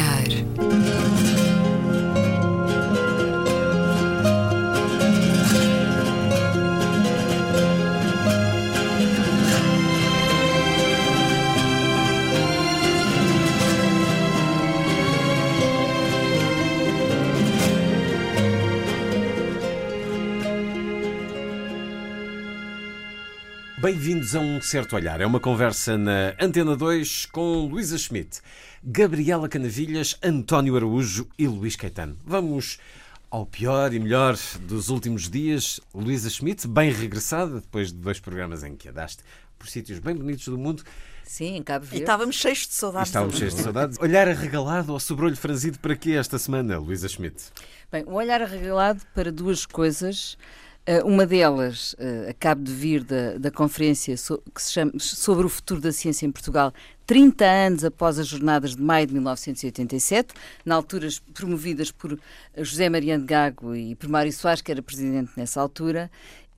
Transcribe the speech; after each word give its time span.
olhar. 0.00 0.39
Bem-vindos 23.90 24.36
a 24.36 24.38
um 24.38 24.60
certo 24.60 24.94
olhar. 24.94 25.20
É 25.20 25.26
uma 25.26 25.40
conversa 25.40 25.98
na 25.98 26.32
Antena 26.40 26.76
2 26.76 27.26
com 27.26 27.66
Luísa 27.66 27.98
Schmidt, 27.98 28.40
Gabriela 28.84 29.48
Canavilhas, 29.48 30.16
António 30.22 30.76
Araújo 30.76 31.26
e 31.36 31.48
Luís 31.48 31.74
Caetano. 31.74 32.16
Vamos 32.24 32.78
ao 33.28 33.44
pior 33.44 33.92
e 33.92 33.98
melhor 33.98 34.38
dos 34.60 34.90
últimos 34.90 35.28
dias. 35.28 35.80
Luísa 35.92 36.30
Schmidt, 36.30 36.68
bem 36.68 36.92
regressada 36.92 37.56
depois 37.56 37.92
de 37.92 37.98
dois 37.98 38.20
programas 38.20 38.62
em 38.62 38.76
que 38.76 38.88
andaste 38.88 39.24
por 39.58 39.68
sítios 39.68 39.98
bem 39.98 40.14
bonitos 40.14 40.44
do 40.44 40.56
mundo. 40.56 40.84
Sim, 41.24 41.56
em 41.56 41.62
Cabo 41.64 41.84
Verde. 41.84 41.98
E 41.98 42.00
estávamos 42.02 42.36
cheios 42.36 42.68
de 42.68 42.74
saudades. 42.74 43.08
E 43.08 43.10
estávamos 43.10 43.38
cheios 43.38 43.54
de 43.56 43.60
saudades. 43.60 43.98
Olhar 43.98 44.28
arregalado 44.28 44.92
ou 44.92 45.00
sobrolho 45.00 45.36
franzido 45.36 45.80
para 45.80 45.96
quê 45.96 46.12
esta 46.12 46.38
semana, 46.38 46.78
Luísa 46.78 47.08
Schmidt? 47.08 47.42
Bem, 47.90 48.04
o 48.04 48.12
olhar 48.12 48.40
arregalado 48.40 49.00
para 49.16 49.32
duas 49.32 49.66
coisas. 49.66 50.38
Uh, 50.88 51.06
uma 51.06 51.26
delas 51.26 51.92
uh, 51.94 52.30
acabo 52.30 52.62
de 52.62 52.72
vir 52.72 53.04
da, 53.04 53.36
da 53.36 53.50
conferência 53.50 54.16
so, 54.16 54.42
que 54.52 54.62
se 54.62 54.72
chama 54.72 54.92
Sobre 54.98 55.44
o 55.44 55.48
Futuro 55.48 55.78
da 55.78 55.92
Ciência 55.92 56.24
em 56.24 56.32
Portugal, 56.32 56.72
30 57.06 57.44
anos 57.44 57.84
após 57.84 58.18
as 58.18 58.26
jornadas 58.26 58.74
de 58.74 58.82
maio 58.82 59.06
de 59.06 59.12
1987, 59.12 60.32
na 60.64 60.74
altura 60.74 61.08
promovidas 61.34 61.90
por 61.90 62.18
José 62.56 62.88
Mariano 62.88 63.26
Gago 63.26 63.74
e 63.74 63.94
por 63.94 64.08
Mário 64.08 64.32
Soares, 64.32 64.62
que 64.62 64.72
era 64.72 64.80
presidente 64.80 65.32
nessa 65.36 65.60
altura, 65.60 66.10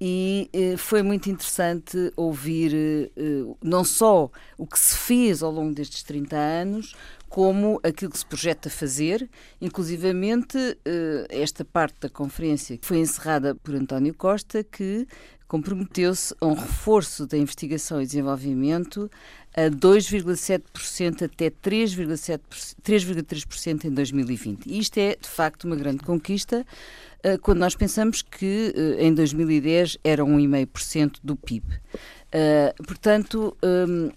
e 0.05 0.51
eh, 0.53 0.77
foi 0.77 1.01
muito 1.01 1.31
interessante 1.31 2.13
ouvir 2.17 2.75
eh, 2.75 3.55
não 3.63 3.85
só 3.85 4.29
o 4.59 4.67
que 4.67 4.77
se 4.77 4.99
fez 4.99 5.45
ao 5.45 5.53
longo 5.53 5.73
destes 5.73 6.03
30 6.03 6.37
anos, 6.37 6.97
como 7.29 7.79
aquilo 7.85 8.11
que 8.11 8.19
se 8.19 8.27
projeta 8.27 8.69
fazer, 8.69 9.31
inclusivamente 9.61 10.59
eh, 10.85 11.29
esta 11.31 11.65
parte 11.65 12.01
da 12.01 12.09
conferência 12.09 12.77
que 12.77 12.85
foi 12.85 12.99
encerrada 12.99 13.55
por 13.55 13.77
António 13.77 14.13
Costa, 14.13 14.65
que 14.65 15.07
comprometeu-se 15.47 16.35
a 16.41 16.47
um 16.47 16.55
reforço 16.55 17.25
da 17.25 17.39
investigação 17.39 18.03
e 18.03 18.05
desenvolvimento 18.05 19.09
a 19.55 19.71
2,7% 19.71 21.23
até 21.23 21.51
3,3% 21.51 23.85
em 23.85 23.91
2020. 23.91 24.67
E 24.67 24.79
isto 24.79 24.99
é, 24.99 25.17
de 25.21 25.29
facto, 25.29 25.65
uma 25.65 25.77
grande 25.77 26.05
conquista 26.05 26.65
eh, 27.23 27.37
quando 27.39 27.59
nós 27.59 27.75
pensamos 27.75 28.23
que 28.23 28.73
eh, 28.75 29.05
em 29.05 29.13
2010 29.15 29.99
era 30.03 30.25
1,5% 30.25 31.19
do 31.23 31.37
PIB. 31.37 31.67
Portanto, 32.87 33.55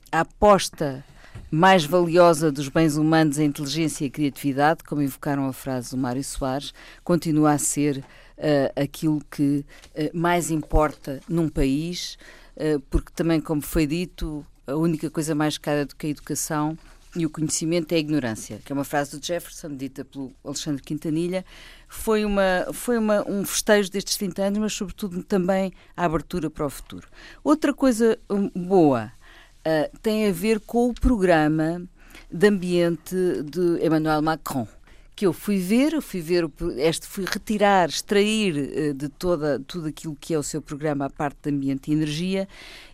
a 0.09 0.21
aposta 0.21 1.03
mais 1.51 1.85
valiosa 1.85 2.51
dos 2.51 2.69
bens 2.69 2.97
humanos, 2.97 3.39
a 3.39 3.43
inteligência 3.43 4.03
e 4.03 4.07
a 4.07 4.11
criatividade, 4.11 4.83
como 4.83 5.01
invocaram 5.01 5.47
a 5.47 5.53
frase 5.53 5.91
do 5.91 5.97
Mário 5.97 6.23
Soares, 6.23 6.73
continua 7.03 7.51
a 7.51 7.57
ser 7.57 7.97
uh, 7.97 8.81
aquilo 8.81 9.21
que 9.31 9.65
uh, 9.91 10.09
mais 10.13 10.51
importa 10.51 11.21
num 11.29 11.47
país, 11.47 12.17
uh, 12.57 12.79
porque 12.89 13.11
também, 13.15 13.39
como 13.39 13.61
foi 13.61 13.87
dito, 13.87 14.45
a 14.67 14.75
única 14.75 15.09
coisa 15.09 15.35
mais 15.35 15.57
cara 15.57 15.85
do 15.85 15.95
que 15.95 16.07
a 16.07 16.09
educação 16.09 16.77
e 17.15 17.25
o 17.25 17.29
conhecimento 17.29 17.93
é 17.93 17.95
a 17.95 17.99
ignorância, 17.99 18.59
que 18.63 18.71
é 18.71 18.75
uma 18.75 18.83
frase 18.83 19.17
do 19.17 19.25
Jefferson, 19.25 19.75
dita 19.75 20.03
pelo 20.03 20.33
Alexandre 20.43 20.81
Quintanilha. 20.83 21.45
Foi, 21.87 22.25
uma, 22.25 22.67
foi 22.73 22.97
uma, 22.97 23.25
um 23.27 23.45
festejo 23.45 23.89
destes 23.89 24.17
30 24.17 24.43
anos, 24.43 24.59
mas, 24.59 24.73
sobretudo, 24.73 25.23
também 25.23 25.71
a 25.95 26.03
abertura 26.03 26.49
para 26.49 26.65
o 26.65 26.69
futuro. 26.69 27.07
Outra 27.43 27.73
coisa 27.73 28.19
hum, 28.29 28.51
boa 28.53 29.13
uh, 29.59 29.97
tem 29.99 30.27
a 30.27 30.31
ver 30.31 30.59
com 30.59 30.89
o 30.89 30.93
programa 30.93 31.81
de 32.29 32.47
ambiente 32.47 33.15
de 33.43 33.85
Emmanuel 33.85 34.21
Macron 34.21 34.67
que 35.15 35.25
eu 35.25 35.31
fui 35.31 35.57
ver, 35.57 35.93
eu 35.93 36.01
fui 36.01 36.19
ver 36.19 36.49
este, 36.77 37.07
fui 37.07 37.23
retirar, 37.25 37.87
extrair 37.87 38.55
uh, 38.55 38.93
de 38.93 39.07
toda 39.07 39.59
tudo 39.65 39.87
aquilo 39.87 40.15
que 40.19 40.33
é 40.33 40.37
o 40.37 40.43
seu 40.43 40.61
programa 40.61 41.05
a 41.05 41.09
parte 41.09 41.37
de 41.43 41.49
ambiente 41.49 41.89
e 41.89 41.93
energia 41.93 42.47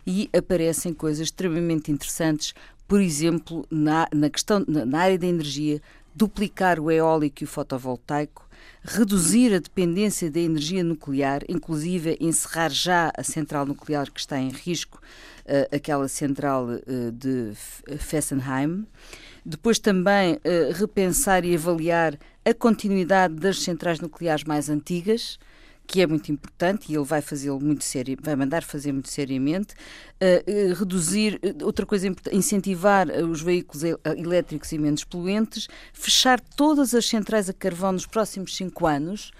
e 0.06 0.30
aparecem 0.36 0.94
coisas 0.94 1.26
extremamente 1.26 1.90
interessantes, 1.90 2.54
por 2.86 3.00
exemplo, 3.00 3.66
na, 3.70 4.06
na 4.14 4.30
questão 4.30 4.64
na, 4.68 4.86
na 4.86 5.00
área 5.00 5.18
da 5.18 5.26
energia, 5.26 5.80
duplicar 6.14 6.78
o 6.78 6.90
eólico 6.90 7.42
e 7.42 7.44
o 7.44 7.48
fotovoltaico, 7.48 8.48
reduzir 8.84 9.54
a 9.54 9.58
dependência 9.58 10.30
da 10.30 10.40
energia 10.40 10.84
nuclear, 10.84 11.42
inclusive 11.48 12.16
encerrar 12.20 12.70
já 12.70 13.10
a 13.16 13.24
central 13.24 13.66
nuclear 13.66 14.10
que 14.10 14.20
está 14.20 14.38
em 14.38 14.50
risco, 14.50 15.00
uh, 15.44 15.74
aquela 15.74 16.06
central 16.06 16.66
uh, 16.66 17.12
de 17.12 17.52
Fessenheim. 17.98 18.86
Depois 19.44 19.78
também 19.78 20.34
uh, 20.34 20.72
repensar 20.74 21.44
e 21.44 21.54
avaliar 21.54 22.18
a 22.44 22.54
continuidade 22.54 23.34
das 23.34 23.60
centrais 23.62 24.00
nucleares 24.00 24.44
mais 24.44 24.68
antigas, 24.68 25.38
que 25.84 26.00
é 26.00 26.06
muito 26.06 26.30
importante 26.30 26.90
e 26.90 26.94
ele 26.94 27.04
vai 27.04 27.20
fazê-lo 27.20 27.60
muito 27.60 27.82
sério, 27.82 28.16
vai 28.22 28.36
mandar 28.36 28.62
fazer 28.62 28.92
muito 28.92 29.10
seriamente. 29.10 29.74
Uh, 30.20 30.70
uh, 30.70 30.74
reduzir, 30.74 31.40
outra 31.62 31.84
coisa 31.84 32.06
importante, 32.06 32.36
incentivar 32.36 33.08
os 33.08 33.42
veículos 33.42 33.82
elétricos 34.16 34.70
e 34.70 34.78
menos 34.78 35.02
poluentes, 35.02 35.68
fechar 35.92 36.40
todas 36.40 36.94
as 36.94 37.06
centrais 37.06 37.48
a 37.48 37.52
carvão 37.52 37.92
nos 37.92 38.06
próximos 38.06 38.54
cinco 38.56 38.86
anos, 38.86 39.32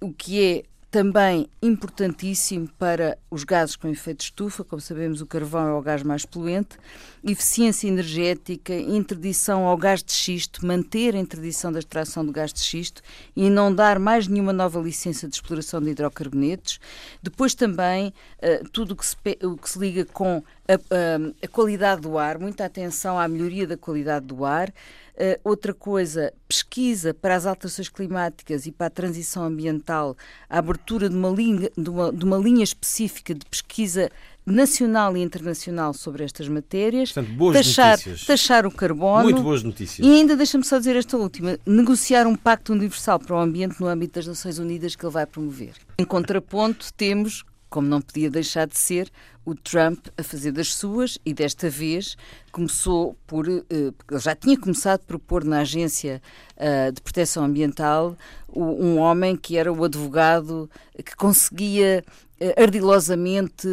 o 0.00 0.12
que 0.12 0.42
é 0.42 0.62
também 0.94 1.48
importantíssimo 1.60 2.68
para 2.78 3.18
os 3.28 3.42
gases 3.42 3.74
com 3.74 3.88
efeito 3.88 4.20
estufa, 4.20 4.62
como 4.62 4.80
sabemos, 4.80 5.20
o 5.20 5.26
carvão 5.26 5.66
é 5.66 5.72
o 5.72 5.82
gás 5.82 6.04
mais 6.04 6.24
poluente, 6.24 6.78
eficiência 7.24 7.88
energética, 7.88 8.72
interdição 8.72 9.64
ao 9.66 9.76
gás 9.76 10.04
de 10.04 10.12
xisto, 10.12 10.64
manter 10.64 11.16
a 11.16 11.18
interdição 11.18 11.72
da 11.72 11.80
extração 11.80 12.24
do 12.24 12.30
gás 12.30 12.52
de 12.52 12.60
xisto 12.60 13.02
e 13.34 13.50
não 13.50 13.74
dar 13.74 13.98
mais 13.98 14.28
nenhuma 14.28 14.52
nova 14.52 14.78
licença 14.78 15.26
de 15.26 15.34
exploração 15.34 15.82
de 15.82 15.90
hidrocarbonetos. 15.90 16.78
Depois 17.20 17.56
também 17.56 18.14
uh, 18.38 18.68
tudo 18.68 18.92
o 18.92 18.96
que, 18.96 19.04
se, 19.04 19.16
que 19.16 19.68
se 19.68 19.76
liga 19.76 20.04
com 20.04 20.44
a, 20.68 20.74
a, 20.74 21.44
a 21.44 21.48
qualidade 21.48 22.02
do 22.02 22.16
ar, 22.16 22.38
muita 22.38 22.64
atenção 22.64 23.18
à 23.18 23.26
melhoria 23.26 23.66
da 23.66 23.76
qualidade 23.76 24.26
do 24.26 24.44
ar. 24.44 24.72
Uh, 25.14 25.38
outra 25.44 25.72
coisa, 25.72 26.32
pesquisa 26.48 27.14
para 27.14 27.36
as 27.36 27.46
alterações 27.46 27.88
climáticas 27.88 28.66
e 28.66 28.72
para 28.72 28.88
a 28.88 28.90
transição 28.90 29.44
ambiental, 29.44 30.16
a 30.50 30.58
abertura 30.58 31.08
de 31.08 31.14
uma 31.14 31.28
linha, 31.30 31.70
de 31.78 31.88
uma, 31.88 32.12
de 32.12 32.24
uma 32.24 32.36
linha 32.36 32.64
específica 32.64 33.32
de 33.32 33.46
pesquisa 33.46 34.10
nacional 34.46 35.16
e 35.16 35.22
internacional 35.22 35.94
sobre 35.94 36.24
estas 36.24 36.48
matérias, 36.48 37.12
Portanto, 37.12 37.34
boas 37.36 37.56
taxar, 37.56 37.92
notícias. 37.92 38.26
taxar 38.26 38.66
o 38.66 38.70
carbono. 38.70 39.22
Muito 39.22 39.42
boas 39.42 39.62
notícias. 39.62 40.06
E 40.06 40.10
ainda, 40.10 40.36
deixa-me 40.36 40.64
só 40.64 40.78
dizer 40.78 40.96
esta 40.96 41.16
última, 41.16 41.58
negociar 41.64 42.26
um 42.26 42.36
pacto 42.36 42.72
universal 42.72 43.18
para 43.18 43.36
o 43.36 43.38
ambiente 43.38 43.80
no 43.80 43.86
âmbito 43.86 44.14
das 44.14 44.26
Nações 44.26 44.58
Unidas 44.58 44.96
que 44.96 45.04
ele 45.04 45.12
vai 45.12 45.26
promover. 45.26 45.74
Em 45.98 46.04
contraponto, 46.04 46.92
temos, 46.92 47.44
como 47.74 47.88
não 47.88 48.00
podia 48.00 48.30
deixar 48.30 48.68
de 48.68 48.78
ser, 48.78 49.10
o 49.44 49.52
Trump 49.52 50.06
a 50.16 50.22
fazer 50.22 50.52
das 50.52 50.72
suas 50.72 51.18
e 51.26 51.34
desta 51.34 51.68
vez 51.68 52.16
começou 52.52 53.16
por. 53.26 53.48
Uh, 53.48 53.64
ele 53.68 54.20
já 54.20 54.32
tinha 54.32 54.56
começado 54.56 55.00
por 55.00 55.18
pôr 55.18 55.42
na 55.42 55.58
Agência 55.58 56.22
uh, 56.56 56.92
de 56.92 57.02
Proteção 57.02 57.44
Ambiental 57.44 58.16
um 58.54 58.98
homem 58.98 59.34
que 59.34 59.56
era 59.56 59.72
o 59.72 59.82
advogado 59.82 60.70
que 61.04 61.16
conseguia 61.16 62.04
uh, 62.40 62.62
ardilosamente 62.62 63.66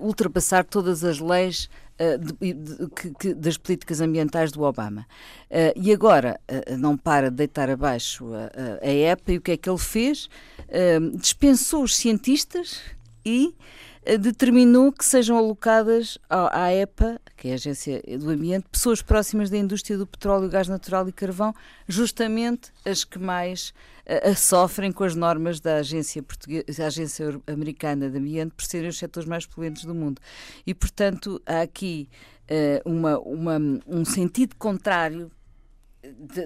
ultrapassar 0.00 0.64
todas 0.64 1.04
as 1.04 1.18
leis 1.18 1.68
de, 2.40 2.52
de, 2.54 3.34
das 3.34 3.56
políticas 3.56 4.00
ambientais 4.00 4.50
do 4.50 4.62
Obama. 4.62 5.06
Uh, 5.48 5.70
e 5.76 5.92
agora 5.92 6.40
uh, 6.50 6.76
não 6.76 6.96
para 6.96 7.30
de 7.30 7.36
deitar 7.36 7.70
abaixo 7.70 8.24
a, 8.34 8.84
a, 8.84 8.90
EPA 8.90 9.32
e 9.32 9.36
o 9.36 9.40
que 9.40 9.52
é 9.52 9.56
que 9.56 9.70
ele 9.70 9.78
fez? 9.78 10.28
Uh, 10.68 11.16
dispensou 11.16 11.84
os 11.84 11.94
cientistas 11.94 12.80
e 13.24 13.54
determinou 14.18 14.92
que 14.92 15.04
sejam 15.04 15.36
alocadas 15.36 16.18
à 16.28 16.72
EPA, 16.72 17.18
que 17.36 17.48
é 17.48 17.52
a 17.52 17.54
Agência 17.54 18.02
do 18.18 18.28
Ambiente, 18.30 18.66
pessoas 18.70 19.00
próximas 19.00 19.48
da 19.48 19.56
indústria 19.56 19.96
do 19.96 20.06
petróleo, 20.06 20.48
gás 20.48 20.68
natural 20.68 21.08
e 21.08 21.12
carvão, 21.12 21.54
justamente 21.88 22.70
as 22.84 23.02
que 23.02 23.18
mais 23.18 23.72
uh, 24.06 24.34
sofrem 24.36 24.92
com 24.92 25.04
as 25.04 25.14
normas 25.14 25.58
da 25.58 25.76
Agência, 25.76 26.22
Portuguesa, 26.22 26.86
Agência 26.86 27.40
Americana 27.46 28.10
de 28.10 28.18
Ambiente 28.18 28.52
por 28.54 28.64
serem 28.64 28.90
os 28.90 28.98
setores 28.98 29.28
mais 29.28 29.46
poluentes 29.46 29.84
do 29.84 29.94
mundo. 29.94 30.20
E, 30.66 30.74
portanto, 30.74 31.40
há 31.46 31.62
aqui 31.62 32.08
uh, 32.50 32.90
uma, 32.90 33.18
uma, 33.20 33.58
um 33.86 34.04
sentido 34.04 34.54
contrário 34.56 35.30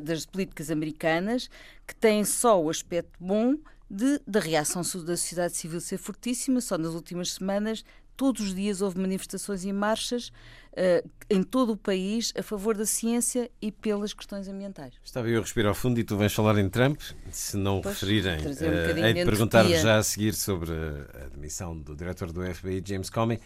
das 0.05 0.25
políticas 0.25 0.71
americanas 0.71 1.51
que 1.85 1.95
têm 1.95 2.25
só 2.25 2.63
o 2.63 2.71
aspecto 2.71 3.13
bom 3.19 3.57
de, 3.91 4.21
da 4.27 4.41
reação 4.41 4.83
da 4.83 5.17
sociedade 5.17 5.57
civil 5.57 5.81
ser 5.81 5.99
fortíssima. 5.99 6.61
Só 6.61 6.77
nas 6.77 6.95
últimas 6.95 7.33
semanas, 7.33 7.85
todos 8.17 8.43
os 8.43 8.55
dias 8.55 8.83
houve 8.83 9.01
manifestações 9.01 9.65
e 9.65 9.73
marchas 9.73 10.29
uh, 10.29 11.09
em 11.31 11.43
todo 11.43 11.73
o 11.73 11.77
país 11.77 12.33
a 12.37 12.43
favor 12.43 12.77
da 12.77 12.85
ciência 12.85 13.51
e 13.63 13.71
pelas 13.71 14.13
questões 14.13 14.49
ambientais. 14.49 14.95
Estava 15.05 15.29
eu 15.29 15.39
a 15.39 15.43
respirar 15.43 15.75
fundo 15.75 15.99
e 16.01 16.05
tu 16.05 16.17
vens 16.17 16.35
falar 16.35 16.59
em 16.59 16.69
Trump. 16.69 17.01
Se 17.31 17.57
não 17.57 17.81
pois, 17.81 17.95
referirem, 17.95 18.39
um 18.47 18.51
uh, 18.51 19.05
hei 19.05 19.15
de 19.15 19.25
perguntar 19.25 19.65
já 19.69 19.99
a 19.99 20.03
seguir 20.03 20.35
sobre 20.35 20.73
a 20.73 21.29
demissão 21.29 21.79
do 21.79 21.95
diretor 21.95 22.33
do 22.33 22.43
FBI, 22.43 22.83
James 22.85 23.09
Comey. 23.09 23.41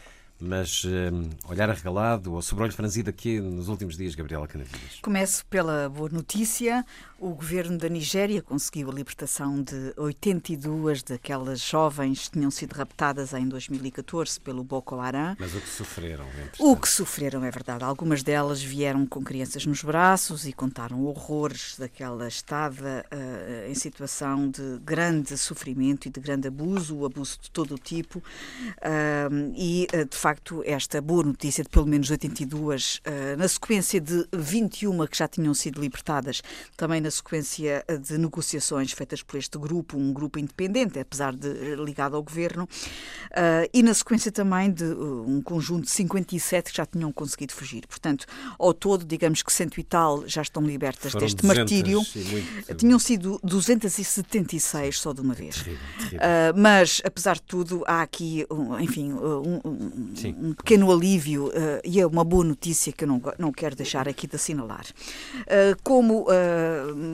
Mas 0.45 0.85
um, 0.85 1.31
olhar 1.49 1.71
arregalado 1.71 2.33
ou 2.33 2.43
sobre 2.43 2.65
olho 2.65 2.73
franzido 2.73 3.09
aqui 3.09 3.41
nos 3.41 3.69
últimos 3.69 3.97
dias, 3.97 4.17
Gabriela 4.17 4.49
Canavilhas. 4.49 4.99
Começo 5.01 5.47
pela 5.47 5.89
boa 5.89 6.09
notícia. 6.09 6.85
O 7.23 7.31
governo 7.35 7.79
da 7.79 7.89
Nigéria 7.89 8.43
conseguiu 8.43 8.91
a 8.91 8.93
libertação 8.93 9.63
de 9.63 9.93
82 9.97 11.05
daquelas 11.05 11.61
jovens 11.61 12.25
que 12.25 12.33
tinham 12.33 12.51
sido 12.51 12.73
raptadas 12.73 13.33
em 13.33 13.47
2014 13.47 14.41
pelo 14.41 14.65
Boko 14.65 14.99
Haram. 14.99 15.37
Mas 15.39 15.55
o 15.55 15.61
que 15.61 15.69
sofreram? 15.69 16.27
O 16.59 16.77
que 16.77 16.89
sofreram, 16.89 17.45
é 17.45 17.51
verdade. 17.53 17.85
Algumas 17.85 18.25
delas 18.25 18.61
vieram 18.61 19.07
com 19.07 19.23
crianças 19.23 19.65
nos 19.65 19.85
braços 19.85 20.45
e 20.49 20.53
contaram 20.53 21.05
horrores 21.05 21.77
daquela 21.79 22.27
estada 22.27 23.07
uh, 23.13 23.71
em 23.71 23.75
situação 23.77 24.51
de 24.51 24.81
grande 24.85 25.39
sofrimento 25.39 26.09
e 26.09 26.11
de 26.11 26.19
grande 26.19 26.49
abuso, 26.49 27.05
abuso 27.05 27.39
de 27.41 27.53
todo 27.53 27.77
o 27.77 27.79
tipo. 27.79 28.19
Uh, 28.19 29.53
e, 29.55 29.87
uh, 29.95 30.05
de 30.05 30.17
facto, 30.17 30.32
esta 30.65 31.01
boa 31.01 31.23
notícia 31.23 31.65
de 31.65 31.71
pelo 31.71 31.87
menos 31.87 32.11
82, 32.11 33.01
na 33.39 33.49
sequência 33.49 34.01
de 34.01 34.27
21 34.33 35.07
que 35.07 35.17
já 35.17 35.29
tinham 35.29 35.55
sido 35.55 35.81
libertadas, 35.81 36.43
também 36.77 37.01
na 37.01 37.11
sequência 37.11 37.85
de 38.01 38.19
negociações 38.19 38.93
feitas 38.93 39.23
por 39.23 39.39
este 39.39 39.59
grupo, 39.59 39.97
um 39.97 40.13
grupo 40.13 40.39
independente, 40.39 40.99
apesar 40.99 41.35
de 41.35 41.77
ligado 41.77 42.17
ao 42.17 42.23
governo, 42.23 42.69
e 43.73 43.83
na 43.83 43.95
sequência 43.95 44.31
também 44.31 44.71
de 44.71 44.85
um 44.85 45.41
conjunto 45.43 45.85
de 45.85 45.91
57 45.91 46.71
que 46.71 46.77
já 46.77 46.87
tinham 46.87 47.13
conseguido 47.13 47.53
fugir. 47.53 47.87
Portanto, 47.87 48.27
ao 48.59 48.73
todo, 48.75 49.05
digamos 49.05 49.43
que 49.43 49.53
cento 49.53 49.79
e 49.79 49.85
tal 49.85 50.27
já 50.27 50.43
estão 50.43 50.63
libertas 50.63 51.13
Foram 51.13 51.27
deste 51.27 51.45
martírio. 51.45 52.01
Tinham 52.77 52.99
sido 52.99 53.41
276 53.43 54.99
só 54.99 55.13
de 55.13 55.21
uma 55.21 55.35
vez. 55.35 55.57
Terrível, 55.57 55.81
terrível. 55.99 56.21
Mas, 56.57 57.01
apesar 57.05 57.37
de 57.37 57.43
tudo, 57.43 57.83
há 57.87 58.03
aqui, 58.03 58.47
enfim, 58.81 59.13
um, 59.13 59.61
um, 59.65 60.15
um 60.29 60.53
pequeno 60.55 60.93
alívio 60.93 61.51
e 61.85 62.01
é 62.01 62.07
uma 62.07 62.25
boa 62.25 62.45
notícia 62.45 62.93
que 62.93 63.05
eu 63.05 63.09
não, 63.09 63.21
não 63.39 63.53
quero 63.53 63.77
deixar 63.77 64.09
aqui 64.09 64.27
de 64.27 64.37
assinalar. 64.37 64.85
como 65.83 66.27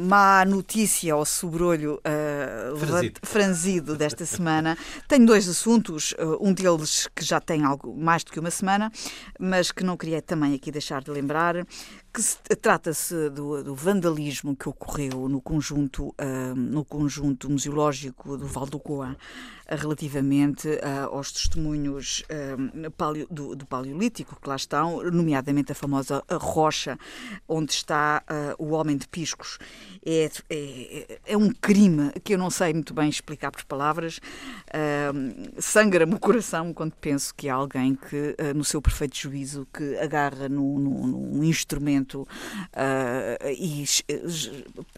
má 0.08 0.44
notícia 0.44 1.14
ao 1.14 1.24
sobrolho 1.24 2.00
uh, 2.04 2.76
franzido. 2.76 3.20
franzido. 3.22 3.96
desta 3.96 4.26
semana. 4.26 4.76
Tenho 5.06 5.26
dois 5.26 5.48
assuntos, 5.48 6.12
uh, 6.12 6.38
um 6.40 6.52
deles 6.52 7.08
que 7.14 7.24
já 7.24 7.40
tem 7.40 7.64
algo 7.64 7.94
mais 7.96 8.24
do 8.24 8.32
que 8.32 8.40
uma 8.40 8.50
semana, 8.50 8.90
mas 9.38 9.70
que 9.70 9.84
não 9.84 9.96
queria 9.96 10.22
também 10.22 10.54
aqui 10.54 10.70
deixar 10.70 11.02
de 11.02 11.10
lembrar, 11.10 11.66
trata-se 12.60 13.30
do, 13.30 13.62
do, 13.62 13.74
vandalismo 13.74 14.56
que 14.56 14.68
ocorreu 14.68 15.28
no 15.28 15.40
conjunto, 15.40 16.08
uh, 16.08 16.54
no 16.54 16.84
conjunto 16.84 17.50
museológico 17.50 18.36
do 18.36 18.46
Val 18.46 18.66
do 18.66 18.78
Goa 18.78 19.16
relativamente 19.70 20.66
uh, 20.68 21.14
aos 21.14 21.30
testemunhos 21.30 22.24
uh, 22.30 23.26
do, 23.30 23.54
do, 23.54 23.66
Paleolítico 23.66 24.38
que 24.40 24.48
lá 24.48 24.56
estão, 24.56 25.02
nomeadamente 25.10 25.72
a 25.72 25.74
famosa 25.74 26.24
rocha 26.30 26.98
onde 27.46 27.72
está 27.72 28.22
o 28.58 28.70
Homem 28.70 28.96
de 28.96 29.06
Piscos. 29.06 29.58
É, 30.04 30.30
é, 30.48 31.20
é, 31.26 31.36
um 31.36 31.50
crime 31.50 32.10
que 32.24 32.34
eu 32.34 32.38
não 32.38 32.50
sei 32.50 32.72
muito 32.72 32.94
bem 32.94 33.08
explicar 33.08 33.50
por 33.50 33.64
palavras. 33.64 34.20
Sangra-me 35.58 36.14
o 36.14 36.18
coração 36.18 36.72
quando 36.72 36.92
penso 36.92 37.34
que 37.34 37.48
há 37.48 37.54
alguém 37.54 37.94
que, 37.94 38.36
no 38.54 38.64
seu 38.64 38.80
perfeito 38.80 39.16
juízo, 39.16 39.66
que 39.72 39.98
agarra 39.98 40.48
num, 40.48 40.78
num, 40.78 41.44
instrumento 42.08 42.22
uh, 42.22 42.26
e 43.50 43.84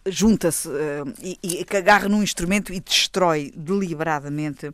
junta-se 0.06 0.68
uh, 0.68 0.72
e, 1.20 1.38
e 1.42 1.64
que 1.64 1.76
agarra 1.76 2.08
num 2.08 2.22
instrumento 2.22 2.72
e 2.72 2.80
destrói 2.80 3.52
deliberadamente 3.56 4.68
uh, 4.68 4.72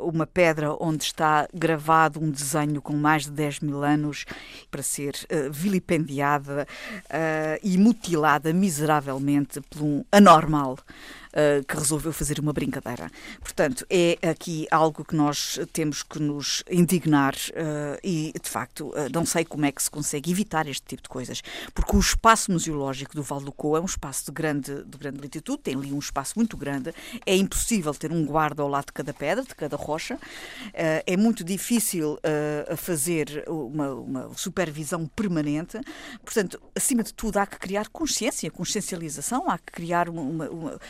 uma 0.00 0.26
pedra 0.26 0.74
onde 0.80 1.04
está 1.04 1.46
gravado 1.52 2.20
um 2.20 2.30
desenho 2.30 2.80
com 2.80 2.94
mais 2.94 3.24
de 3.24 3.32
10 3.32 3.60
mil 3.60 3.84
anos 3.84 4.24
para 4.70 4.82
ser 4.82 5.14
vilipendiada 5.50 6.66
e 7.62 7.76
mutilada 7.76 8.52
miseravelmente 8.52 9.60
por 9.60 9.82
um 9.82 10.04
anormal 10.10 10.78
uh, 11.28 11.64
que 11.64 11.76
resolveu 11.76 12.12
fazer 12.12 12.38
uma 12.38 12.52
brincadeira. 12.52 13.10
Portanto, 13.40 13.86
é 13.90 14.18
aqui 14.28 14.66
algo 14.70 15.04
que 15.04 15.14
nós 15.14 15.58
temos 15.72 16.02
que 16.02 16.18
nos 16.18 16.62
indignar 16.70 17.34
uh, 17.34 17.98
e, 18.02 18.32
de 18.40 18.48
facto, 18.48 18.88
uh, 18.88 19.08
não 19.12 19.24
sei 19.24 19.44
como 19.44 19.64
é 19.64 19.72
que 19.72 19.82
se 19.82 19.90
consegue 19.90 20.30
evitar 20.30 20.66
este 20.66 20.86
tipo 20.86 21.02
de 21.02 21.08
coisas, 21.08 21.42
porque 21.74 21.96
o 21.96 22.00
espaço 22.00 22.50
museológico 22.50 23.14
do 23.14 23.22
Val 23.22 23.40
do 23.40 23.52
Co 23.52 23.76
é 23.76 23.80
um 23.80 23.86
espaço 23.86 24.26
de 24.26 24.32
grande, 24.32 24.84
de 24.84 24.98
grande 24.98 25.20
latitude, 25.20 25.62
tem 25.62 25.74
ali 25.74 25.92
um 25.92 25.98
espaço 25.98 26.34
muito 26.36 26.56
grande, 26.56 26.94
é 27.24 27.36
impossível 27.36 27.94
ter 27.94 28.12
um 28.12 28.24
guarda 28.24 28.62
ao 28.62 28.68
lado 28.68 28.86
de 28.86 28.92
cada 28.92 29.12
pedra, 29.12 29.44
de 29.44 29.54
cada 29.54 29.76
rocha, 29.76 30.18
é 30.74 31.16
muito 31.16 31.44
difícil 31.44 32.18
fazer 32.76 33.44
uma, 33.46 33.94
uma 33.94 34.34
supervisão 34.34 35.06
permanente, 35.06 35.78
portanto, 36.24 36.60
acima 36.74 37.02
de 37.02 37.12
tudo, 37.12 37.38
há 37.38 37.46
que 37.46 37.58
criar 37.58 37.88
consciência, 37.88 38.50
consciencialização, 38.50 39.48
há 39.48 39.58
que 39.58 39.72
criar 39.72 40.08
uma, 40.08 40.48
uma, 40.48 40.80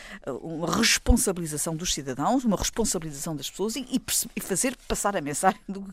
uma 0.42 0.70
responsabilização 0.76 1.74
dos 1.74 1.94
cidadãos, 1.94 2.44
uma 2.44 2.56
responsabilização 2.56 3.34
das 3.34 3.50
pessoas 3.50 3.76
e, 3.76 3.86
e 4.36 4.40
fazer 4.40 4.76
passar 4.86 5.16
a 5.16 5.20
mensagem 5.20 5.60
do 5.68 5.86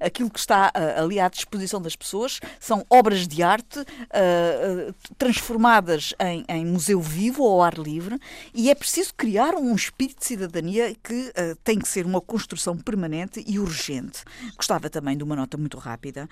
aquilo 0.00 0.30
que 0.30 0.38
está 0.38 0.72
uh, 0.74 1.02
ali 1.02 1.18
à 1.18 1.28
disposição 1.28 1.80
das 1.80 1.96
pessoas 1.96 2.40
são 2.60 2.84
obras 2.88 3.26
de 3.26 3.42
arte 3.42 3.78
uh, 3.78 4.90
uh, 4.90 4.94
transformadas 5.16 6.14
em, 6.20 6.44
em, 6.48 6.64
museu 6.64 7.00
vivo 7.00 7.44
ao 7.44 7.62
ar 7.62 7.78
livre 7.78 8.18
e 8.54 8.70
é 8.70 8.74
preciso 8.74 9.14
criar 9.14 9.54
um 9.54 9.74
espírito 9.74 10.20
de 10.20 10.26
cidadania 10.26 10.94
que 11.02 11.32
tem 11.64 11.78
que 11.78 11.88
ser 11.88 12.06
uma 12.06 12.20
construção 12.20 12.76
permanente 12.76 13.42
e 13.46 13.58
urgente. 13.58 14.24
Gostava 14.56 14.88
também 14.88 15.16
de 15.16 15.24
uma 15.24 15.36
nota 15.36 15.56
muito 15.56 15.78
rápida 15.78 16.28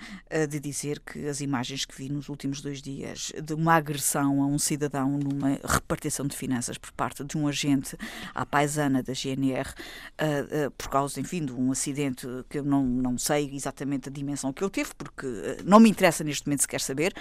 de 0.49 0.59
dizer 0.59 0.99
que 0.99 1.27
as 1.27 1.41
imagens 1.41 1.85
que 1.85 1.95
vi 1.95 2.09
nos 2.09 2.29
últimos 2.29 2.61
dois 2.61 2.81
dias 2.81 3.31
de 3.41 3.53
uma 3.53 3.75
agressão 3.75 4.41
a 4.41 4.45
um 4.45 4.57
cidadão 4.59 5.17
numa 5.17 5.59
repartição 5.63 6.25
de 6.25 6.35
finanças 6.35 6.77
por 6.77 6.91
parte 6.91 7.23
de 7.23 7.37
um 7.37 7.47
agente 7.51 7.95
à 8.33 8.45
paisana 8.45 9.03
da 9.03 9.13
GNR 9.13 9.69
uh, 9.69 10.67
uh, 10.67 10.71
por 10.71 10.89
causa, 10.89 11.19
enfim, 11.19 11.45
de 11.45 11.51
um 11.51 11.71
acidente 11.71 12.25
que 12.49 12.59
eu 12.59 12.63
não, 12.63 12.83
não 12.83 13.17
sei 13.17 13.51
exatamente 13.53 14.09
a 14.09 14.11
dimensão 14.11 14.51
que 14.51 14.63
ele 14.63 14.71
teve, 14.71 14.91
porque 14.95 15.27
uh, 15.27 15.57
não 15.63 15.79
me 15.79 15.89
interessa 15.89 16.23
neste 16.23 16.47
momento 16.47 16.61
sequer 16.61 16.81
saber. 16.81 17.13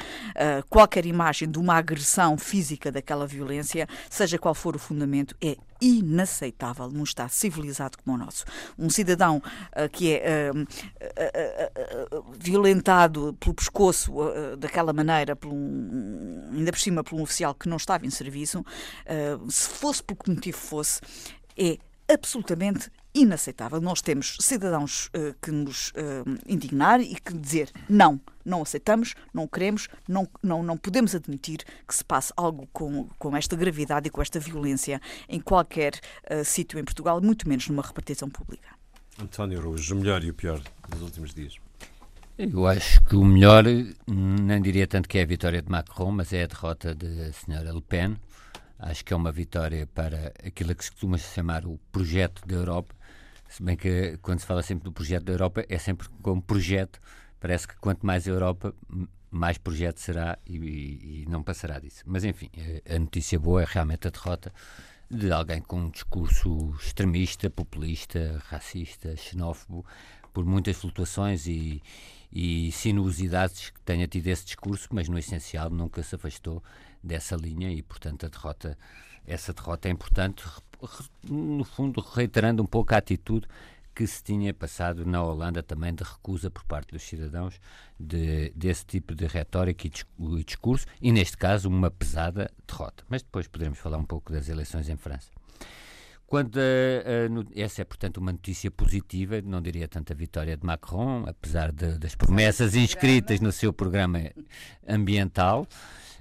qualquer 0.69 1.05
imagem 1.07 1.51
de 1.51 1.59
uma 1.59 1.75
agressão 1.75 2.39
física 2.39 2.91
daquela 2.91 3.27
violência, 3.27 3.87
seja 4.09 4.39
qual 4.39 4.55
for 4.55 4.75
o 4.75 4.79
fundamento, 4.79 5.35
é 5.41 5.57
inaceitável 5.81 6.89
num 6.89 7.05
Estado 7.05 7.31
civilizado 7.31 7.99
como 7.99 8.17
o 8.17 8.19
nosso. 8.19 8.45
Um 8.79 8.91
cidadão 8.91 9.39
uh, 9.39 9.89
que 9.91 10.15
é 10.15 10.51
uh, 10.53 10.61
uh, 10.61 12.35
violentado 12.39 13.37
pelo 13.41 13.55
pescoço 13.55 14.13
daquela 14.59 14.93
maneira, 14.93 15.37
um, 15.47 16.51
ainda 16.53 16.73
por 16.73 16.79
cima 16.79 17.03
por 17.03 17.17
um 17.17 17.23
oficial 17.23 17.55
que 17.55 17.69
não 17.69 17.77
estava 17.77 18.07
em 18.07 18.11
serviço, 18.11 18.65
se 19.49 19.69
fosse 19.69 20.03
por 20.03 20.17
que 20.17 20.31
motivo 20.31 20.59
fosse, 20.59 21.01
é 21.57 21.79
absolutamente 22.13 22.91
inaceitável. 23.15 23.81
Nós 23.81 24.01
temos 24.01 24.37
cidadãos 24.41 25.07
uh, 25.07 25.35
que 25.43 25.51
nos 25.51 25.91
uh, 25.91 26.39
indignar 26.47 27.01
e 27.01 27.15
que 27.15 27.33
dizer 27.35 27.71
não, 27.89 28.21
não 28.45 28.63
aceitamos, 28.63 29.15
não 29.33 29.47
queremos, 29.47 29.89
não, 30.09 30.29
não, 30.43 30.63
não 30.63 30.77
podemos 30.77 31.15
admitir 31.15 31.65
que 31.87 31.95
se 31.95 32.05
passe 32.05 32.33
algo 32.37 32.69
com, 32.73 33.09
com 33.19 33.37
esta 33.37 33.57
gravidade 33.57 34.09
e 34.09 34.11
com 34.11 34.23
esta 34.23 34.39
violência 34.39 35.01
em 35.29 35.41
qualquer 35.41 35.95
uh, 36.31 36.45
sítio 36.45 36.79
em 36.79 36.85
Portugal, 36.85 37.21
muito 37.21 37.49
menos 37.49 37.69
numa 37.69 37.83
repartição 37.83 38.29
pública. 38.29 38.69
António 39.21 39.59
Araújo, 39.59 39.95
o 39.95 39.99
melhor 39.99 40.25
e 40.25 40.31
o 40.31 40.35
pior 40.35 40.61
dos 40.89 41.03
últimos 41.03 41.35
dias. 41.35 41.57
Eu 42.39 42.67
acho 42.67 43.05
que 43.05 43.15
o 43.15 43.23
melhor, 43.23 43.65
não 44.07 44.61
diria 44.63 44.87
tanto 44.87 45.07
que 45.07 45.19
é 45.19 45.23
a 45.23 45.27
vitória 45.27 45.61
de 45.61 45.71
Macron, 45.71 46.11
mas 46.11 46.33
é 46.33 46.45
a 46.45 46.47
derrota 46.47 46.95
da 46.95 47.31
senhora 47.35 47.71
Le 47.71 47.83
Pen. 47.83 48.17
Acho 48.79 49.05
que 49.05 49.13
é 49.13 49.17
uma 49.17 49.31
vitória 49.31 49.87
para 49.87 50.33
aquilo 50.43 50.75
que 50.75 50.83
se 50.83 50.91
costuma 50.91 51.19
chamar 51.19 51.67
o 51.67 51.79
projeto 51.93 52.41
da 52.47 52.55
Europa, 52.55 52.95
se 53.51 53.63
bem 53.65 53.77
que 53.77 54.17
quando 54.23 54.39
se 54.39 54.47
fala 54.47 54.63
sempre 54.63 54.85
do 54.85 54.93
projeto 54.93 55.25
da 55.25 55.33
Europa 55.33 55.65
é 55.69 55.77
sempre 55.77 56.09
como 56.23 56.41
projeto, 56.41 57.01
parece 57.41 57.67
que 57.67 57.75
quanto 57.77 58.07
mais 58.07 58.29
Europa, 58.29 58.73
mais 59.29 59.59
projeto 59.59 59.99
será 59.99 60.39
e, 60.47 60.57
e, 60.57 61.23
e 61.23 61.27
não 61.29 61.43
passará 61.43 61.81
disso. 61.81 62.05
Mas 62.07 62.23
enfim, 62.23 62.49
a 62.89 62.97
notícia 62.97 63.41
boa 63.41 63.63
é 63.63 63.67
realmente 63.69 64.07
a 64.07 64.11
derrota 64.11 64.53
de 65.11 65.33
alguém 65.33 65.61
com 65.61 65.81
um 65.81 65.91
discurso 65.91 66.73
extremista, 66.81 67.51
populista, 67.51 68.41
racista, 68.47 69.17
xenófobo, 69.17 69.85
por 70.33 70.45
muitas 70.45 70.77
flutuações 70.77 71.49
e, 71.49 71.83
e 72.33 72.71
sinuosidades 72.71 73.71
que 73.71 73.81
tenha 73.81 74.07
tido 74.07 74.29
esse 74.29 74.45
discurso, 74.45 74.89
mas 74.93 75.09
no 75.09 75.19
essencial 75.19 75.69
nunca 75.71 76.05
se 76.05 76.15
afastou 76.15 76.63
dessa 77.03 77.35
linha 77.35 77.73
e, 77.73 77.83
portanto, 77.83 78.27
a 78.27 78.29
derrota, 78.29 78.79
essa 79.27 79.53
derrota 79.53 79.89
é 79.89 79.91
importante, 79.91 80.45
no 81.29 81.65
fundo, 81.65 82.01
reiterando 82.01 82.63
um 82.63 82.67
pouco 82.67 82.95
a 82.95 82.99
atitude 82.99 83.47
que 83.95 84.07
se 84.07 84.23
tinha 84.23 84.55
passado 84.55 85.05
na 85.05 85.23
Holanda 85.23 85.63
também 85.63 85.95
de 85.95 86.03
recusa 86.03 86.51
por 86.51 86.65
parte 86.65 86.93
dos 86.93 87.03
cidadãos 87.03 87.61
de, 87.99 88.51
desse 88.55 88.87
tipo 88.87 89.15
de 89.15 89.27
retórica 89.27 89.87
e 89.87 89.91
discurso, 90.45 90.87
e 91.03 91.13
neste 91.13 91.37
caso 91.37 91.69
uma 91.69 91.91
pesada 91.91 92.51
derrota. 92.67 93.05
Mas 93.09 93.23
depois 93.23 93.47
poderemos 93.47 93.79
falar 93.79 93.99
um 93.99 94.05
pouco 94.05 94.33
das 94.33 94.49
eleições 94.49 94.89
em 94.89 94.97
França. 94.97 95.29
Quando, 96.27 96.57
uh, 96.57 97.41
uh, 97.41 97.47
essa 97.57 97.83
é, 97.83 97.85
portanto, 97.85 98.19
uma 98.19 98.31
notícia 98.31 98.71
positiva, 98.71 99.43
não 99.43 99.61
diria 99.61 99.89
tanto 99.89 100.13
a 100.13 100.17
vitória 100.17 100.57
de 100.57 100.65
Macron, 100.65 101.25
apesar 101.27 101.73
de, 101.73 101.99
das 101.99 102.15
promessas 102.15 102.77
inscritas 102.77 103.41
no 103.41 103.51
seu 103.51 103.73
programa 103.73 104.21
ambiental. 104.89 105.67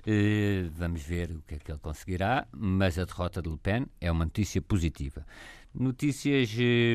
Uh, 0.08 0.70
vamos 0.72 1.02
ver 1.02 1.32
o 1.32 1.42
que 1.42 1.56
é 1.56 1.58
que 1.58 1.72
ele 1.72 1.80
conseguirá, 1.80 2.48
mas 2.52 2.98
a 2.98 3.06
derrota 3.06 3.42
de 3.42 3.50
Le 3.50 3.58
Pen 3.58 3.86
é 4.00 4.12
uma 4.12 4.26
notícia 4.26 4.62
positiva. 4.62 5.26
Notícias 5.74 6.50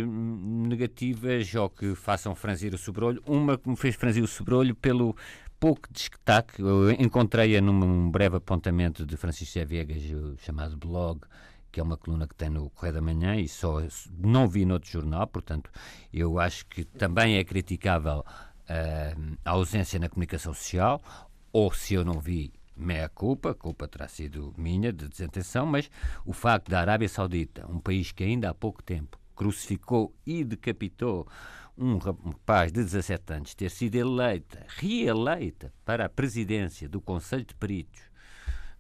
negativas 0.05 1.55
ou 1.55 1.71
que 1.71 1.95
façam 1.95 2.35
franzir 2.35 2.75
o 2.75 2.79
sobrolho. 2.79 3.23
Uma 3.27 3.57
que 3.57 3.69
me 3.69 3.77
fez 3.77 3.95
franzir 3.95 4.23
o 4.23 4.27
sobrolho 4.27 4.75
pelo 4.75 5.17
pouco 5.61 5.89
destaque. 5.93 6.61
Eu 6.61 6.91
encontrei-a 6.91 7.61
num 7.61 8.11
breve 8.11 8.37
apontamento 8.37 9.07
de 9.07 9.17
Francisco 9.17 9.65
Viegas, 9.65 10.03
chamado 10.39 10.77
blog 10.77 11.21
que 11.75 11.81
é 11.81 11.83
uma 11.83 11.97
coluna 11.97 12.29
que 12.29 12.37
tem 12.37 12.49
no 12.49 12.71
Correio 12.71 12.95
da 12.95 13.01
Manhã 13.01 13.35
e 13.35 13.49
só 13.49 13.81
não 14.17 14.47
vi 14.47 14.65
noutro 14.65 14.89
jornal, 14.89 15.27
portanto, 15.27 15.69
eu 16.13 16.39
acho 16.39 16.65
que 16.67 16.85
também 16.85 17.37
é 17.37 17.43
criticável 17.43 18.21
uh, 18.21 19.37
a 19.45 19.51
ausência 19.51 19.99
na 19.99 20.09
comunicação 20.09 20.55
social, 20.55 21.03
ou 21.53 21.75
se 21.75 21.95
eu 21.95 22.05
não 22.05 22.21
vi, 22.21 22.53
meia 22.77 23.09
culpa, 23.09 23.51
a 23.51 23.55
culpa 23.55 23.87
terá 23.89 24.09
sido 24.09 24.53
minha, 24.57 24.93
de 24.93 25.09
desatenção, 25.09 25.67
mas 25.67 25.91
o 26.25 26.33
facto 26.33 26.71
da 26.71 26.81
Arábia 26.81 27.09
Saudita, 27.09 27.67
um 27.71 27.79
país 27.79 28.13
que 28.13 28.25
ainda 28.25 28.51
há 28.51 28.55
pouco 28.55 28.83
tempo 28.83 29.19
crucificou 29.35 30.15
e 30.27 30.45
decapitou 30.45 31.27
um 31.77 31.99
rapaz 31.99 32.71
de 32.71 32.85
17 32.85 33.33
anos, 33.33 33.55
ter 33.55 33.71
sido 33.71 33.97
eleita, 33.97 34.65
reeleita 34.69 35.73
para 35.85 36.07
a 36.07 36.09
presidência 36.09 36.89
do 36.89 37.01
Conselho 37.01 37.45
de 37.45 37.55
Peritos 37.55 38.15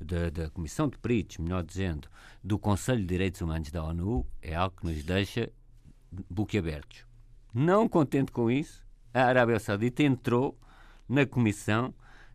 da, 0.00 0.30
da 0.30 0.50
Comissão 0.50 0.88
de 0.88 0.98
Peritos, 0.98 1.38
melhor 1.38 1.62
dizendo, 1.62 2.08
do 2.42 2.58
Conselho 2.58 3.00
de 3.00 3.06
Direitos 3.06 3.40
Humanos 3.40 3.70
da 3.70 3.82
ONU, 3.82 4.26
é 4.42 4.54
algo 4.54 4.76
que 4.76 4.86
nos 4.86 5.02
deixa 5.02 5.50
boquiabertos. 6.30 7.04
Não 7.52 7.88
contente 7.88 8.30
com 8.30 8.50
isso, 8.50 8.84
a 9.12 9.22
Arábia 9.22 9.58
Saudita 9.58 10.02
entrou 10.02 10.58
na 11.08 11.24
Comissão 11.26 11.94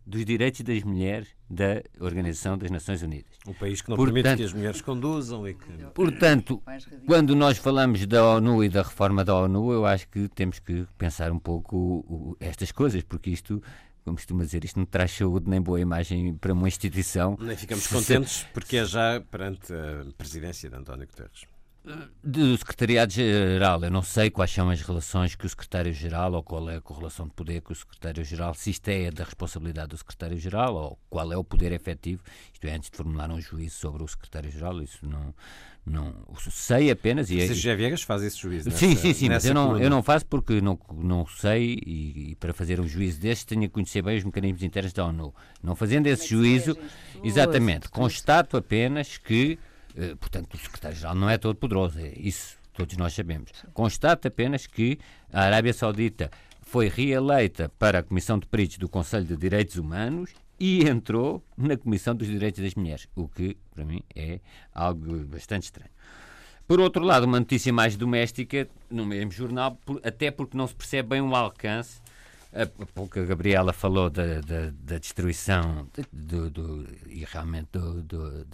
dos 0.09 0.25
Direitos 0.25 0.61
das 0.61 0.83
Mulheres 0.83 1.27
da 1.47 1.83
Organização 1.99 2.57
das 2.57 2.71
Nações 2.71 3.03
Unidas. 3.03 3.37
Um 3.47 3.53
país 3.53 3.81
que 3.81 3.89
não 3.89 3.95
portanto, 3.95 4.23
permite 4.23 4.37
que 4.37 4.43
as 4.43 4.53
mulheres 4.53 4.81
conduzam 4.81 5.47
e 5.47 5.53
que... 5.53 5.71
Portanto, 5.93 6.61
quando 7.05 7.35
nós 7.35 7.57
falamos 7.59 8.05
da 8.07 8.25
ONU 8.25 8.63
e 8.63 8.69
da 8.69 8.81
reforma 8.81 9.23
da 9.23 9.35
ONU, 9.35 9.71
eu 9.71 9.85
acho 9.85 10.07
que 10.09 10.27
temos 10.29 10.57
que 10.57 10.87
pensar 10.97 11.31
um 11.31 11.37
pouco 11.39 11.77
o, 11.77 12.31
o, 12.31 12.37
estas 12.39 12.71
coisas, 12.71 13.03
porque 13.03 13.29
isto 13.29 13.61
como 14.03 14.17
costuma 14.17 14.43
dizer, 14.43 14.65
isto 14.65 14.79
não 14.79 14.85
traz 14.87 15.11
saúde 15.11 15.47
nem 15.47 15.61
boa 15.61 15.79
imagem 15.79 16.33
para 16.33 16.53
uma 16.53 16.67
instituição. 16.67 17.37
Nem 17.39 17.55
ficamos 17.55 17.85
contentes 17.85 18.47
porque 18.51 18.77
é 18.77 18.85
já 18.85 19.21
perante 19.21 19.71
a 19.71 20.05
presidência 20.17 20.67
de 20.67 20.75
António 20.75 21.05
Guterres. 21.05 21.45
Do 22.23 22.57
Secretariado-Geral, 22.57 23.83
eu 23.83 23.91
não 23.91 24.01
sei 24.01 24.29
quais 24.29 24.51
são 24.51 24.69
as 24.69 24.81
relações 24.81 25.35
que 25.35 25.45
o 25.45 25.49
Secretário-Geral 25.49 26.33
ou 26.33 26.43
qual 26.43 26.69
é 26.69 26.75
a 26.75 26.81
correlação 26.81 27.27
de 27.27 27.33
poder 27.33 27.61
com 27.61 27.73
o 27.73 27.75
Secretário-Geral, 27.75 28.53
se 28.53 28.69
isto 28.69 28.87
é 28.89 29.09
da 29.09 29.23
responsabilidade 29.23 29.89
do 29.89 29.97
Secretário-Geral 29.97 30.75
ou 30.75 30.99
qual 31.09 31.31
é 31.31 31.37
o 31.37 31.43
poder 31.43 31.71
efetivo, 31.71 32.21
isto 32.53 32.65
é, 32.65 32.75
antes 32.75 32.89
de 32.89 32.97
formular 32.97 33.31
um 33.31 33.41
juízo 33.41 33.75
sobre 33.77 34.03
o 34.03 34.07
Secretário-Geral, 34.07 34.81
isso 34.81 35.05
não, 35.05 35.33
não 35.85 36.13
sei 36.51 36.91
apenas. 36.91 37.31
E, 37.31 37.47
José 37.47 37.75
Viegas 37.75 38.03
faz 38.03 38.21
esse 38.21 38.37
juízo. 38.37 38.69
Nessa, 38.69 38.79
sim, 38.79 38.95
sim, 38.95 39.13
sim, 39.13 39.29
mas 39.29 39.45
eu 39.45 39.53
não, 39.53 39.77
eu 39.79 39.89
não 39.89 40.03
faço 40.03 40.25
porque 40.25 40.61
não, 40.61 40.79
não 40.93 41.25
sei 41.25 41.81
e, 41.85 42.31
e 42.31 42.35
para 42.35 42.53
fazer 42.53 42.79
um 42.79 42.87
juízo 42.87 43.19
deste 43.19 43.47
tenho 43.47 43.61
que 43.63 43.69
conhecer 43.69 44.03
bem 44.03 44.17
os 44.17 44.23
mecanismos 44.23 44.61
internos 44.61 44.93
da 44.93 45.05
ONU. 45.05 45.33
Não 45.63 45.75
fazendo 45.75 46.07
esse 46.07 46.27
juízo, 46.27 46.77
exatamente, 47.23 47.89
constato 47.89 48.57
apenas 48.57 49.17
que 49.17 49.57
portanto, 50.19 50.53
o 50.53 50.57
secretário-geral 50.57 51.15
não 51.15 51.29
é 51.29 51.37
todo 51.37 51.55
poderoso, 51.55 51.99
é 51.99 52.13
isso 52.17 52.59
todos 52.79 52.95
nós 52.95 53.13
sabemos. 53.13 53.51
Constato 53.73 54.27
apenas 54.27 54.65
que 54.65 54.97
a 55.33 55.41
Arábia 55.41 55.73
Saudita 55.73 56.31
foi 56.61 56.87
reeleita 56.87 57.69
para 57.77 57.99
a 57.99 58.03
Comissão 58.03 58.39
de 58.39 58.45
Peritos 58.45 58.77
do 58.77 58.87
Conselho 58.87 59.25
de 59.25 59.35
Direitos 59.35 59.75
Humanos 59.75 60.31
e 60.57 60.87
entrou 60.87 61.43
na 61.57 61.75
Comissão 61.75 62.15
dos 62.15 62.27
Direitos 62.27 62.63
das 62.63 62.75
Mulheres, 62.75 63.07
o 63.15 63.27
que, 63.27 63.57
para 63.73 63.83
mim, 63.83 64.01
é 64.15 64.39
algo 64.73 65.25
bastante 65.25 65.63
estranho. 65.63 65.91
Por 66.67 66.79
outro 66.79 67.03
lado, 67.03 67.25
uma 67.25 67.39
notícia 67.39 67.73
mais 67.73 67.97
doméstica, 67.97 68.67
no 68.89 69.05
mesmo 69.05 69.31
jornal, 69.31 69.77
até 70.03 70.29
porque 70.29 70.55
não 70.55 70.67
se 70.67 70.75
percebe 70.75 71.09
bem 71.09 71.21
o 71.21 71.35
alcance. 71.35 71.99
A 72.53 72.65
pouco 72.65 73.19
a 73.19 73.23
Gabriela 73.23 73.73
falou 73.73 74.09
da, 74.09 74.39
da, 74.41 74.71
da 74.71 74.97
destruição 74.97 75.87
do, 76.11 76.49
do, 76.49 76.87
e 77.07 77.25
realmente 77.25 77.69
do, 77.71 78.03
do, 78.03 78.45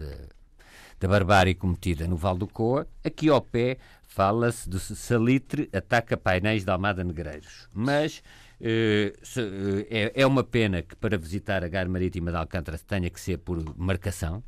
da 0.99 1.07
barbárie 1.07 1.55
cometida 1.55 2.07
no 2.07 2.15
Val 2.15 2.37
do 2.37 2.47
Coa, 2.47 2.87
aqui 3.03 3.29
ao 3.29 3.41
pé 3.41 3.77
fala-se 4.07 4.69
de 4.69 4.79
Salitre 4.79 5.69
ataca 5.73 6.15
painéis 6.15 6.63
de 6.63 6.71
Almada 6.71 7.03
Negreiros. 7.03 7.67
Mas 7.73 8.23
eh, 8.61 9.13
eh, 9.37 10.11
é, 10.15 10.21
é 10.21 10.25
uma 10.25 10.43
pena 10.43 10.81
que 10.81 10.95
para 10.95 11.17
visitar 11.17 11.63
a 11.63 11.67
Gar 11.67 11.89
Marítima 11.89 12.31
de 12.31 12.37
Alcântara 12.37 12.77
tenha 12.77 13.09
que 13.09 13.19
ser 13.19 13.37
por 13.39 13.61
marcação. 13.77 14.43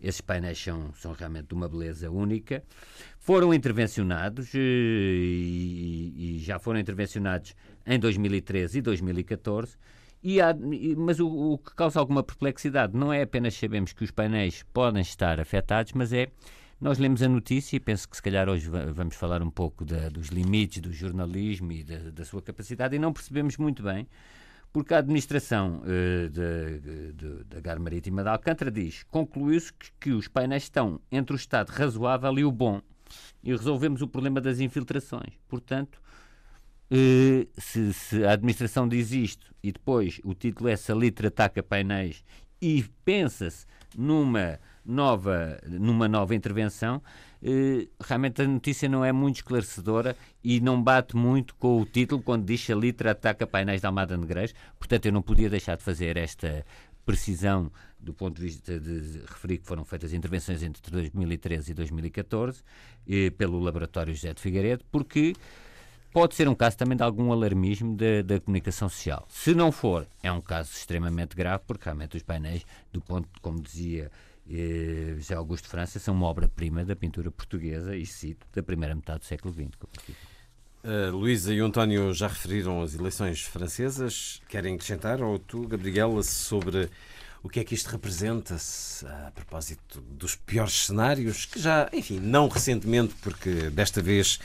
Esses 0.00 0.20
painéis 0.20 0.62
são, 0.62 0.92
são 0.94 1.12
realmente 1.12 1.48
de 1.48 1.54
uma 1.54 1.68
beleza 1.68 2.10
única. 2.10 2.62
Foram 3.18 3.52
intervencionados 3.52 4.54
eh, 4.54 4.58
e, 4.58 6.36
e 6.36 6.38
já 6.40 6.58
foram 6.58 6.78
intervencionados 6.78 7.54
em 7.86 7.98
2013 7.98 8.78
e 8.78 8.82
2014 8.82 9.76
e 10.22 10.40
há, 10.40 10.54
mas 10.96 11.20
o, 11.20 11.28
o, 11.28 11.58
que 11.58 11.74
causa 11.74 12.00
alguma 12.00 12.22
perplexidade 12.22 12.96
não 12.96 13.12
é 13.12 13.22
apenas 13.22 13.54
sabemos 13.54 13.92
que 13.92 14.04
os 14.04 14.10
painéis 14.10 14.64
podem 14.72 15.02
estar 15.02 15.38
afetados, 15.38 15.92
mas 15.92 16.12
é 16.12 16.28
nós 16.80 16.98
lemos 16.98 17.22
a 17.22 17.28
notícia 17.28 17.76
e 17.76 17.80
penso 17.80 18.08
que 18.08 18.16
se 18.16 18.22
calhar 18.22 18.48
hoje 18.48 18.68
vamos 18.68 19.16
falar 19.16 19.42
um 19.42 19.50
pouco 19.50 19.84
da, 19.84 20.08
dos 20.08 20.28
limites 20.28 20.80
do 20.80 20.92
jornalismo 20.92 21.72
e 21.72 21.82
da, 21.82 22.10
da, 22.10 22.24
sua 22.24 22.40
capacidade 22.40 22.94
e 22.94 22.98
não 22.98 23.12
percebemos 23.12 23.56
muito 23.56 23.82
bem 23.82 24.06
porque 24.72 24.94
a 24.94 24.98
administração 24.98 25.82
uh, 25.82 27.44
da 27.46 27.60
Gar 27.60 27.80
Marítima 27.80 28.22
de 28.22 28.28
Alcântara 28.28 28.70
diz 28.70 29.02
concluiu-se 29.04 29.72
que, 29.72 29.90
que 30.00 30.10
os 30.10 30.28
painéis 30.28 30.64
estão 30.64 31.00
entre 31.10 31.34
o 31.34 31.36
estado 31.36 31.70
razoável 31.70 32.38
e 32.38 32.44
o 32.44 32.52
bom 32.52 32.80
e 33.42 33.50
resolvemos 33.50 34.02
o 34.02 34.08
problema 34.08 34.40
das 34.40 34.60
infiltrações. 34.60 35.32
Portanto, 35.48 36.00
se, 37.58 37.92
se, 37.92 38.24
a 38.24 38.32
administração 38.32 38.88
diz 38.88 39.12
isto 39.12 39.54
e 39.62 39.72
depois 39.72 40.20
o 40.24 40.34
título 40.34 40.68
é 40.68 40.76
Salitre 40.76 41.26
ataca 41.26 41.62
painéis 41.62 42.24
e 42.60 42.84
pensa-se 43.04 43.66
numa 43.96 44.58
nova, 44.84 45.60
numa 45.66 46.08
nova 46.08 46.34
intervenção, 46.34 47.02
uh, 47.42 47.88
realmente 48.00 48.40
a 48.40 48.48
notícia 48.48 48.88
não 48.88 49.04
é 49.04 49.12
muito 49.12 49.36
esclarecedora 49.36 50.16
e 50.42 50.60
não 50.60 50.82
bate 50.82 51.14
muito 51.14 51.54
com 51.56 51.80
o 51.80 51.84
título 51.84 52.22
quando 52.22 52.44
diz 52.46 52.64
Salitre 52.64 53.08
ataca 53.08 53.46
painéis 53.46 53.82
da 53.82 53.88
Almada 53.88 54.16
Negreiros. 54.16 54.54
Portanto, 54.78 55.06
eu 55.06 55.12
não 55.12 55.22
podia 55.22 55.50
deixar 55.50 55.76
de 55.76 55.82
fazer 55.82 56.16
esta 56.16 56.64
precisão 57.04 57.70
do 57.98 58.14
ponto 58.14 58.36
de 58.36 58.42
vista 58.42 58.78
de 58.78 59.20
referir 59.26 59.58
que 59.58 59.66
foram 59.66 59.84
feitas 59.84 60.12
intervenções 60.12 60.62
entre 60.62 60.90
2013 60.90 61.72
e 61.72 61.74
2014 61.74 62.62
eh, 63.08 63.30
pelo 63.30 63.58
Laboratório 63.58 64.14
José 64.14 64.32
de 64.32 64.40
Figueiredo, 64.40 64.84
porque 64.90 65.34
pode 66.12 66.34
ser 66.34 66.48
um 66.48 66.54
caso 66.54 66.76
também 66.76 66.96
de 66.96 67.02
algum 67.02 67.32
alarmismo 67.32 67.96
da, 67.96 68.40
comunicação 68.40 68.88
social. 68.88 69.26
Se 69.28 69.54
não 69.54 69.70
for, 69.70 70.06
é 70.22 70.30
um 70.32 70.40
caso 70.40 70.70
extremamente 70.72 71.36
grave, 71.36 71.62
porque 71.66 71.84
realmente 71.84 72.16
os 72.16 72.22
painéis, 72.22 72.64
do 72.92 73.00
ponto, 73.00 73.28
como 73.40 73.60
dizia 73.60 74.10
eh, 74.50 75.14
José 75.16 75.34
Augusto 75.34 75.68
França, 75.68 75.98
são 75.98 76.14
uma 76.14 76.26
obra-prima 76.26 76.84
da 76.84 76.96
pintura 76.96 77.30
portuguesa, 77.30 77.96
e 77.96 78.06
cito, 78.06 78.46
da 78.52 78.62
primeira 78.62 78.94
metade 78.94 79.20
do 79.20 79.24
século 79.26 79.52
XX. 79.52 79.70
Uh, 80.84 81.10
Luísa 81.14 81.52
e 81.52 81.60
o 81.60 81.66
António 81.66 82.14
já 82.14 82.28
referiram 82.28 82.80
as 82.82 82.94
eleições 82.94 83.42
francesas. 83.42 84.40
Querem 84.48 84.74
acrescentar, 84.74 85.20
ou 85.20 85.38
tu, 85.38 85.66
Gabriela, 85.66 86.22
sobre 86.22 86.88
o 87.42 87.48
que 87.48 87.60
é 87.60 87.64
que 87.64 87.74
isto 87.74 87.88
representa 87.88 88.56
a 89.26 89.30
propósito 89.32 90.00
dos 90.00 90.34
piores 90.34 90.86
cenários, 90.86 91.44
que 91.44 91.60
já, 91.60 91.88
enfim, 91.92 92.18
não 92.20 92.48
recentemente, 92.48 93.14
porque 93.22 93.70
desta 93.70 94.02
vez 94.02 94.38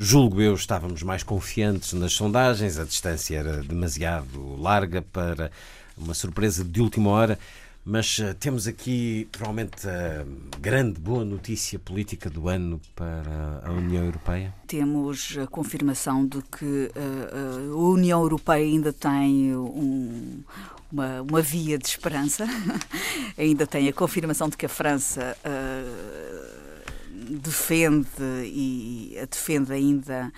Julgo 0.00 0.40
eu, 0.40 0.54
estávamos 0.54 1.02
mais 1.02 1.24
confiantes 1.24 1.92
nas 1.92 2.12
sondagens, 2.12 2.78
a 2.78 2.84
distância 2.84 3.36
era 3.36 3.64
demasiado 3.64 4.54
larga 4.56 5.02
para 5.02 5.50
uma 5.96 6.14
surpresa 6.14 6.62
de 6.62 6.80
última 6.80 7.10
hora, 7.10 7.36
mas 7.84 8.16
uh, 8.20 8.32
temos 8.38 8.68
aqui 8.68 9.26
provavelmente 9.32 9.88
a 9.88 10.24
grande 10.60 11.00
boa 11.00 11.24
notícia 11.24 11.80
política 11.80 12.30
do 12.30 12.48
ano 12.48 12.80
para 12.94 13.60
a 13.64 13.72
União 13.72 14.04
Europeia. 14.04 14.54
Temos 14.68 15.36
a 15.36 15.48
confirmação 15.48 16.24
de 16.24 16.42
que 16.42 16.92
uh, 16.94 17.72
a 17.72 17.76
União 17.76 18.22
Europeia 18.22 18.64
ainda 18.64 18.92
tem 18.92 19.56
um, 19.56 20.44
uma, 20.92 21.22
uma, 21.22 21.42
via 21.42 21.76
de 21.76 21.88
esperança, 21.88 22.46
ainda 23.36 23.66
tem 23.66 23.88
a 23.88 23.92
confirmação 23.92 24.48
de 24.48 24.56
que 24.56 24.66
a 24.66 24.68
França. 24.68 25.36
Uh, 25.44 26.57
defende 27.42 28.08
e 28.44 29.18
defende 29.28 29.72
ainda 29.72 30.32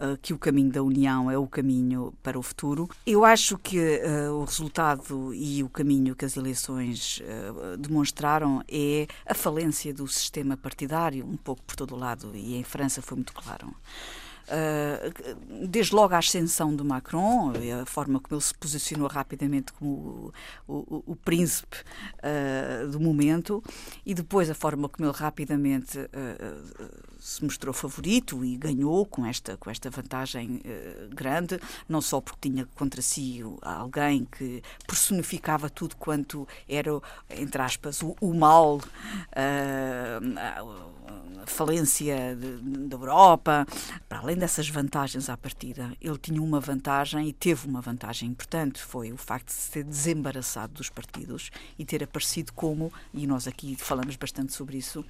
uh, 0.00 0.16
que 0.20 0.32
o 0.32 0.38
caminho 0.38 0.70
da 0.70 0.82
união 0.82 1.30
é 1.30 1.38
o 1.38 1.46
caminho 1.46 2.12
para 2.22 2.38
o 2.38 2.42
futuro. 2.42 2.88
Eu 3.06 3.24
acho 3.24 3.58
que 3.58 3.78
uh, 3.78 4.32
o 4.32 4.44
resultado 4.44 5.34
e 5.34 5.62
o 5.62 5.68
caminho 5.68 6.14
que 6.14 6.24
as 6.24 6.36
eleições 6.36 7.20
uh, 7.20 7.76
demonstraram 7.76 8.62
é 8.68 9.06
a 9.24 9.34
falência 9.34 9.92
do 9.92 10.06
sistema 10.06 10.56
partidário, 10.56 11.26
um 11.26 11.36
pouco 11.36 11.62
por 11.62 11.76
todo 11.76 11.94
o 11.94 11.98
lado, 11.98 12.32
e 12.34 12.56
em 12.56 12.64
França 12.64 13.00
foi 13.02 13.16
muito 13.16 13.32
claro. 13.32 13.74
Uh, 14.46 15.66
desde 15.66 15.92
logo 15.92 16.14
a 16.14 16.18
ascensão 16.18 16.74
de 16.74 16.84
Macron, 16.84 17.52
a 17.82 17.84
forma 17.84 18.20
como 18.20 18.36
ele 18.36 18.44
se 18.44 18.54
posicionou 18.54 19.08
rapidamente 19.08 19.72
como 19.72 20.32
o, 20.68 20.74
o, 20.74 21.02
o 21.04 21.16
príncipe 21.16 21.78
uh, 22.18 22.88
do 22.88 23.00
momento, 23.00 23.62
e 24.04 24.14
depois 24.14 24.48
a 24.48 24.54
forma 24.54 24.88
como 24.88 25.08
ele 25.08 25.16
rapidamente 25.16 25.98
uh, 25.98 26.06
se 27.18 27.42
mostrou 27.42 27.74
favorito 27.74 28.44
e 28.44 28.56
ganhou 28.56 29.04
com 29.04 29.26
esta, 29.26 29.56
com 29.56 29.68
esta 29.68 29.90
vantagem 29.90 30.62
grande, 31.10 31.58
não 31.88 32.00
só 32.00 32.20
porque 32.20 32.48
tinha 32.48 32.66
contra 32.76 33.02
si 33.02 33.42
alguém 33.62 34.24
que 34.24 34.62
personificava 34.86 35.68
tudo 35.68 35.96
quanto 35.96 36.46
era, 36.68 37.00
entre 37.30 37.60
aspas, 37.62 38.00
o, 38.00 38.14
o 38.20 38.32
mal 38.32 38.80
falência 41.46 42.36
da 42.36 42.96
Europa, 42.96 43.66
para 44.08 44.18
além 44.18 44.35
dessas 44.36 44.68
vantagens 44.68 45.28
à 45.28 45.36
partida, 45.36 45.92
ele 46.00 46.18
tinha 46.18 46.42
uma 46.42 46.60
vantagem 46.60 47.28
e 47.28 47.32
teve 47.32 47.66
uma 47.66 47.80
vantagem 47.80 48.28
importante, 48.28 48.80
foi 48.80 49.12
o 49.12 49.16
facto 49.16 49.46
de 49.46 49.52
se 49.52 49.70
ter 49.70 49.84
desembaraçado 49.84 50.74
dos 50.74 50.88
partidos 50.88 51.50
e 51.78 51.84
ter 51.84 52.02
aparecido 52.02 52.52
como, 52.52 52.92
e 53.12 53.26
nós 53.26 53.46
aqui 53.46 53.76
falamos 53.76 54.16
bastante 54.16 54.52
sobre 54.52 54.78
isso, 54.78 55.04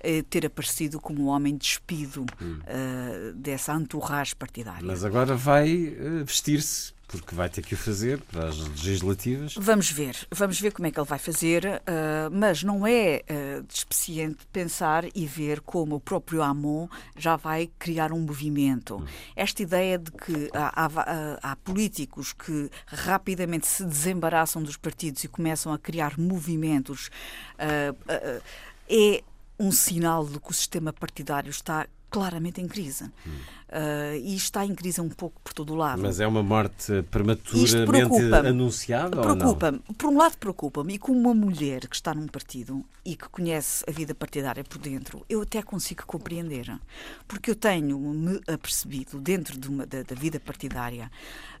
eh, 0.00 0.22
ter 0.22 0.46
aparecido 0.46 1.00
como 1.00 1.24
um 1.24 1.26
homem 1.28 1.56
despido 1.56 2.24
hum. 2.40 2.58
uh, 2.60 3.32
dessa 3.34 3.74
entourage 3.74 4.34
partidária. 4.34 4.84
Mas 4.84 5.04
agora 5.04 5.34
vai 5.34 5.88
uh, 5.88 6.24
vestir-se 6.24 6.97
porque 7.08 7.34
vai 7.34 7.48
ter 7.48 7.62
que 7.62 7.74
o 7.74 7.76
fazer 7.76 8.20
para 8.20 8.48
as 8.48 8.58
legislativas. 8.58 9.54
Vamos 9.56 9.90
ver, 9.90 10.14
vamos 10.30 10.60
ver 10.60 10.72
como 10.72 10.86
é 10.86 10.90
que 10.90 11.00
ele 11.00 11.06
vai 11.06 11.18
fazer, 11.18 11.64
uh, 11.64 12.30
mas 12.30 12.62
não 12.62 12.86
é 12.86 13.22
uh, 13.22 13.62
despeciente 13.62 14.46
pensar 14.52 15.04
e 15.14 15.26
ver 15.26 15.62
como 15.62 15.96
o 15.96 16.00
próprio 16.00 16.42
Amon 16.42 16.86
já 17.16 17.34
vai 17.34 17.70
criar 17.78 18.12
um 18.12 18.20
movimento. 18.20 18.96
Hum. 18.96 19.06
Esta 19.34 19.62
ideia 19.62 19.98
de 19.98 20.12
que 20.12 20.50
há, 20.52 20.84
há, 20.84 21.52
há, 21.52 21.56
políticos 21.56 22.34
que 22.34 22.70
rapidamente 22.86 23.66
se 23.66 23.84
desembaraçam 23.84 24.62
dos 24.62 24.76
partidos 24.76 25.24
e 25.24 25.28
começam 25.28 25.72
a 25.72 25.78
criar 25.78 26.18
movimentos 26.18 27.10
uh, 27.54 28.42
é 28.88 29.22
um 29.58 29.72
sinal 29.72 30.26
de 30.26 30.38
que 30.38 30.50
o 30.50 30.52
sistema 30.52 30.92
partidário 30.92 31.50
está 31.50 31.86
claramente 32.10 32.60
em 32.60 32.68
crise. 32.68 33.04
Hum. 33.26 33.38
Uh, 33.68 34.16
e 34.16 34.34
está 34.34 34.64
em 34.64 34.74
crise 34.74 34.98
um 34.98 35.10
pouco 35.10 35.38
por 35.42 35.52
todo 35.52 35.74
o 35.74 35.76
lado. 35.76 36.00
Mas 36.00 36.20
é 36.20 36.26
uma 36.26 36.42
morte 36.42 37.02
prematuramente 37.10 38.34
anunciada? 38.34 39.20
Preocupa-me. 39.20 39.80
Por 39.96 40.08
um 40.08 40.16
lado, 40.16 40.38
preocupa-me. 40.38 40.94
E 40.94 40.98
como 40.98 41.18
uma 41.18 41.34
mulher 41.34 41.86
que 41.86 41.94
está 41.94 42.14
num 42.14 42.26
partido 42.26 42.82
e 43.04 43.14
que 43.14 43.28
conhece 43.28 43.84
a 43.86 43.92
vida 43.92 44.14
partidária 44.14 44.64
por 44.64 44.78
dentro, 44.78 45.22
eu 45.28 45.42
até 45.42 45.60
consigo 45.60 46.06
compreender. 46.06 46.80
Porque 47.26 47.50
eu 47.50 47.54
tenho-me 47.54 48.40
apercebido, 48.48 49.20
dentro 49.20 49.58
de 49.58 49.68
uma, 49.68 49.84
da, 49.84 50.02
da 50.02 50.14
vida 50.14 50.40
partidária 50.40 51.10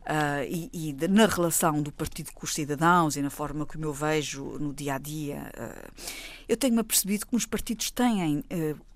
uh, 0.06 0.44
e, 0.48 0.70
e 0.72 0.92
de, 0.94 1.08
na 1.08 1.26
relação 1.26 1.82
do 1.82 1.92
partido 1.92 2.32
com 2.32 2.46
os 2.46 2.54
cidadãos 2.54 3.16
e 3.16 3.22
na 3.22 3.28
forma 3.28 3.66
como 3.66 3.84
eu 3.84 3.92
vejo 3.92 4.56
no 4.58 4.72
dia 4.72 4.94
a 4.94 4.98
dia, 4.98 5.50
uh, 5.58 5.92
eu 6.48 6.56
tenho-me 6.56 6.80
apercebido 6.80 7.26
que 7.26 7.36
os 7.36 7.44
partidos 7.44 7.90
têm 7.90 8.42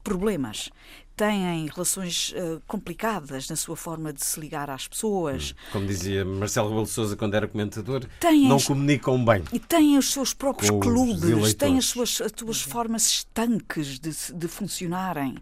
problemas 0.02 0.70
têm 1.16 1.66
relações 1.66 2.32
uh, 2.32 2.60
complicadas 3.02 3.48
na 3.48 3.56
sua 3.56 3.76
forma 3.76 4.12
de 4.12 4.24
se 4.24 4.38
ligar 4.38 4.70
às 4.70 4.86
pessoas. 4.86 5.52
Hum. 5.52 5.70
Como 5.72 5.86
dizia 5.86 6.24
Marcelo 6.24 6.68
Rebelo 6.68 6.86
de 6.86 6.92
Sousa 6.92 7.16
quando 7.16 7.34
era 7.34 7.48
comentador, 7.48 8.04
têm 8.20 8.48
não 8.48 8.56
as... 8.56 8.64
comunicam 8.64 9.22
bem. 9.24 9.44
E 9.52 9.58
têm 9.58 9.98
os 9.98 10.12
seus 10.12 10.32
próprios 10.32 10.70
clubes, 10.70 11.54
têm 11.54 11.78
as 11.78 11.86
suas, 11.86 12.20
as 12.20 12.32
suas 12.36 12.60
formas 12.60 13.06
estanques 13.06 13.98
de, 13.98 14.10
de 14.34 14.48
funcionarem. 14.48 15.34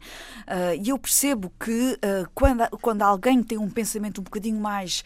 Uh, 0.46 0.82
e 0.82 0.88
eu 0.88 0.98
percebo 0.98 1.52
que 1.58 1.92
uh, 1.92 2.28
quando, 2.34 2.68
quando 2.80 3.02
alguém 3.02 3.42
tem 3.42 3.58
um 3.58 3.68
pensamento 3.68 4.20
um 4.20 4.24
bocadinho 4.24 4.60
mais, 4.60 5.04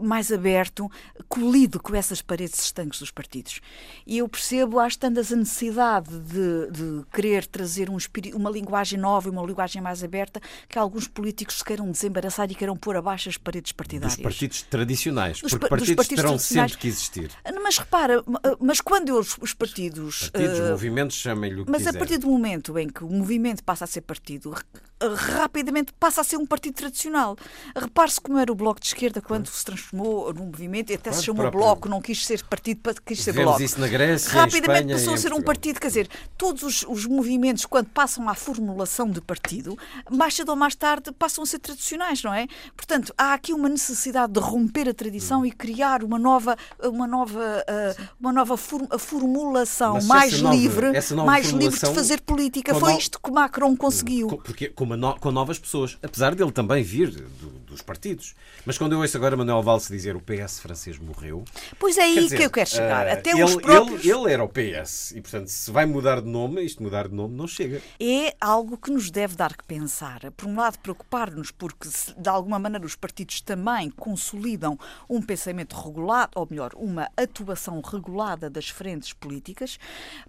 mais 0.00 0.32
aberto, 0.32 0.90
colide 1.28 1.78
com 1.78 1.94
essas 1.94 2.20
paredes 2.20 2.58
estanques 2.60 3.00
dos 3.00 3.10
partidos. 3.10 3.60
E 4.06 4.18
eu 4.18 4.28
percebo, 4.28 4.78
às 4.78 4.96
tantas, 4.96 5.32
a 5.32 5.36
necessidade 5.36 6.10
de, 6.20 6.70
de 6.70 7.04
querer 7.12 7.46
trazer 7.46 7.90
um 7.90 7.96
espírito, 7.96 8.36
uma 8.36 8.50
linguagem 8.50 8.98
nova 8.98 9.28
e 9.28 9.30
uma 9.30 9.42
linguagem 9.42 9.80
mais 9.82 9.98
mais 9.98 10.04
aberta 10.04 10.40
que 10.68 10.78
alguns 10.78 11.08
políticos 11.08 11.58
se 11.58 11.64
queiram 11.78 11.90
desembaraçar 11.90 12.50
e 12.50 12.54
queiram 12.54 12.76
pôr 12.76 12.96
abaixo 12.96 13.28
as 13.28 13.36
paredes 13.36 13.72
partidárias. 13.72 14.16
Dos 14.16 14.22
partidos 14.22 14.62
tradicionais, 14.62 15.40
dos, 15.40 15.52
porque 15.52 15.68
partidos, 15.68 15.94
partidos 15.94 16.24
terão 16.24 16.38
sempre 16.38 16.76
que 16.76 16.88
existir. 16.88 17.30
Mas 17.62 17.78
repara, 17.78 18.22
mas 18.60 18.80
quando 18.80 19.16
os, 19.18 19.36
os 19.40 19.54
partidos... 19.54 20.30
Partidos, 20.30 20.58
uh, 20.58 20.70
movimentos, 20.70 21.16
chamem-lhe 21.16 21.60
o 21.60 21.64
que 21.64 21.70
Mas 21.70 21.84
quiser. 21.84 21.96
a 21.96 21.98
partir 21.98 22.18
do 22.18 22.26
momento 22.26 22.78
em 22.78 22.88
que 22.88 23.04
o 23.04 23.08
movimento 23.08 23.62
passa 23.62 23.84
a 23.84 23.86
ser 23.86 24.02
partido, 24.02 24.54
rapidamente 25.00 25.92
passa 25.98 26.20
a 26.20 26.24
ser 26.24 26.36
um 26.36 26.46
partido 26.46 26.74
tradicional. 26.74 27.36
Repare-se 27.76 28.20
como 28.20 28.38
era 28.38 28.50
o 28.50 28.54
Bloco 28.54 28.80
de 28.80 28.86
Esquerda 28.86 29.20
quando 29.20 29.46
se 29.46 29.64
transformou 29.64 30.32
num 30.32 30.46
movimento 30.46 30.90
e 30.90 30.94
até 30.94 31.12
se 31.12 31.24
chamou 31.24 31.42
próprio... 31.42 31.60
Bloco, 31.60 31.88
não 31.88 32.00
quis 32.00 32.24
ser 32.24 32.44
partido, 32.44 32.80
quis 33.04 33.22
ser 33.22 33.32
Vemos 33.32 33.50
Bloco. 33.50 33.62
isso 33.62 33.80
na 33.80 33.88
Grécia, 33.88 34.30
Rapidamente 34.30 34.92
Espanha, 34.92 34.96
passou 34.96 35.14
a 35.14 35.16
ser 35.16 35.32
um 35.32 35.42
partido, 35.42 35.80
quer 35.80 35.88
dizer, 35.88 36.08
todos 36.36 36.62
os, 36.62 36.84
os 36.88 37.06
movimentos, 37.06 37.64
quando 37.66 37.88
passam 37.88 38.28
à 38.28 38.34
formulação 38.34 39.08
de 39.08 39.20
partido, 39.20 39.78
mais 40.10 40.34
cedo 40.34 40.50
ou 40.50 40.56
mais 40.56 40.74
tarde 40.74 41.12
passam 41.12 41.44
a 41.44 41.46
ser 41.46 41.58
tradicionais, 41.58 42.22
não 42.22 42.32
é? 42.32 42.46
Portanto, 42.76 43.12
há 43.16 43.34
aqui 43.34 43.52
uma 43.52 43.68
necessidade 43.68 44.32
de 44.32 44.40
romper 44.40 44.88
a 44.88 44.94
tradição 44.94 45.40
hum. 45.40 45.46
e 45.46 45.52
criar 45.52 46.02
uma 46.02 46.18
nova, 46.18 46.56
uma 46.82 47.06
nova, 47.06 47.38
uh, 47.38 48.08
uma 48.20 48.32
nova 48.32 48.56
formulação 48.56 49.94
Mas 49.94 50.06
mais 50.06 50.32
livre, 50.34 50.92
mais 51.24 51.50
livre 51.50 51.78
de 51.78 51.94
fazer 51.94 52.20
política. 52.20 52.74
Foi 52.74 52.94
isto 52.96 53.20
que 53.20 53.30
Macron 53.30 53.76
conseguiu. 53.76 54.28
Porque 54.28 54.68
com, 54.88 54.96
no, 54.96 55.14
com 55.18 55.30
novas 55.30 55.58
pessoas, 55.58 55.98
apesar 56.02 56.34
dele 56.34 56.52
também 56.52 56.82
vir 56.82 57.10
do, 57.10 57.67
dos 57.78 57.82
partidos. 57.82 58.34
Mas 58.66 58.76
quando 58.76 58.92
eu 58.92 59.00
ouço 59.00 59.16
agora 59.16 59.36
Manuel 59.36 59.62
Valls 59.62 59.88
dizer 59.88 60.16
o 60.16 60.20
PS 60.20 60.60
francês 60.60 60.98
morreu. 60.98 61.44
Pois 61.78 61.96
é 61.96 62.02
aí 62.02 62.20
dizer, 62.20 62.36
que 62.36 62.42
eu 62.44 62.50
quero 62.50 62.68
chegar. 62.68 63.06
Uh, 63.06 63.12
Até 63.12 63.30
ele, 63.30 63.44
os 63.44 63.56
próprios... 63.56 64.04
ele, 64.04 64.12
ele 64.12 64.32
era 64.32 64.44
o 64.44 64.48
PS 64.48 65.12
e, 65.12 65.20
portanto, 65.20 65.48
se 65.48 65.70
vai 65.70 65.86
mudar 65.86 66.20
de 66.20 66.28
nome, 66.28 66.62
isto 66.62 66.82
mudar 66.82 67.08
de 67.08 67.14
nome 67.14 67.34
não 67.34 67.46
chega. 67.46 67.80
É 68.00 68.34
algo 68.40 68.76
que 68.76 68.90
nos 68.90 69.10
deve 69.10 69.36
dar 69.36 69.56
que 69.56 69.64
pensar 69.64 70.30
por 70.36 70.46
um 70.46 70.56
lado, 70.56 70.78
preocupar-nos 70.80 71.50
porque, 71.50 71.88
de 72.16 72.28
alguma 72.28 72.58
maneira, 72.58 72.84
os 72.84 72.96
partidos 72.96 73.40
também 73.40 73.90
consolidam 73.90 74.78
um 75.08 75.22
pensamento 75.22 75.74
regulado, 75.76 76.32
ou 76.34 76.46
melhor, 76.50 76.72
uma 76.74 77.08
atuação 77.16 77.80
regulada 77.80 78.50
das 78.50 78.68
frentes 78.68 79.12
políticas. 79.12 79.78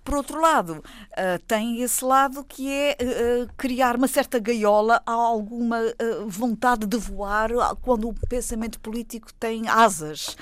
Por 0.04 0.16
outro 0.16 0.40
lado, 0.40 0.74
uh, 0.74 1.40
tem 1.48 1.82
esse 1.82 2.04
lado 2.06 2.44
que 2.44 2.72
é 2.72 2.98
uh, 3.02 3.50
criar 3.58 3.96
uma 3.96 4.08
certa 4.08 4.40
gaiola 4.40 5.02
a 5.06 5.12
alguma 5.12 5.80
vontade 6.28 6.86
de 6.86 6.98
voar 6.98 7.39
quando 7.82 8.10
o 8.10 8.14
pensamento 8.28 8.80
político 8.80 9.34
tem 9.34 9.68
asas 9.68 10.36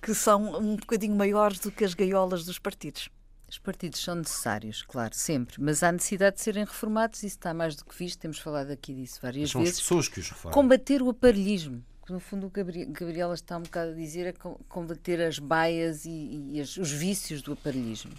que 0.00 0.14
são 0.14 0.58
um 0.58 0.76
bocadinho 0.76 1.14
maiores 1.14 1.58
do 1.58 1.70
que 1.70 1.84
as 1.84 1.94
gaiolas 1.94 2.44
dos 2.44 2.58
partidos. 2.58 3.08
Os 3.48 3.58
partidos 3.58 4.02
são 4.02 4.16
necessários, 4.16 4.82
claro, 4.82 5.14
sempre, 5.14 5.62
mas 5.62 5.82
há 5.82 5.92
necessidade 5.92 6.36
de 6.36 6.42
serem 6.42 6.64
reformados, 6.64 7.18
isso 7.18 7.36
está 7.36 7.54
mais 7.54 7.76
do 7.76 7.84
que 7.84 7.96
visto, 7.96 8.18
temos 8.18 8.38
falado 8.38 8.70
aqui 8.70 8.92
disso 8.92 9.20
várias 9.22 9.50
são 9.50 9.60
vezes. 9.60 9.76
São 9.76 9.98
as 9.98 10.06
pessoas 10.06 10.08
que 10.08 10.20
os 10.20 10.28
reformam. 10.28 10.54
Combater 10.54 11.02
o 11.02 11.10
aparelhismo, 11.10 11.84
que 12.04 12.12
no 12.12 12.20
fundo 12.20 12.46
o 12.46 12.50
Gabriela 12.50 13.34
está 13.34 13.56
um 13.56 13.62
bocado 13.62 13.92
a 13.92 13.94
dizer, 13.94 14.26
é 14.26 14.32
combater 14.68 15.22
as 15.22 15.38
baias 15.38 16.04
e, 16.04 16.50
e 16.52 16.60
as, 16.60 16.76
os 16.76 16.90
vícios 16.90 17.40
do 17.40 17.52
aparelhismo 17.52 18.12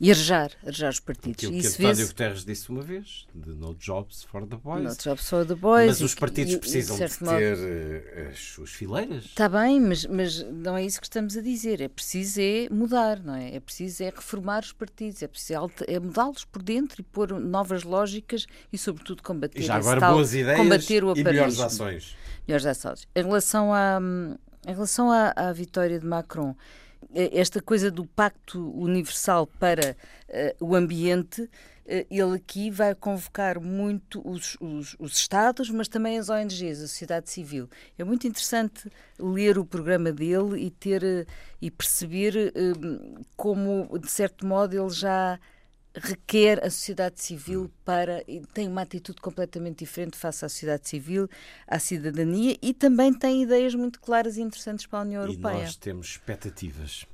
e 0.00 0.10
arejar, 0.10 0.50
arejar 0.62 0.90
os 0.90 1.00
partidos. 1.00 1.44
Aquilo 1.44 1.60
que 1.60 1.66
António 1.66 2.06
Guterres 2.06 2.44
disse 2.44 2.68
uma 2.70 2.82
vez, 2.82 3.26
de 3.34 3.50
no 3.50 3.74
jobs 3.74 4.24
for 4.24 4.46
the 4.46 4.56
boys. 4.56 4.84
No 4.84 4.96
jobs 4.96 5.28
for 5.28 5.46
the 5.46 5.54
boys. 5.54 5.86
Mas 5.86 6.00
os 6.00 6.14
partidos 6.14 6.54
e, 6.54 6.58
precisam 6.58 6.96
de, 6.96 7.06
de 7.06 7.18
ter 7.18 7.56
uh, 7.56 8.30
as 8.30 8.38
suas 8.38 8.70
fileiras. 8.70 9.24
Está 9.24 9.48
bem, 9.48 9.80
mas, 9.80 10.04
mas 10.04 10.42
não 10.42 10.76
é 10.76 10.84
isso 10.84 11.00
que 11.00 11.06
estamos 11.06 11.36
a 11.36 11.40
dizer. 11.40 11.80
É 11.80 11.88
preciso 11.88 12.40
é 12.40 12.68
mudar, 12.70 13.22
não 13.22 13.34
é? 13.34 13.54
É 13.54 13.60
preciso 13.60 14.02
é 14.02 14.10
reformar 14.10 14.62
os 14.62 14.72
partidos, 14.72 15.22
é 15.22 15.28
preciso 15.28 15.70
é 15.86 15.98
mudá-los 15.98 16.44
por 16.44 16.62
dentro 16.62 17.00
e 17.00 17.04
pôr 17.04 17.32
novas 17.40 17.82
lógicas 17.82 18.46
e, 18.72 18.76
sobretudo, 18.76 19.22
combater, 19.22 19.60
e 19.60 19.62
já 19.62 19.76
agora 19.76 20.00
tal, 20.00 20.14
boas 20.14 20.34
ideias 20.34 20.58
combater 20.58 21.04
o 21.04 21.16
e 21.16 21.24
melhores 21.24 21.58
ações. 21.58 22.16
Melhores 22.46 22.66
ações. 22.66 23.08
Relação 23.26 23.74
à, 23.74 23.98
em 24.66 24.72
relação 24.72 25.10
à, 25.10 25.32
à 25.34 25.52
vitória 25.52 25.98
de 25.98 26.06
Macron, 26.06 26.54
esta 27.12 27.60
coisa 27.60 27.90
do 27.90 28.04
pacto 28.04 28.70
universal 28.78 29.46
para 29.46 29.96
uh, 30.28 30.64
o 30.64 30.74
ambiente, 30.74 31.42
uh, 31.42 31.50
ele 32.10 32.36
aqui 32.36 32.70
vai 32.70 32.94
convocar 32.94 33.60
muito 33.60 34.20
os, 34.24 34.56
os, 34.60 34.94
os, 34.98 35.16
Estados, 35.16 35.70
mas 35.70 35.88
também 35.88 36.18
as 36.18 36.28
ONGs, 36.28 36.82
a 36.82 36.86
sociedade 36.86 37.28
civil. 37.28 37.68
É 37.98 38.04
muito 38.04 38.26
interessante 38.26 38.90
ler 39.18 39.58
o 39.58 39.64
programa 39.64 40.12
dele 40.12 40.64
e 40.64 40.70
ter 40.70 41.26
e 41.60 41.70
perceber 41.70 42.52
como, 43.36 43.98
de 43.98 44.10
certo 44.10 44.46
modo, 44.46 44.78
ele 44.78 44.90
já 44.90 45.38
requer 46.00 46.64
a 46.64 46.70
sociedade 46.70 47.20
civil 47.20 47.70
para. 47.84 48.22
tem 48.52 48.68
uma 48.68 48.82
atitude 48.82 49.20
completamente 49.20 49.78
diferente 49.78 50.16
face 50.16 50.44
à 50.44 50.48
sociedade 50.48 50.88
civil, 50.88 51.28
à 51.66 51.78
cidadania 51.78 52.56
e 52.60 52.74
também 52.74 53.12
tem 53.12 53.42
ideias 53.42 53.74
muito 53.74 54.00
claras 54.00 54.36
e 54.36 54.42
interessantes 54.42 54.86
para 54.86 55.00
a 55.00 55.02
União 55.02 55.22
Europeia. 55.22 55.58
E 55.58 55.62
nós 55.62 55.76
temos 55.76 56.06
expectativas. 56.08 57.06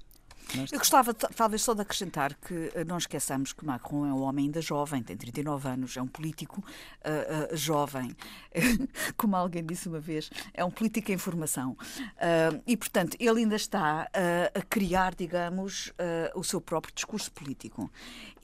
Eu 0.71 0.79
gostava 0.79 1.15
talvez 1.15 1.63
só 1.63 1.73
de 1.73 1.81
acrescentar 1.81 2.35
que 2.35 2.71
eh, 2.75 2.85
não 2.85 2.99
esqueçamos 2.99 3.55
que 3.55 3.65
Macron 3.65 4.07
é 4.07 4.13
um 4.13 4.21
homem 4.21 4.47
ainda 4.47 4.61
jovem, 4.61 5.03
tem 5.03 5.17
39 5.17 5.69
anos, 5.69 5.97
é 5.97 6.03
um 6.03 6.07
político 6.07 6.61
uh, 6.61 7.55
uh, 7.55 7.57
jovem, 7.57 8.15
como 9.17 9.35
alguém 9.35 9.65
disse 9.65 9.89
uma 9.89 10.01
vez, 10.01 10.31
é 10.53 10.63
um 10.63 10.71
político 10.71 11.11
em 11.11 11.17
formação. 11.17 11.73
Uh, 11.73 12.63
e, 12.67 12.77
portanto, 12.77 13.17
ele 13.19 13.41
ainda 13.41 13.57
está 13.57 14.09
a 14.55 14.63
criar, 14.63 15.15
digamos, 15.15 15.93
o 16.35 16.45
seu 16.45 16.61
próprio 16.61 16.95
discurso 16.95 17.31
político. 17.33 17.91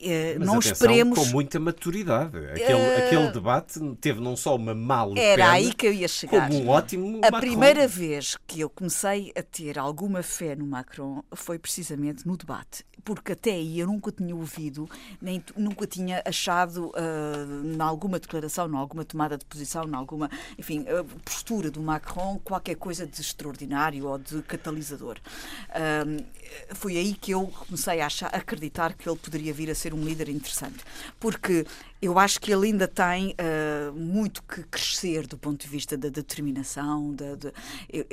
Mas 0.01 0.47
não 0.47 0.55
atenção, 0.55 0.73
esperemos. 0.73 1.19
Com 1.19 1.25
muita 1.27 1.59
maturidade. 1.59 2.37
Aquele, 2.37 2.97
aquele 2.97 3.31
debate 3.33 3.81
teve 4.01 4.21
não 4.21 4.37
só 4.37 4.55
uma 4.55 4.75
mal 4.75 5.13
Era 5.17 5.53
aí 5.53 5.75
que 5.75 5.87
eu 5.87 5.93
ia 5.93 6.07
chegar. 6.07 6.49
Como 6.49 6.63
um 6.63 6.69
ótimo. 6.69 7.19
A 7.19 7.31
Macron. 7.31 7.41
primeira 7.41 7.89
vez 7.89 8.37
que 8.47 8.61
eu 8.61 8.71
comecei 8.71 9.33
a 9.37 9.43
ter 9.43 9.79
alguma 9.79 10.23
fé 10.23 10.55
no 10.55 10.67
Macron 10.67 11.23
foi 11.33 11.59
precisamente 11.59 12.27
no 12.27 12.37
debate, 12.37 12.85
porque 13.05 13.33
até 13.33 13.53
aí 13.53 13.81
eu 13.81 13.87
nunca 13.87 14.13
tinha 14.13 14.35
ouvido, 14.35 14.89
nem 15.21 15.43
nunca 15.57 15.87
tinha 15.87 16.23
achado, 16.25 16.89
uh, 16.89 17.67
em 17.67 17.81
alguma 17.81 18.19
declaração, 18.19 18.71
em 18.71 18.77
alguma 18.77 19.05
tomada 19.05 19.37
de 19.37 19.45
posição, 19.45 19.85
em 19.85 19.95
alguma, 19.95 20.31
enfim, 20.57 20.81
uh, 20.83 21.05
postura 21.25 21.71
do 21.71 21.81
Macron, 21.81 22.39
qualquer 22.45 22.77
coisa 22.77 23.07
de 23.07 23.21
extraordinário 23.21 24.07
ou 24.07 24.19
de 24.19 24.43
catalisador. 24.43 25.17
Uh, 25.71 26.25
foi 26.75 26.97
aí 26.97 27.15
que 27.15 27.33
eu 27.33 27.47
comecei 27.47 28.01
a, 28.01 28.07
achar, 28.07 28.35
a 28.35 28.39
acreditar 28.39 28.95
que 28.95 29.09
ele 29.09 29.19
poderia 29.19 29.53
vir 29.53 29.71
a 29.71 29.75
ser 29.75 29.88
um 29.95 30.05
líder 30.05 30.29
interessante, 30.29 30.85
porque 31.19 31.67
eu 32.01 32.19
acho 32.19 32.41
que 32.41 32.53
ele 32.53 32.69
ainda 32.69 32.87
tem 32.87 33.35
uh, 33.35 33.93
muito 33.93 34.43
que 34.45 34.63
crescer 34.63 35.27
do 35.27 35.37
ponto 35.37 35.63
de 35.63 35.69
vista 35.69 35.97
da 35.97 36.09
determinação. 36.09 37.13
Da, 37.13 37.35
de, 37.35 37.53
eu, 37.89 38.07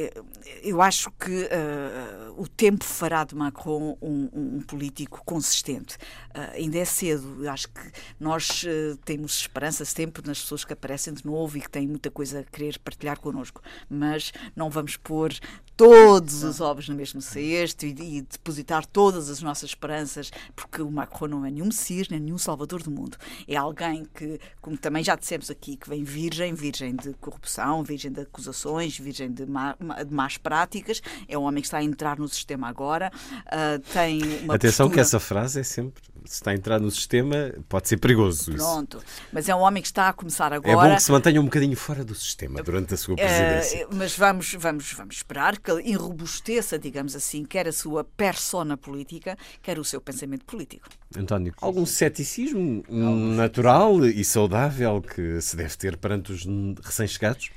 eu, 0.63 0.81
acho 0.81 1.11
que 1.11 1.43
uh, 1.43 2.33
o 2.35 2.47
tempo 2.47 2.83
fará 2.83 3.23
de 3.23 3.35
Macron 3.35 3.95
um, 4.01 4.29
um 4.33 4.61
político 4.61 5.21
consistente. 5.23 5.97
Uh, 6.35 6.55
ainda 6.55 6.79
é 6.79 6.85
cedo. 6.85 7.45
Eu 7.45 7.51
acho 7.51 7.67
que 7.67 7.91
nós 8.19 8.65
temos 9.03 9.41
esperança 9.41 9.85
sempre 9.85 10.25
nas 10.25 10.41
pessoas 10.41 10.65
que 10.65 10.73
aparecem 10.73 11.13
de 11.13 11.25
novo 11.25 11.57
e 11.57 11.61
que 11.61 11.69
têm 11.69 11.87
muita 11.87 12.09
coisa 12.09 12.39
a 12.39 12.43
querer 12.43 12.79
partilhar 12.79 13.19
connosco, 13.19 13.61
mas 13.87 14.31
não 14.55 14.69
vamos 14.69 14.97
pôr 14.97 15.31
todos 15.77 16.43
os 16.43 16.61
ovos 16.61 16.87
no 16.87 16.95
mesmo 16.95 17.21
cesto 17.21 17.85
e, 17.85 17.89
e, 17.89 18.21
depositar 18.21 18.85
todas 18.85 19.29
as 19.29 19.41
nossas 19.41 19.71
esperanças, 19.71 20.31
porque 20.55 20.81
o 20.81 20.89
Macron 20.89 21.27
não 21.27 21.45
é 21.45 21.51
nenhum 21.51 21.65
Messias, 21.65 22.07
nem 22.07 22.19
nenhum 22.19 22.37
Salvador 22.37 22.81
do 22.81 22.89
mundo. 22.89 23.17
É 23.47 23.57
alguém 23.57 23.74
que, 24.13 24.39
como 24.61 24.77
também 24.77 25.03
já 25.03 25.15
dissemos 25.15 25.49
aqui, 25.51 25.77
que 25.77 25.89
vem 25.89 26.03
virgem, 26.03 26.53
virgem 26.53 26.95
de 26.95 27.13
corrupção, 27.13 27.83
virgem 27.83 28.11
de 28.11 28.21
acusações, 28.21 28.97
virgem 28.97 29.31
de, 29.31 29.45
má, 29.45 29.75
de 30.05 30.13
más 30.13 30.37
práticas. 30.37 31.01
É 31.27 31.37
um 31.37 31.43
homem 31.43 31.61
que 31.61 31.67
está 31.67 31.77
a 31.77 31.83
entrar 31.83 32.17
no 32.17 32.27
sistema 32.27 32.67
agora. 32.67 33.11
Uh, 33.45 33.79
tem 33.93 34.21
uma 34.43 34.55
Atenção 34.55 34.87
postura... 34.87 34.93
que 34.93 34.99
essa 34.99 35.19
frase 35.19 35.59
é 35.59 35.63
sempre 35.63 36.01
se 36.25 36.35
está 36.35 36.51
a 36.51 36.53
entrar 36.53 36.79
no 36.79 36.89
sistema, 36.89 37.53
pode 37.69 37.87
ser 37.87 37.97
perigoso. 37.97 38.51
Pronto, 38.51 38.97
isso. 38.97 39.05
mas 39.31 39.47
é 39.47 39.55
um 39.55 39.59
homem 39.59 39.81
que 39.81 39.87
está 39.87 40.09
a 40.09 40.13
começar 40.13 40.51
agora. 40.51 40.87
É 40.87 40.89
bom 40.89 40.95
que 40.95 41.03
se 41.03 41.11
mantenha 41.11 41.39
um 41.39 41.45
bocadinho 41.45 41.77
fora 41.77 42.03
do 42.03 42.15
sistema 42.15 42.61
durante 42.63 42.93
a 42.93 42.97
sua 42.97 43.15
presidência. 43.15 43.87
Uh, 43.87 43.95
mas 43.95 44.17
vamos, 44.17 44.53
vamos, 44.57 44.91
vamos 44.93 45.15
esperar 45.15 45.57
que 45.59 45.71
ele 45.71 45.91
enrobusteça, 45.91 46.77
digamos 46.79 47.15
assim, 47.15 47.45
quer 47.45 47.67
a 47.67 47.71
sua 47.71 48.03
persona 48.03 48.75
política, 48.75 49.37
quer 49.61 49.77
o 49.79 49.83
seu 49.83 50.01
pensamento 50.01 50.45
político. 50.45 50.87
António, 51.15 51.53
algum 51.61 51.85
ceticismo 51.85 52.83
natural 52.89 53.64
e 54.05 54.23
saudável 54.23 55.01
que 55.01 55.41
se 55.41 55.55
deve 55.55 55.75
ter 55.75 55.97
perante 55.97 56.31
os 56.31 56.45
recém-chegados? 56.83 57.49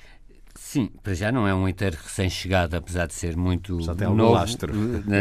Sim, 0.54 0.90
para 1.02 1.14
já 1.14 1.30
não 1.30 1.46
é 1.46 1.54
um 1.54 1.68
inteiro 1.68 1.98
recém-chegado, 2.02 2.76
apesar 2.76 3.06
de 3.06 3.14
ser 3.14 3.36
muito 3.36 3.80
já 3.82 3.94
tem 3.94 4.08
novo, 4.08 4.32
lastro. 4.32 4.72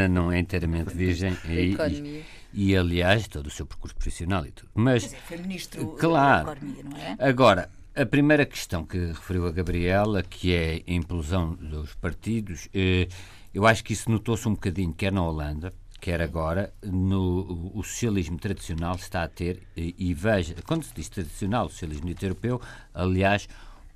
não 0.09 0.31
é 0.31 0.39
inteiramente 0.39 0.93
virgem. 0.93 1.37
e, 1.45 2.23
e, 2.53 2.75
aliás, 2.75 3.27
todo 3.27 3.47
o 3.47 3.49
seu 3.49 3.65
percurso 3.65 3.95
profissional 3.95 4.45
e 4.45 4.51
tudo. 4.51 4.69
Mas, 4.73 5.03
dizer, 5.03 5.17
foi 5.27 5.37
ministro 5.37 5.87
claro, 5.99 6.47
da 6.47 6.51
Economia, 6.53 6.83
não 6.83 6.97
é? 6.97 7.15
Agora, 7.19 7.69
a 7.95 8.05
primeira 8.05 8.45
questão 8.45 8.85
que 8.85 8.97
referiu 8.97 9.45
a 9.45 9.51
Gabriela, 9.51 10.23
que 10.23 10.53
é 10.53 10.83
a 10.87 10.91
implosão 10.91 11.53
dos 11.53 11.95
partidos, 11.95 12.69
eh, 12.73 13.07
eu 13.53 13.65
acho 13.65 13.83
que 13.83 13.93
isso 13.93 14.09
notou-se 14.09 14.47
um 14.47 14.53
bocadinho, 14.53 14.93
quer 14.93 15.11
na 15.11 15.23
Holanda, 15.23 15.73
quer 15.99 16.21
agora, 16.21 16.73
no, 16.83 17.71
o 17.73 17.83
socialismo 17.83 18.37
tradicional 18.37 18.95
está 18.95 19.23
a 19.23 19.27
ter, 19.27 19.63
e, 19.75 19.95
e 19.97 20.13
veja, 20.13 20.55
quando 20.65 20.83
se 20.83 20.93
diz 20.93 21.09
tradicional, 21.09 21.65
o 21.65 21.69
socialismo 21.69 22.09
europeu, 22.21 22.61
aliás, 22.93 23.47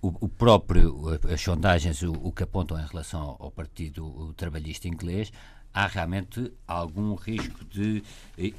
o, 0.02 0.14
o, 0.20 0.28
próprio, 0.28 1.20
as 1.32 1.42
sondagens, 1.42 2.02
o, 2.02 2.12
o, 2.12 2.32
que 2.32 2.44
apontam 2.44 2.80
em 2.80 2.86
relação 2.86 3.22
ao, 3.22 3.38
ao 3.40 3.52
Partido 3.52 4.34
Trabalhista 4.36 4.88
Inglês, 4.88 5.32
há 5.74 5.88
realmente 5.88 6.52
algum 6.68 7.16
risco 7.16 7.64
de, 7.66 8.04
eh, 8.38 8.54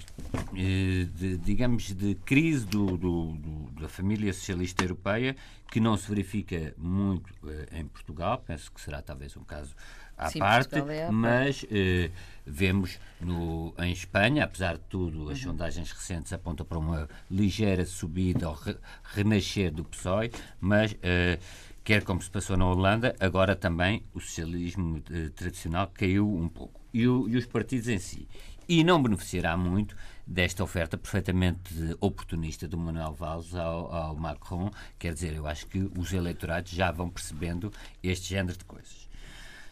eh, 0.55 1.07
de 1.15 1.37
digamos, 1.39 1.93
de 1.93 2.15
crise 2.17 2.65
do, 2.67 2.97
do, 2.97 3.33
do, 3.33 3.81
da 3.81 3.89
família 3.89 4.33
socialista 4.33 4.85
europeia 4.85 5.37
que 5.71 5.81
não 5.81 5.97
se 5.97 6.09
verifica 6.09 6.75
muito 6.77 7.33
eh, 7.49 7.81
em 7.81 7.87
Portugal, 7.87 8.43
penso 8.47 8.71
que 8.71 8.81
será 8.81 9.01
talvez 9.01 9.37
um 9.37 9.45
caso 9.45 9.75
à 10.17 10.29
Sim, 10.29 10.39
parte, 10.39 10.79
é 10.79 11.11
mas 11.11 11.65
eh, 11.71 12.11
vemos 12.47 12.99
no, 13.21 13.75
em 13.79 13.93
Espanha, 13.93 14.45
apesar 14.45 14.75
de 14.75 14.85
tudo, 14.89 15.31
as 15.31 15.39
uhum. 15.39 15.53
sondagens 15.53 15.91
recentes 15.91 16.33
apontam 16.33 16.65
para 16.67 16.79
uma 16.79 17.09
ligeira 17.31 17.85
subida 17.85 18.49
ou 18.49 18.55
re, 18.55 18.77
renascer 19.03 19.73
do 19.73 19.85
PSOE, 19.85 20.31
mas 20.61 20.95
eh, 21.03 21.39
quer 21.85 22.05
como 22.05 22.23
se 22.23 22.31
passou 22.31 22.57
na 22.57 22.67
Holanda, 22.67 23.15
agora 23.19 23.57
também 23.57 24.05
o 24.15 24.21
socialismo 24.21 25.03
eh, 25.11 25.31
tradicional 25.35 25.91
caiu 25.93 26.29
um 26.29 26.49
pouco. 26.49 26.81
E, 26.93 27.07
o, 27.07 27.29
e, 27.29 27.37
os 27.37 27.47
partidos 27.47 27.89
em 27.89 27.99
si. 27.99 28.29
E 28.69 28.85
não 28.85 29.03
beneficiará 29.03 29.57
muito 29.57 29.97
desta 30.27 30.63
oferta 30.63 30.97
perfeitamente 30.97 31.75
oportunista 32.01 32.69
do 32.69 32.77
Manuel 32.77 33.13
Valls 33.13 33.57
ao, 33.57 33.93
ao 33.93 34.17
Macron. 34.17 34.71
Quer 34.99 35.15
dizer, 35.15 35.35
eu 35.35 35.47
acho 35.47 35.67
que 35.67 35.91
os 35.97 36.13
eleitorados 36.13 36.71
já 36.71 36.91
vão 36.93 37.09
percebendo 37.09 37.73
este 38.03 38.29
género 38.29 38.57
de 38.57 38.65
coisas. 38.65 39.09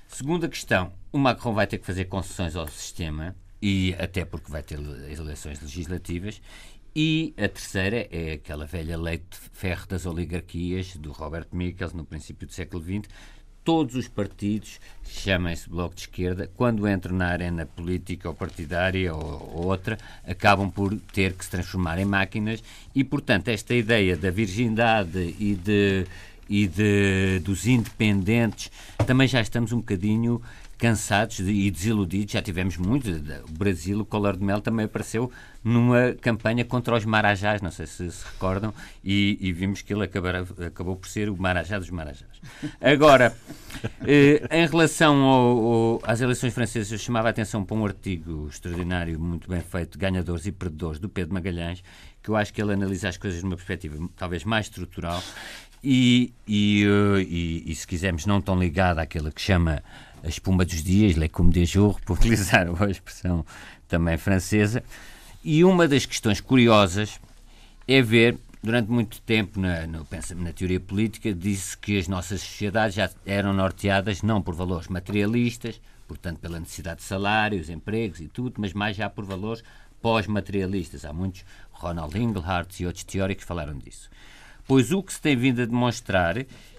Segunda 0.08 0.48
questão, 0.48 0.92
o 1.12 1.18
Macron 1.18 1.54
vai 1.54 1.66
ter 1.66 1.78
que 1.78 1.86
fazer 1.86 2.06
concessões 2.06 2.56
ao 2.56 2.66
sistema, 2.66 3.36
e 3.62 3.94
até 3.98 4.24
porque 4.24 4.50
vai 4.50 4.62
ter 4.62 4.78
eleições 4.78 5.60
legislativas, 5.60 6.40
e 6.94 7.32
a 7.36 7.48
terceira 7.48 8.08
é 8.10 8.32
aquela 8.32 8.66
velha 8.66 8.98
lei 8.98 9.18
de 9.18 9.36
ferro 9.52 9.86
das 9.88 10.06
oligarquias 10.06 10.96
do 10.96 11.12
Robert 11.12 11.46
Michels 11.52 11.92
no 11.92 12.04
princípio 12.04 12.46
do 12.46 12.52
século 12.52 12.82
XX. 12.82 13.08
Todos 13.62 13.94
os 13.94 14.08
partidos, 14.08 14.80
chamem-se 15.04 15.68
Bloco 15.68 15.94
de 15.94 16.00
Esquerda, 16.00 16.50
quando 16.56 16.88
entram 16.88 17.14
na 17.14 17.26
arena 17.26 17.66
política 17.66 18.28
ou 18.28 18.34
partidária 18.34 19.14
ou, 19.14 19.22
ou 19.54 19.66
outra, 19.66 19.98
acabam 20.26 20.70
por 20.70 20.98
ter 21.12 21.34
que 21.34 21.44
se 21.44 21.50
transformar 21.50 21.98
em 21.98 22.04
máquinas 22.04 22.62
e, 22.94 23.04
portanto, 23.04 23.48
esta 23.48 23.74
ideia 23.74 24.16
da 24.16 24.30
virgindade 24.30 25.36
e 25.38 25.54
de 25.54 26.06
e 26.50 26.66
de, 26.66 27.38
dos 27.44 27.64
independentes, 27.68 28.72
também 29.06 29.28
já 29.28 29.40
estamos 29.40 29.70
um 29.70 29.76
bocadinho 29.76 30.42
cansados 30.80 31.38
e 31.40 31.70
desiludidos, 31.70 32.32
já 32.32 32.40
tivemos 32.40 32.78
muito. 32.78 33.10
O 33.10 33.52
Brasil, 33.52 34.00
o 34.00 34.04
Collor 34.04 34.36
de 34.36 34.42
Mel 34.42 34.62
também 34.62 34.86
apareceu 34.86 35.30
numa 35.62 36.14
campanha 36.14 36.64
contra 36.64 36.96
os 36.96 37.04
marajás, 37.04 37.60
não 37.60 37.70
sei 37.70 37.86
se 37.86 38.10
se 38.10 38.24
recordam, 38.24 38.72
e, 39.04 39.36
e 39.40 39.52
vimos 39.52 39.82
que 39.82 39.92
ele 39.92 40.04
acabará, 40.04 40.42
acabou 40.66 40.96
por 40.96 41.06
ser 41.06 41.28
o 41.28 41.36
marajá 41.36 41.78
dos 41.78 41.90
marajás. 41.90 42.40
Agora, 42.80 43.36
eh, 44.06 44.42
em 44.50 44.66
relação 44.66 45.22
ao, 45.22 45.58
ao, 45.58 46.02
às 46.02 46.22
eleições 46.22 46.54
francesas, 46.54 46.90
eu 46.90 46.98
chamava 46.98 47.28
a 47.28 47.30
atenção 47.30 47.62
para 47.62 47.76
um 47.76 47.84
artigo 47.84 48.48
extraordinário, 48.50 49.20
muito 49.20 49.50
bem 49.50 49.60
feito, 49.60 49.98
Ganhadores 49.98 50.46
e 50.46 50.52
Perdedores, 50.52 50.98
do 50.98 51.10
Pedro 51.10 51.34
Magalhães, 51.34 51.84
que 52.22 52.30
eu 52.30 52.36
acho 52.36 52.54
que 52.54 52.62
ele 52.62 52.72
analisa 52.72 53.10
as 53.10 53.18
coisas 53.18 53.42
numa 53.42 53.56
perspectiva 53.56 53.96
talvez 54.16 54.44
mais 54.44 54.64
estrutural 54.66 55.22
e, 55.82 56.32
e, 56.46 56.86
uh, 56.86 57.18
e, 57.20 57.70
e, 57.70 57.74
se 57.74 57.86
quisermos, 57.86 58.26
não 58.26 58.40
tão 58.40 58.58
ligada 58.58 59.00
àquela 59.00 59.30
que 59.30 59.40
chama 59.40 59.82
a 60.22 60.28
espuma 60.28 60.64
dos 60.64 60.82
dias, 60.82 61.16
le 61.16 61.28
comme 61.28 61.50
des 61.50 61.68
jours, 61.68 61.98
por 62.04 62.18
utilizar 62.18 62.66
a 62.82 62.90
expressão 62.90 63.44
também 63.88 64.16
francesa. 64.16 64.82
E 65.42 65.64
uma 65.64 65.88
das 65.88 66.06
questões 66.06 66.40
curiosas 66.40 67.20
é 67.88 68.02
ver, 68.02 68.38
durante 68.62 68.90
muito 68.90 69.20
tempo 69.22 69.58
na, 69.58 69.86
no, 69.86 70.06
na 70.36 70.52
teoria 70.52 70.80
política, 70.80 71.32
disse 71.32 71.76
que 71.76 71.98
as 71.98 72.06
nossas 72.06 72.40
sociedades 72.42 72.94
já 72.94 73.10
eram 73.24 73.52
norteadas 73.52 74.22
não 74.22 74.42
por 74.42 74.54
valores 74.54 74.88
materialistas, 74.88 75.80
portanto 76.06 76.38
pela 76.38 76.60
necessidade 76.60 77.00
de 77.00 77.06
salários, 77.06 77.70
empregos 77.70 78.20
e 78.20 78.28
tudo, 78.28 78.54
mas 78.58 78.72
mais 78.72 78.96
já 78.96 79.08
por 79.08 79.24
valores 79.24 79.62
pós-materialistas. 80.02 81.04
Há 81.04 81.12
muitos, 81.12 81.44
Ronald 81.72 82.16
Inglehart 82.18 82.80
e 82.80 82.86
outros 82.86 83.04
teóricos 83.04 83.44
falaram 83.44 83.78
disso. 83.78 84.10
Pois 84.70 84.92
o 84.92 85.02
que 85.02 85.12
se 85.12 85.20
tem 85.20 85.36
vindo 85.36 85.60
a 85.62 85.66
demonstrar, 85.66 86.36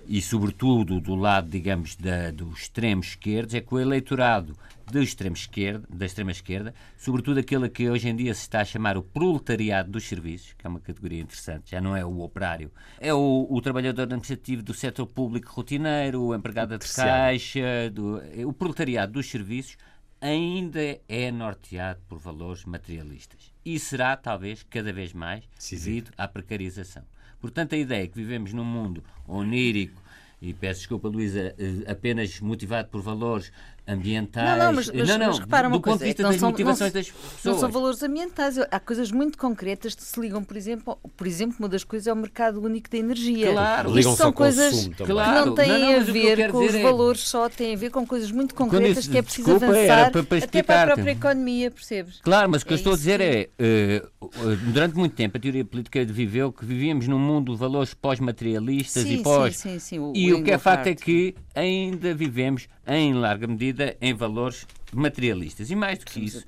e 0.07 0.21
sobretudo 0.21 1.01
do 1.01 1.13
lado, 1.13 1.49
digamos, 1.49 1.97
da, 1.97 2.31
dos 2.31 2.61
extremos 2.61 3.07
esquerdos, 3.07 3.53
é 3.53 3.59
que 3.59 3.75
o 3.75 3.77
eleitorado 3.77 4.57
do 4.89 5.03
extremo 5.03 5.35
esquerda, 5.35 5.85
da 5.93 6.05
extrema 6.05 6.31
esquerda, 6.31 6.73
sobretudo 6.97 7.41
aquele 7.41 7.67
que 7.67 7.89
hoje 7.89 8.07
em 8.07 8.15
dia 8.15 8.33
se 8.33 8.43
está 8.43 8.61
a 8.61 8.63
chamar 8.63 8.95
o 8.95 9.03
proletariado 9.03 9.91
dos 9.91 10.05
serviços, 10.05 10.53
que 10.57 10.65
é 10.65 10.69
uma 10.69 10.79
categoria 10.79 11.19
interessante, 11.19 11.71
já 11.71 11.81
não 11.81 11.93
é 11.93 12.05
o 12.05 12.21
operário, 12.21 12.71
é 12.97 13.13
o, 13.13 13.45
o 13.49 13.59
trabalhador 13.59 14.03
administrativo 14.03 14.63
do 14.63 14.73
setor 14.73 15.07
público 15.07 15.51
rotineiro, 15.51 16.21
o 16.21 16.33
empregado 16.33 16.77
de 16.77 16.93
caixa, 16.93 17.89
do, 17.91 18.21
o 18.47 18.53
proletariado 18.53 19.11
dos 19.11 19.29
serviços, 19.29 19.75
ainda 20.21 20.97
é 21.09 21.29
norteado 21.29 21.99
por 22.07 22.19
valores 22.19 22.63
materialistas. 22.63 23.51
E 23.65 23.77
será, 23.77 24.15
talvez, 24.15 24.63
cada 24.63 24.93
vez 24.93 25.11
mais 25.11 25.43
devido 25.69 26.09
à 26.17 26.25
precarização. 26.25 27.03
Portanto, 27.41 27.73
a 27.73 27.77
ideia 27.77 28.03
é 28.03 28.07
que 28.07 28.15
vivemos 28.15 28.53
num 28.53 28.63
mundo 28.63 29.03
onírico, 29.27 30.01
e 30.41 30.53
peço 30.53 30.81
desculpa, 30.81 31.07
Luísa, 31.07 31.53
eh, 31.57 31.91
apenas 31.91 32.39
motivado 32.39 32.89
por 32.89 33.01
valores 33.01 33.51
ambientais. 33.91 34.57
Não, 34.57 34.65
não, 34.65 34.73
mas, 34.73 34.89
mas, 34.89 35.07
não, 35.07 35.17
não, 35.17 35.27
mas 35.27 35.39
repara 35.39 35.67
uma 35.67 35.77
do 35.77 35.81
coisa, 35.81 35.99
ponto 35.99 36.01
de 36.01 36.07
vista 36.07 36.23
das 36.23 36.35
são, 36.37 36.49
motivações 36.49 36.93
não, 36.93 37.01
das 37.01 37.11
pessoas. 37.11 37.43
Não 37.43 37.59
são 37.59 37.71
valores 37.71 38.03
ambientais. 38.03 38.57
Há 38.57 38.79
coisas 38.79 39.11
muito 39.11 39.37
concretas 39.37 39.95
que 39.95 40.03
se 40.03 40.19
ligam, 40.19 40.43
por 40.43 40.57
exemplo, 40.57 40.97
por 41.15 41.27
exemplo, 41.27 41.55
uma 41.59 41.69
das 41.69 41.83
coisas 41.83 42.07
é 42.07 42.13
o 42.13 42.15
mercado 42.15 42.61
único 42.61 42.89
da 42.89 42.97
energia. 42.97 43.51
Claro, 43.51 43.99
Isto 43.99 44.15
são 44.15 44.31
coisas 44.31 44.87
que 44.87 45.03
claro. 45.03 45.45
não 45.47 45.55
têm 45.55 45.79
não, 45.79 45.95
a 45.97 45.99
ver 45.99 46.51
com 46.51 46.65
os 46.65 46.73
é... 46.73 46.81
valores 46.81 47.21
só, 47.21 47.49
têm 47.49 47.73
a 47.73 47.77
ver 47.77 47.89
com 47.89 48.05
coisas 48.05 48.31
muito 48.31 48.55
concretas 48.55 49.07
que 49.07 49.17
é 49.17 49.21
preciso 49.21 49.55
avançar 49.55 50.11
para, 50.11 50.23
para 50.23 50.37
até 50.37 50.63
para 50.63 50.83
a 50.83 50.85
própria 50.87 51.11
economia, 51.11 51.71
percebes? 51.71 52.19
Claro, 52.21 52.49
mas 52.49 52.61
o 52.61 52.65
que 52.65 52.71
é 52.71 52.73
eu 52.73 52.77
estou 52.77 52.93
a 52.93 52.95
dizer 52.95 53.21
é, 53.21 53.49
uh, 53.59 54.55
durante 54.71 54.95
muito 54.95 55.15
tempo 55.15 55.37
a 55.37 55.39
teoria 55.39 55.65
política 55.65 56.03
viveu 56.05 56.51
que 56.51 56.65
vivíamos 56.65 57.07
num 57.07 57.19
mundo 57.19 57.53
de 57.53 57.57
valores 57.57 57.93
pós-materialistas 57.93 59.05
e 59.05 59.17
pós... 59.17 59.57
Sim, 59.57 59.71
sim, 59.71 59.79
sim, 59.79 59.99
o, 59.99 60.13
e 60.15 60.33
o, 60.33 60.39
o 60.39 60.43
que 60.43 60.51
é 60.51 60.57
facto 60.57 60.87
é 60.87 60.95
que 60.95 61.35
ainda 61.55 62.13
vivemos 62.13 62.67
em 62.87 63.13
larga 63.13 63.47
medida, 63.47 63.95
em 64.01 64.13
valores 64.13 64.67
materialistas. 64.93 65.69
E 65.69 65.75
mais 65.75 65.99
do 65.99 66.05
que 66.05 66.19
isso, 66.19 66.45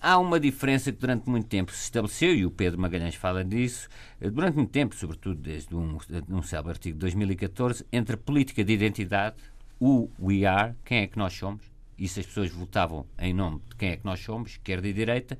há 0.00 0.18
uma 0.18 0.38
diferença 0.38 0.92
que 0.92 0.98
durante 0.98 1.28
muito 1.28 1.46
tempo 1.46 1.72
se 1.72 1.82
estabeleceu, 1.82 2.34
e 2.34 2.44
o 2.44 2.50
Pedro 2.50 2.80
Magalhães 2.80 3.14
fala 3.14 3.44
disso, 3.44 3.88
durante 4.20 4.56
muito 4.56 4.70
tempo, 4.70 4.94
sobretudo 4.94 5.40
desde 5.40 5.74
um, 5.74 5.98
um 6.28 6.42
célebre 6.42 6.72
artigo 6.72 6.94
de 6.94 7.00
2014, 7.00 7.86
entre 7.92 8.16
política 8.16 8.64
de 8.64 8.72
identidade, 8.72 9.36
o 9.80 10.10
we 10.20 10.44
are, 10.44 10.74
quem 10.84 10.98
é 10.98 11.06
que 11.06 11.18
nós 11.18 11.32
somos, 11.34 11.62
e 11.96 12.08
se 12.08 12.20
as 12.20 12.26
pessoas 12.26 12.50
votavam 12.50 13.06
em 13.18 13.32
nome 13.32 13.60
de 13.68 13.76
quem 13.76 13.90
é 13.90 13.96
que 13.96 14.04
nós 14.04 14.20
somos, 14.20 14.58
quer 14.62 14.80
de 14.80 14.92
direita, 14.92 15.38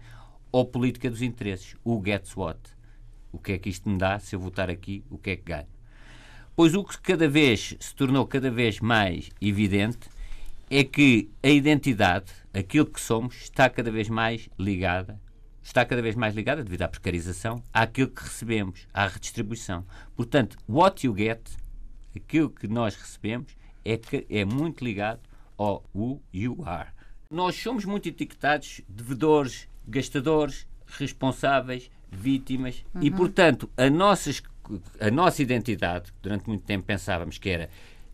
ou 0.53 0.64
política 0.64 1.11
dos 1.11 1.20
interesses, 1.20 1.77
o 1.85 2.00
gets 2.05 2.37
what. 2.37 2.61
O 3.33 3.38
que 3.38 3.53
é 3.53 3.59
que 3.59 3.68
isto 3.68 3.88
me 3.88 3.98
dá 3.98 4.20
se 4.20 4.37
eu 4.37 4.40
votar 4.40 4.70
aqui, 4.70 5.05
o 5.11 5.18
que 5.18 5.31
é 5.31 5.37
que 5.37 5.42
ganho? 5.42 5.74
Pois 6.57 6.73
o 6.75 6.85
que 6.85 6.97
cada 7.01 7.29
vez 7.29 7.75
se 7.81 7.95
tornou 7.97 8.25
cada 8.27 8.49
vez 8.49 8.79
mais 8.79 9.29
evidente 9.40 10.09
é 10.71 10.85
que 10.85 11.29
a 11.43 11.49
identidade, 11.49 12.33
aquilo 12.53 12.87
que 12.87 13.01
somos, 13.01 13.35
está 13.43 13.69
cada 13.69 13.90
vez 13.90 14.09
mais 14.09 14.49
ligada, 14.57 15.21
está 15.61 15.85
cada 15.85 16.01
vez 16.01 16.14
mais 16.14 16.33
ligada, 16.33 16.62
devido 16.62 16.83
à 16.83 16.88
precarização, 16.88 17.61
àquilo 17.73 18.09
que 18.09 18.23
recebemos, 18.23 18.87
à 18.95 19.09
redistribuição. 19.09 19.85
Portanto, 20.14 20.57
what 20.69 21.05
you 21.05 21.12
get, 21.17 21.40
aquilo 22.14 22.51
que 22.51 22.69
nós 22.69 22.95
recebemos, 22.95 23.57
é, 23.85 23.97
que 23.97 24.25
é 24.31 24.45
muito 24.45 24.85
ligado 24.85 25.21
ao 25.59 25.85
who 25.93 26.23
you 26.33 26.62
are. 26.64 26.90
Nós 27.29 27.57
somos 27.57 27.85
muito 27.85 28.09
etiquetados 28.09 28.81
devedores, 28.88 29.69
gastadores, 29.88 30.69
responsáveis, 30.87 31.90
vítimas 32.12 32.85
uhum. 32.95 33.03
e, 33.03 33.11
portanto, 33.11 33.69
a 33.77 33.90
nossas 33.90 34.40
a 35.00 35.11
nossa 35.11 35.42
identidade, 35.42 36.12
durante 36.22 36.48
muito 36.48 36.64
tempo 36.64 36.85
pensávamos 36.85 37.38
que 37.38 37.48
era, 37.48 37.70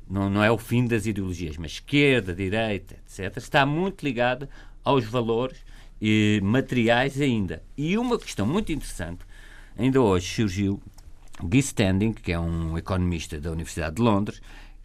não, 0.09 0.29
não 0.29 0.43
é 0.43 0.51
o 0.51 0.59
fim 0.59 0.87
das 0.87 1.07
ideologias, 1.07 1.57
mas 1.57 1.73
esquerda, 1.73 2.35
direita, 2.35 2.97
etc., 3.07 3.37
está 3.37 3.65
muito 3.65 4.05
ligada 4.05 4.49
aos 4.85 5.05
valores 5.05 5.59
eh, 6.01 6.41
materiais 6.43 7.21
ainda. 7.21 7.63
E 7.77 7.97
uma 7.97 8.19
questão 8.19 8.47
muito 8.47 8.73
interessante, 8.73 9.21
ainda 9.77 10.01
hoje 10.01 10.27
surgiu 10.27 10.81
Guy 11.43 11.59
Standing, 11.61 12.13
que 12.13 12.33
é 12.33 12.39
um 12.39 12.77
economista 12.77 13.41
da 13.41 13.51
Universidade 13.51 13.97
de 13.97 14.03
Londres, 14.03 14.41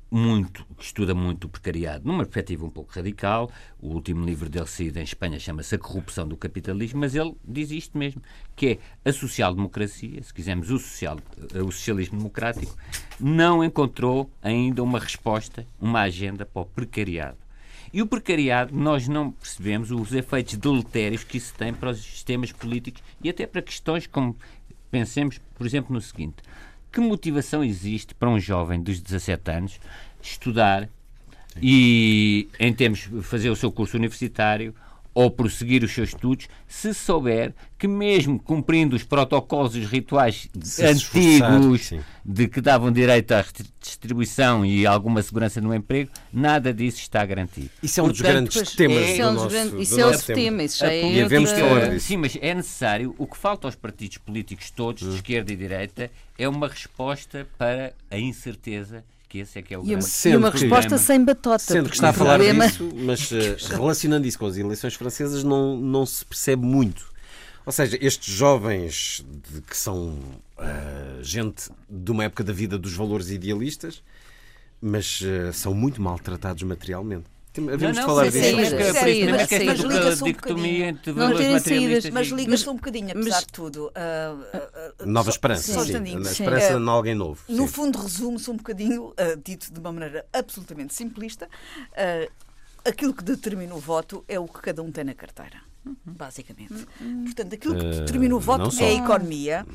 muito, 0.10 0.65
estuda 0.80 1.13
muito 1.13 1.46
o 1.46 1.50
precariado 1.50 2.08
numa 2.08 2.24
perspectiva 2.24 2.65
um 2.65 2.70
pouco 2.70 2.94
radical. 2.94 3.52
O 3.80 3.89
último 3.89 4.26
livro 4.26 4.50
dele 4.50 4.68
saído 4.68 5.00
em 5.00 5.04
Espanha 5.04 5.39
chama-se 5.39 5.76
A 5.76 5.80
Corrupção 5.80 6.28
do 6.28 6.38
Capitalismo, 6.38 7.00
mas 7.00 7.15
ele 7.15 7.36
diz 7.44 7.72
isto 7.72 7.98
mesmo, 7.98 8.22
que 8.56 8.80
é 9.04 9.10
a 9.10 9.12
social-democracia, 9.12 10.22
se 10.22 10.34
quisermos 10.34 10.70
o, 10.70 10.80
social, 10.80 11.18
o 11.54 11.72
socialismo 11.72 12.18
democrático, 12.18 12.76
não 13.20 13.63
encontrou 13.63 14.30
ainda 14.41 14.84
uma 14.84 15.00
resposta, 15.00 15.68
uma 15.80 16.02
agenda 16.02 16.46
para 16.46 16.62
o 16.62 16.65
precariado. 16.65 17.38
E 17.91 18.02
o 18.02 18.08
precariado, 18.08 18.76
nós 18.76 19.08
não 19.08 19.32
percebemos 19.32 19.89
os 19.91 20.13
efeitos 20.13 20.56
deletérios 20.56 21.24
que 21.24 21.38
isso 21.38 21.54
tem 21.54 21.74
para 21.74 21.91
os 21.91 22.00
sistemas 22.00 22.52
políticos 22.52 23.02
e 23.24 23.30
até 23.30 23.48
para 23.48 23.62
questões 23.62 24.06
como, 24.06 24.36
pensemos, 24.91 25.39
por 25.56 25.65
exemplo, 25.65 25.94
no 25.94 26.02
seguinte 26.02 26.44
que 26.95 27.01
motivação 27.01 27.62
existe 27.62 28.15
para 28.15 28.29
um 28.29 28.39
jovem 28.39 28.81
dos 28.81 29.01
17 29.01 29.51
anos 29.51 29.79
estudar 30.21 30.88
e, 31.62 32.47
em 32.58 32.73
termos 32.73 33.10
fazer 33.21 33.49
o 33.49 33.55
seu 33.55 33.69
curso 33.69 33.97
universitário 33.97 34.73
ou 35.15 35.32
prosseguir 35.32 35.82
os 35.82 35.93
seus 35.93 36.10
estudos, 36.10 36.47
se 36.67 36.93
souber 36.93 37.54
que 37.80 37.88
mesmo 37.88 38.38
cumprindo 38.38 38.97
os 38.97 39.04
protocolos 39.04 39.73
e 39.75 39.80
os 39.80 39.88
rituais 39.88 40.49
se 40.62 40.86
antigos 40.86 41.93
de 42.23 42.47
que 42.49 42.60
davam 42.60 42.91
direito 42.91 43.32
à 43.32 43.45
distribuição 43.80 44.65
e 44.65 44.86
alguma 44.86 45.21
segurança 45.21 45.62
no 45.62 45.73
emprego, 45.73 46.12
nada 46.34 46.73
disso 46.73 46.99
está 46.99 47.25
garantido. 47.25 47.69
Isso 47.82 48.01
é 48.01 48.04
um 48.04 48.08
Portanto, 48.08 48.45
dos 48.45 48.54
grandes 48.54 48.75
temas 48.75 48.97
é, 48.97 49.17
do 49.17 49.32
nosso, 49.32 49.82
Isso 49.82 49.99
é 49.99 50.06
o 50.06 50.21
tema, 50.21 50.63
isso 50.63 50.80
já 50.80 50.91
é... 50.91 51.10
E 51.10 51.15
devemos 51.15 51.51
falar 51.51 51.89
disso. 51.89 52.08
Sim, 52.08 52.17
mas 52.17 52.38
é 52.41 52.54
necessário, 52.54 53.15
o 53.17 53.25
que 53.25 53.38
falta 53.38 53.67
aos 53.67 53.75
partidos 53.75 54.17
políticos 54.17 54.69
todos, 54.69 55.04
de 55.04 55.10
hum. 55.10 55.15
esquerda 55.15 55.54
e 55.54 55.56
direita, 55.56 56.12
é 56.38 56.49
uma 56.49 56.67
resposta 56.67 57.47
para 57.58 57.93
a 58.12 58.19
incerteza 58.19 59.04
que 59.28 59.40
esse 59.40 59.60
é 59.60 59.62
que 59.62 59.74
é 59.74 59.78
o 59.78 59.84
e, 59.84 59.88
grande 59.88 60.06
e 60.26 60.36
uma 60.36 60.50
resposta 60.50 60.98
sem 60.98 61.24
batota. 61.24 61.60
Sendo 61.60 61.90
que 61.90 61.96
está 61.96 62.10
a 62.10 62.14
falar 62.14 62.36
problema... 62.36 62.68
disso, 62.68 62.90
mas 62.96 63.32
uh, 63.32 63.76
relacionando 63.76 64.28
isso 64.28 64.40
com 64.40 64.46
as 64.46 64.58
eleições 64.58 64.94
francesas, 64.94 65.44
não, 65.44 65.78
não 65.78 66.06
se 66.06 66.26
percebe 66.26 66.66
muito. 66.66 67.14
Ou 67.66 67.72
seja, 67.72 67.98
estes 68.00 68.34
jovens 68.34 69.26
de, 69.52 69.62
que 69.62 69.76
são 69.76 70.10
uh, 70.58 71.24
gente 71.24 71.70
de 71.90 72.12
uma 72.12 72.24
época 72.24 72.44
da 72.44 72.54
vida 72.54 72.78
dos 72.78 72.94
valores 72.94 73.30
idealistas, 73.32 74.04
mas 74.80 75.22
uh, 75.22 75.52
são 75.52 75.74
muito 75.74 76.02
maltratados 76.02 76.62
materialmente. 76.64 77.26
Havemos 77.58 77.98
de 77.98 78.04
falar 78.04 78.30
disso. 78.30 78.56
Mas, 78.56 78.74
mas, 78.74 78.91
mas, 79.32 79.65
mas 79.65 79.80
liga-se 79.80 80.24
um 80.24 80.32
bocadinho. 80.34 81.00
Não 81.15 81.36
terem 81.36 81.60
saídas, 81.60 82.10
mas 82.10 82.28
liga-se 82.28 82.70
um 82.70 82.76
bocadinho, 82.76 83.12
apesar 83.12 83.39
de 83.39 83.48
tudo. 83.48 83.88
Uh, 83.88 85.04
uh, 85.04 85.06
Nova 85.06 85.30
esperança. 85.30 85.80
A 85.80 85.84
esperança 85.84 86.78
uh, 86.78 86.89
alguém 86.89 87.15
novo. 87.15 87.41
No 87.48 87.68
fundo, 87.68 88.00
resume-se 88.00 88.50
um 88.50 88.58
bocadinho, 88.58 89.13
dito 89.44 89.72
de 89.72 89.80
uma 89.80 89.91
maneira 89.91 90.26
absolutamente 90.34 90.94
simplista, 90.94 91.50
aquilo 92.84 93.13
que 93.13 93.24
determina 93.24 93.74
o 93.74 93.80
voto 93.80 94.24
é 94.28 94.39
o 94.39 94.48
que 94.48 94.62
cada 94.62 94.82
um 94.82 94.91
tem 94.91 95.04
na 95.04 95.13
carteira. 95.13 95.62
Basicamente. 96.06 96.86
Uhum. 97.00 97.26
Portanto, 97.26 97.54
aquilo 97.54 97.76
que 97.76 97.86
determina 97.86 98.36
o 98.36 98.39
voto 98.39 98.76
é 98.80 98.86
a 98.86 98.93
economia, 98.93 99.65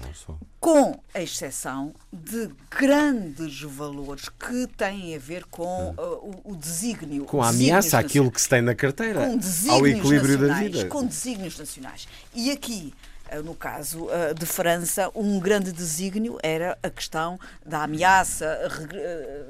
com 0.58 1.00
a 1.14 1.22
exceção 1.22 1.94
de 2.12 2.50
grandes 2.70 3.62
valores 3.62 4.28
que 4.28 4.66
têm 4.76 5.14
a 5.14 5.18
ver 5.18 5.44
com 5.46 5.94
uh, 5.96 6.40
o, 6.44 6.52
o 6.52 6.56
desígnio. 6.56 7.24
Com 7.24 7.42
a 7.42 7.48
ameaça 7.48 7.98
àquilo 7.98 8.30
que 8.30 8.40
se 8.40 8.48
tem 8.48 8.60
na 8.60 8.74
carteira, 8.74 9.20
ao 9.70 9.86
equilíbrio 9.86 10.38
da 10.38 10.54
vida. 10.54 10.86
Com 10.86 11.04
desígnios 11.04 11.58
nacionais. 11.58 12.06
E 12.34 12.50
aqui 12.50 12.92
eh, 12.92 13.09
no 13.42 13.54
caso 13.54 14.08
eh, 14.10 14.34
de 14.34 14.44
França, 14.44 15.10
um 15.14 15.38
grande 15.38 15.72
desígnio 15.72 16.38
era 16.42 16.78
a 16.82 16.90
questão 16.90 17.38
da 17.64 17.84
ameaça, 17.84 18.46
eh, 18.92 19.44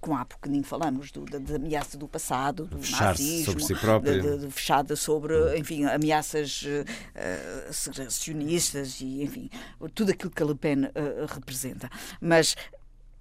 com 0.00 0.16
há 0.16 0.24
pouquinho 0.24 0.62
falamos, 0.62 1.10
do, 1.10 1.24
da, 1.24 1.38
da, 1.38 1.56
ameaça 1.56 1.96
do 1.96 2.06
passado, 2.06 2.66
do 2.66 2.76
nazismo, 2.76 3.44
sobre 3.44 3.64
si 3.64 3.74
próprio. 3.74 4.20
De, 4.20 4.46
de, 4.46 4.52
fechada 4.52 4.94
sobre, 4.96 5.58
enfim, 5.58 5.84
ameaças 5.84 6.62
uh, 6.62 7.72
segregacionistas 7.72 9.00
e, 9.00 9.22
enfim, 9.22 9.50
tudo 9.94 10.10
aquilo 10.10 10.30
que 10.30 10.42
a 10.42 10.46
Le 10.46 10.54
Pen 10.54 10.84
uh, 10.84 10.90
representa. 11.26 11.88
Mas 12.20 12.54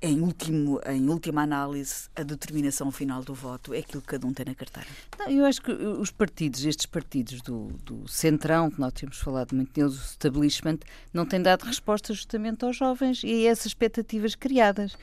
em, 0.04 0.20
último, 0.20 0.82
em 0.86 1.08
última 1.08 1.44
análise, 1.44 2.10
a 2.14 2.24
determinação 2.24 2.92
final 2.92 3.24
do 3.24 3.34
voto 3.34 3.74
é 3.74 3.80
aquilo 3.80 4.02
que 4.02 4.10
cada 4.10 4.28
um 4.28 4.34
tem 4.34 4.46
na 4.46 4.54
carteira. 4.54 4.90
Não, 5.18 5.30
eu 5.30 5.46
acho 5.46 5.62
que 5.62 5.72
os 5.72 6.12
partidos, 6.12 6.66
estes 6.66 6.86
partidos 6.86 7.42
do, 7.42 7.68
do 7.86 8.06
centrão, 8.06 8.70
que 8.70 8.82
nós 8.82 8.92
temos 8.92 9.18
falado 9.18 9.56
muito 9.56 9.72
deles, 9.72 9.94
o 9.94 10.04
establishment, 10.04 10.80
não 11.14 11.26
têm 11.26 11.42
dado 11.42 11.64
resposta 11.64 12.14
justamente 12.14 12.66
aos 12.66 12.76
jovens 12.76 13.24
e 13.24 13.48
a 13.48 13.52
essas 13.52 13.68
expectativas 13.68 14.36
criadas. 14.36 14.98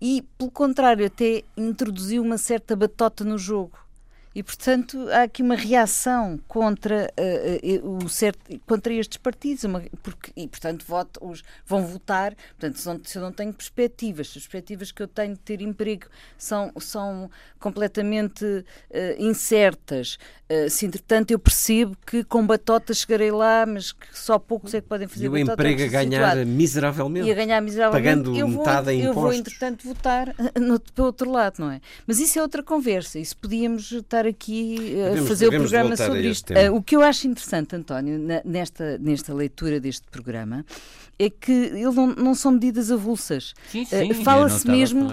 E, 0.00 0.22
pelo 0.38 0.52
contrário, 0.52 1.04
até 1.04 1.42
introduziu 1.56 2.22
uma 2.22 2.38
certa 2.38 2.76
batota 2.76 3.24
no 3.24 3.36
jogo 3.36 3.83
E, 4.34 4.42
portanto, 4.42 5.08
há 5.10 5.22
aqui 5.22 5.42
uma 5.42 5.54
reação 5.54 6.40
contra, 6.48 7.08
uh, 7.18 7.86
uh, 7.86 8.04
o 8.04 8.08
certo, 8.08 8.60
contra 8.66 8.92
estes 8.92 9.16
partidos, 9.16 9.62
uma, 9.62 9.82
porque, 10.02 10.32
e, 10.36 10.48
portanto, 10.48 10.84
voto, 10.86 11.24
os, 11.24 11.44
vão 11.64 11.86
votar. 11.86 12.34
Portanto, 12.58 12.78
se, 12.78 12.86
não, 12.86 13.00
se 13.04 13.16
eu 13.16 13.22
não 13.22 13.30
tenho 13.30 13.52
perspectivas, 13.52 14.28
se 14.28 14.38
as 14.38 14.44
perspectivas 14.44 14.90
que 14.90 15.02
eu 15.02 15.06
tenho 15.06 15.34
de 15.34 15.40
ter 15.40 15.60
emprego 15.60 16.06
são, 16.36 16.72
são 16.80 17.30
completamente 17.60 18.44
uh, 18.44 18.64
incertas, 19.18 20.18
se 20.68 20.86
entretanto 20.86 21.30
eu 21.30 21.38
percebo 21.38 21.96
que 22.06 22.22
com 22.22 22.46
batotas 22.46 22.98
chegarei 22.98 23.30
lá, 23.30 23.64
mas 23.66 23.92
que 23.92 24.06
só 24.16 24.38
poucos 24.38 24.74
é 24.74 24.80
que 24.80 24.86
podem 24.86 25.08
fazer 25.08 25.24
E 25.24 25.28
o 25.28 25.38
emprego 25.38 25.82
a 25.82 25.86
ganhar 25.86 26.30
situado. 26.30 26.46
miseravelmente. 26.46 27.26
E 27.26 27.32
a 27.32 27.34
ganhar 27.34 27.60
miseravelmente. 27.62 28.08
Pagando 28.08 28.36
eu 28.38 28.48
metade 28.48 28.84
vou, 28.84 28.92
em 28.92 28.98
impostos. 29.00 29.16
Eu 29.16 29.22
vou, 29.22 29.32
entretanto, 29.32 29.88
votar 29.88 30.34
no, 30.60 30.78
para 30.78 31.04
outro 31.04 31.30
lado, 31.30 31.56
não 31.58 31.70
é? 31.70 31.80
Mas 32.06 32.20
isso 32.20 32.38
é 32.38 32.42
outra 32.42 32.62
conversa. 32.62 33.18
Isso 33.18 33.36
podíamos 33.36 33.90
estar 33.90 34.23
aqui 34.26 34.76
a 35.00 35.08
devemos, 35.10 35.28
fazer 35.28 35.44
devemos 35.46 35.70
o 35.70 35.70
programa 35.70 35.96
sobre 35.96 36.28
isto. 36.28 36.52
Uh, 36.52 36.76
o 36.76 36.82
que 36.82 36.96
eu 36.96 37.02
acho 37.02 37.26
interessante, 37.26 37.76
António, 37.76 38.18
na, 38.18 38.42
nesta, 38.44 38.98
nesta 38.98 39.34
leitura 39.34 39.80
deste 39.80 40.06
programa, 40.10 40.64
é 41.18 41.30
que 41.30 41.52
ele 41.52 41.90
não, 41.90 42.06
não 42.08 42.34
são 42.34 42.52
medidas 42.52 42.90
avulsas. 42.90 43.54
Sim, 43.70 43.84
sim, 43.84 44.10
uh, 44.10 44.24
Fala-se 44.24 44.68
mesmo 44.68 45.08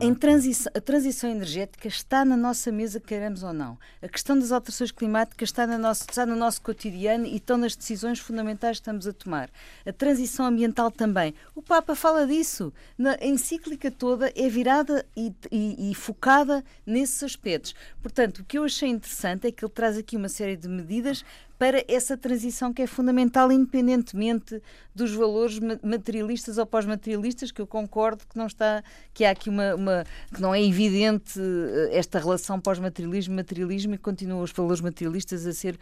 em 0.00 0.14
transição, 0.14 0.72
a 0.74 0.80
transição 0.80 1.30
energética 1.30 1.88
está 1.88 2.24
na 2.24 2.36
nossa 2.36 2.70
mesa, 2.70 3.00
queremos 3.00 3.42
ou 3.42 3.52
não. 3.52 3.78
A 4.02 4.08
questão 4.08 4.38
das 4.38 4.52
alterações 4.52 4.90
climáticas 4.90 5.48
está, 5.48 5.66
na 5.66 5.78
nosso, 5.78 6.04
está 6.08 6.24
no 6.24 6.36
nosso 6.36 6.62
cotidiano 6.62 7.26
e 7.26 7.36
estão 7.36 7.56
nas 7.56 7.74
decisões 7.74 8.18
fundamentais 8.18 8.78
que 8.78 8.82
estamos 8.82 9.06
a 9.06 9.12
tomar. 9.12 9.50
A 9.86 9.92
transição 9.92 10.46
ambiental 10.46 10.90
também. 10.90 11.34
O 11.54 11.62
Papa 11.62 11.94
fala 11.94 12.26
disso. 12.26 12.72
Na 12.96 13.16
encíclica 13.20 13.90
toda 13.90 14.32
é 14.36 14.48
virada 14.48 15.04
e, 15.16 15.32
e, 15.50 15.90
e 15.90 15.94
focada 15.94 16.64
nesses 16.86 17.22
aspectos. 17.22 17.74
Portanto, 18.02 18.40
o 18.40 18.44
que 18.44 18.58
eu 18.58 18.64
achei 18.64 18.88
interessante 18.88 19.46
é 19.46 19.52
que 19.52 19.64
ele 19.64 19.72
traz 19.72 19.96
aqui 19.96 20.16
uma 20.16 20.28
série 20.28 20.56
de 20.56 20.68
medidas 20.68 21.24
para 21.60 21.84
essa 21.86 22.16
transição 22.16 22.72
que 22.72 22.80
é 22.80 22.86
fundamental, 22.86 23.52
independentemente 23.52 24.62
dos 24.94 25.12
valores 25.12 25.60
materialistas 25.82 26.56
ou 26.56 26.64
pós-materialistas, 26.64 27.52
que 27.52 27.60
eu 27.60 27.66
concordo 27.66 28.24
que 28.26 28.34
não 28.34 28.46
está, 28.46 28.82
que 29.12 29.26
há 29.26 29.30
aqui 29.30 29.50
uma, 29.50 29.74
uma 29.74 30.04
que 30.34 30.40
não 30.40 30.54
é 30.54 30.64
evidente 30.64 31.38
eh, 31.38 31.98
esta 31.98 32.18
relação 32.18 32.58
pós-materialismo 32.58 33.34
materialismo 33.34 33.94
e 33.94 33.98
continuam 33.98 34.40
os 34.40 34.52
valores 34.52 34.80
materialistas 34.80 35.46
a 35.46 35.52
ser 35.52 35.78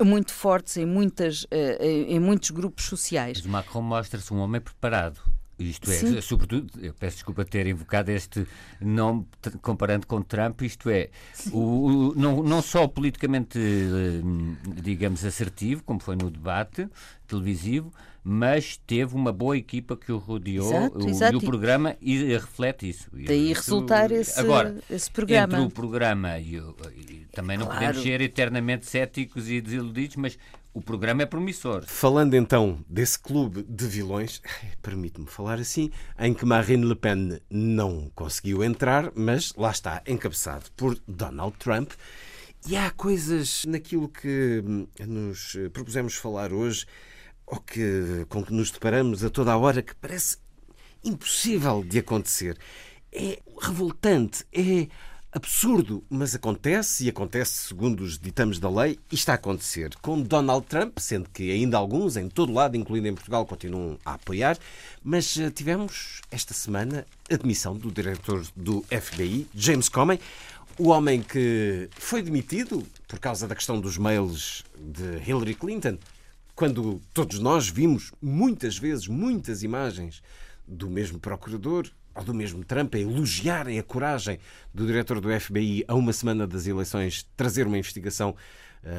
uh, 0.00 0.02
muito 0.02 0.32
fortes 0.32 0.78
em 0.78 0.86
muitas 0.86 1.42
uh, 1.44 1.82
em 1.82 2.18
muitos 2.18 2.50
grupos 2.50 2.86
sociais. 2.86 3.42
Mas 3.42 3.52
Macron 3.52 3.82
mostra-se 3.82 4.32
um 4.32 4.38
homem 4.38 4.62
preparado 4.62 5.20
isto 5.58 5.90
é, 5.90 5.94
Sim. 5.94 6.20
sobretudo, 6.20 6.70
eu 6.80 6.94
peço 6.94 7.16
desculpa 7.16 7.44
ter 7.44 7.66
invocado 7.66 8.10
este 8.10 8.46
nome 8.80 9.26
comparando 9.60 10.06
com 10.06 10.22
Trump, 10.22 10.62
isto 10.62 10.88
é, 10.88 11.10
o, 11.50 11.58
o, 11.58 12.14
não, 12.14 12.42
não 12.42 12.62
só 12.62 12.86
politicamente, 12.86 13.58
eh, 13.58 14.80
digamos, 14.82 15.24
assertivo, 15.24 15.82
como 15.82 15.98
foi 16.00 16.16
no 16.16 16.30
debate 16.30 16.88
televisivo, 17.26 17.92
mas 18.22 18.76
teve 18.86 19.14
uma 19.14 19.32
boa 19.32 19.56
equipa 19.56 19.96
que 19.96 20.12
o 20.12 20.18
rodeou 20.18 20.68
exato, 20.68 20.98
o, 20.98 21.08
exato. 21.08 21.32
e 21.34 21.36
o 21.36 21.40
programa 21.40 21.96
e 22.00 22.34
reflete 22.34 22.88
isso. 22.88 23.08
Daí 23.12 23.50
isso, 23.50 23.62
resultar 23.62 24.10
esse, 24.10 24.38
agora, 24.38 24.76
esse 24.90 25.10
programa. 25.10 25.54
Entre 25.54 25.66
o 25.66 25.70
programa 25.70 26.38
e, 26.38 26.60
o, 26.60 26.76
e 26.94 27.26
também 27.32 27.56
não 27.56 27.66
claro. 27.66 27.80
podemos 27.80 28.02
ser 28.02 28.20
eternamente 28.20 28.86
céticos 28.86 29.48
e 29.48 29.60
desiludidos, 29.60 30.16
mas 30.16 30.38
o 30.78 30.82
programa 30.82 31.22
é 31.22 31.26
promissor. 31.26 31.84
Falando 31.84 32.34
então 32.34 32.78
desse 32.88 33.18
clube 33.18 33.64
de 33.68 33.84
vilões, 33.86 34.40
permite-me 34.80 35.26
falar 35.26 35.58
assim, 35.58 35.90
em 36.16 36.32
que 36.32 36.46
Marine 36.46 36.86
Le 36.86 36.94
Pen 36.94 37.40
não 37.50 38.10
conseguiu 38.14 38.62
entrar, 38.62 39.10
mas 39.14 39.52
lá 39.56 39.72
está, 39.72 40.00
encabeçado 40.06 40.70
por 40.76 40.96
Donald 41.06 41.56
Trump. 41.58 41.90
E 42.68 42.76
há 42.76 42.90
coisas 42.92 43.64
naquilo 43.64 44.08
que 44.08 44.62
nos 45.04 45.56
propusemos 45.72 46.14
falar 46.14 46.52
hoje, 46.52 46.86
ou 47.44 47.58
que, 47.58 48.24
com 48.28 48.44
que 48.44 48.52
nos 48.52 48.70
deparamos 48.70 49.24
a 49.24 49.30
toda 49.30 49.52
a 49.52 49.58
hora, 49.58 49.82
que 49.82 49.96
parece 49.96 50.36
impossível 51.04 51.82
de 51.82 51.98
acontecer. 51.98 52.56
É 53.12 53.40
revoltante, 53.60 54.44
é 54.52 54.86
absurdo, 55.30 56.02
mas 56.08 56.34
acontece 56.34 57.04
e 57.04 57.08
acontece 57.08 57.68
segundo 57.68 58.00
os 58.02 58.18
ditames 58.18 58.58
da 58.58 58.70
lei 58.70 58.98
e 59.12 59.14
está 59.14 59.32
a 59.32 59.34
acontecer 59.34 59.94
com 60.00 60.22
Donald 60.22 60.66
Trump, 60.66 60.98
sendo 60.98 61.28
que 61.28 61.50
ainda 61.50 61.76
alguns 61.76 62.16
em 62.16 62.28
todo 62.28 62.52
lado, 62.52 62.76
incluindo 62.76 63.08
em 63.08 63.14
Portugal, 63.14 63.44
continuam 63.44 63.98
a 64.04 64.14
apoiar, 64.14 64.58
mas 65.02 65.36
eh, 65.36 65.50
tivemos 65.50 66.22
esta 66.30 66.54
semana 66.54 67.06
a 67.30 67.36
demissão 67.36 67.76
do 67.76 67.90
diretor 67.90 68.46
do 68.56 68.82
FBI, 68.84 69.46
James 69.54 69.88
Comey, 69.90 70.18
o 70.78 70.88
homem 70.88 71.22
que 71.22 71.90
foi 71.92 72.22
demitido 72.22 72.86
por 73.06 73.18
causa 73.18 73.46
da 73.46 73.54
questão 73.54 73.80
dos 73.80 73.98
mails 73.98 74.64
de 74.78 75.18
Hillary 75.28 75.54
Clinton, 75.54 75.98
quando 76.54 77.02
todos 77.12 77.38
nós 77.38 77.68
vimos 77.68 78.12
muitas 78.22 78.78
vezes 78.78 79.06
muitas 79.06 79.62
imagens 79.62 80.22
do 80.66 80.88
mesmo 80.88 81.18
procurador 81.18 81.90
ou 82.18 82.24
do 82.24 82.34
mesmo 82.34 82.64
Trump 82.64 82.94
a 82.94 82.98
elogiarem 82.98 83.78
a 83.78 83.82
coragem 83.82 84.38
do 84.74 84.86
diretor 84.86 85.20
do 85.20 85.40
FBI 85.40 85.84
a 85.86 85.94
uma 85.94 86.12
semana 86.12 86.46
das 86.46 86.66
eleições 86.66 87.26
trazer 87.36 87.66
uma 87.66 87.78
investigação, 87.78 88.34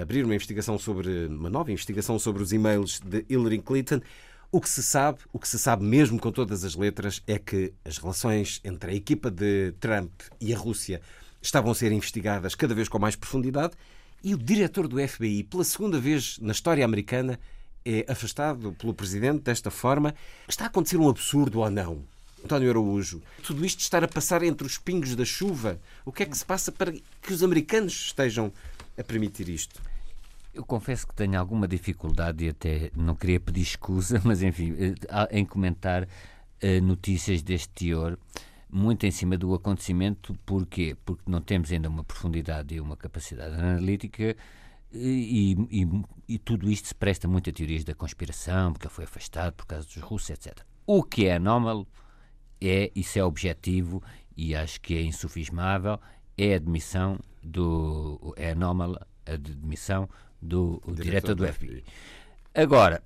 abrir 0.02 0.24
uma 0.24 0.34
investigação 0.34 0.80
sobre 0.80 1.28
uma 1.28 1.50
nova 1.50 1.72
investigação 1.72 2.18
sobre 2.18 2.42
os 2.42 2.54
e-mails 2.54 3.02
de 3.02 3.26
Hillary 3.30 3.60
Clinton. 3.60 4.00
O 4.52 4.60
que 4.60 4.70
se 4.70 4.82
sabe, 4.82 5.20
o 5.32 5.38
que 5.38 5.48
se 5.48 5.60
sabe 5.60 5.84
mesmo 5.84 6.18
com 6.18 6.32
todas 6.32 6.64
as 6.64 6.76
letras, 6.76 7.22
é 7.28 7.38
que 7.38 7.74
as 7.86 7.98
relações 7.98 8.62
entre 8.64 8.92
a 8.92 8.96
equipa 8.96 9.30
de 9.30 9.74
Trump 9.80 10.12
e 10.40 10.54
a 10.54 10.58
Rússia 10.58 11.02
estavam 11.42 11.72
a 11.72 11.76
ser 11.76 11.92
investigadas 11.92 12.56
cada 12.56 12.74
vez 12.74 12.88
com 12.88 12.98
mais 12.98 13.16
profundidade 13.16 13.74
e 14.24 14.34
o 14.34 14.38
diretor 14.38 14.88
do 14.88 14.98
FBI, 15.08 15.44
pela 15.44 15.64
segunda 15.64 16.00
vez 16.00 16.40
na 16.40 16.52
história 16.52 16.84
americana, 16.84 17.40
é 17.86 18.06
afastado 18.10 18.74
pelo 18.74 18.94
presidente 18.94 19.44
desta 19.44 19.70
forma. 19.70 20.16
Está 20.48 20.66
a 20.66 20.68
acontecer 20.68 20.98
um 20.98 21.08
absurdo 21.08 21.60
ou 21.60 21.70
não? 21.70 22.04
António 22.44 22.70
Araújo, 22.70 23.22
tudo 23.44 23.66
isto 23.66 23.82
estar 23.82 24.04
a 24.04 24.08
passar 24.08 24.44
entre 24.44 24.66
os 24.66 24.78
pingos 24.78 25.16
da 25.16 25.26
chuva, 25.26 25.80
o 26.06 26.12
que 26.12 26.24
é 26.24 26.26
que 26.26 26.38
se 26.38 26.46
passa 26.46 26.72
para 26.72 26.92
que 26.92 27.34
os 27.34 27.44
americanos 27.44 27.94
estejam 28.08 28.52
a 28.98 29.04
permitir 29.04 29.50
isto? 29.50 29.82
Eu 30.54 30.66
confesso 30.66 31.08
que 31.08 31.14
tenho 31.14 31.40
alguma 31.40 31.68
dificuldade 31.68 32.46
e 32.46 32.50
até 32.50 32.92
não 32.96 33.16
queria 33.16 33.40
pedir 33.40 33.62
escusa, 33.62 34.22
mas 34.26 34.42
enfim, 34.42 34.76
eh, 34.78 34.96
em 35.32 35.46
comentar 35.46 36.04
uh, 36.04 36.82
notícias 36.82 37.42
deste 37.42 37.70
teor, 37.70 38.18
muito 38.70 39.06
em 39.06 39.12
cima 39.12 39.38
do 39.38 39.54
acontecimento. 39.54 40.34
Porquê? 40.46 40.96
Porque 41.06 41.24
não 41.28 41.42
temos 41.42 41.72
ainda 41.72 41.88
uma 41.88 42.04
profundidade 42.04 42.76
e 42.76 42.80
uma 42.80 42.98
capacidade 42.98 43.56
analítica 43.56 44.24
eh, 44.24 44.36
e, 44.98 45.54
e, 45.70 45.88
e, 46.28 46.38
tudo 46.40 46.70
isto 46.70 46.88
se 46.88 46.96
presta 46.96 47.28
muito 47.28 47.50
a 47.50 47.54
teorias 47.54 47.84
da 47.84 47.94
conspiração, 47.94 48.74
porque 48.74 48.88
ele 48.88 48.94
foi 48.94 49.06
afastado 49.06 49.54
por 49.54 49.66
causa 49.66 49.86
dos 49.86 49.98
russos, 49.98 50.32
etc. 50.32 50.60
O 50.86 51.04
que 51.04 51.28
é 51.28 51.36
anómalo 51.36 51.88
é, 52.62 52.92
isso 52.96 53.18
é 53.20 53.24
objetivo 53.24 54.02
e 54.36 54.56
acho 54.56 54.80
que 54.82 54.96
é 54.96 55.02
insufismável, 55.02 56.00
é 56.38 56.54
a 56.54 56.56
admissão 56.58 57.20
do. 57.44 58.34
é 58.38 58.52
anómala 58.52 59.06
a 59.26 59.36
demissão 59.36 60.10
do 60.42 60.82
diretor, 60.88 61.04
diretor 61.04 61.36
do 61.36 61.48
FBI. 61.48 61.84
Agora, 62.54 63.04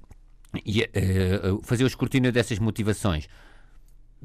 e, 0.65 0.83
uh, 0.83 1.61
fazer 1.63 1.83
o 1.83 1.87
escrutínio 1.87 2.31
dessas 2.31 2.59
motivações. 2.59 3.27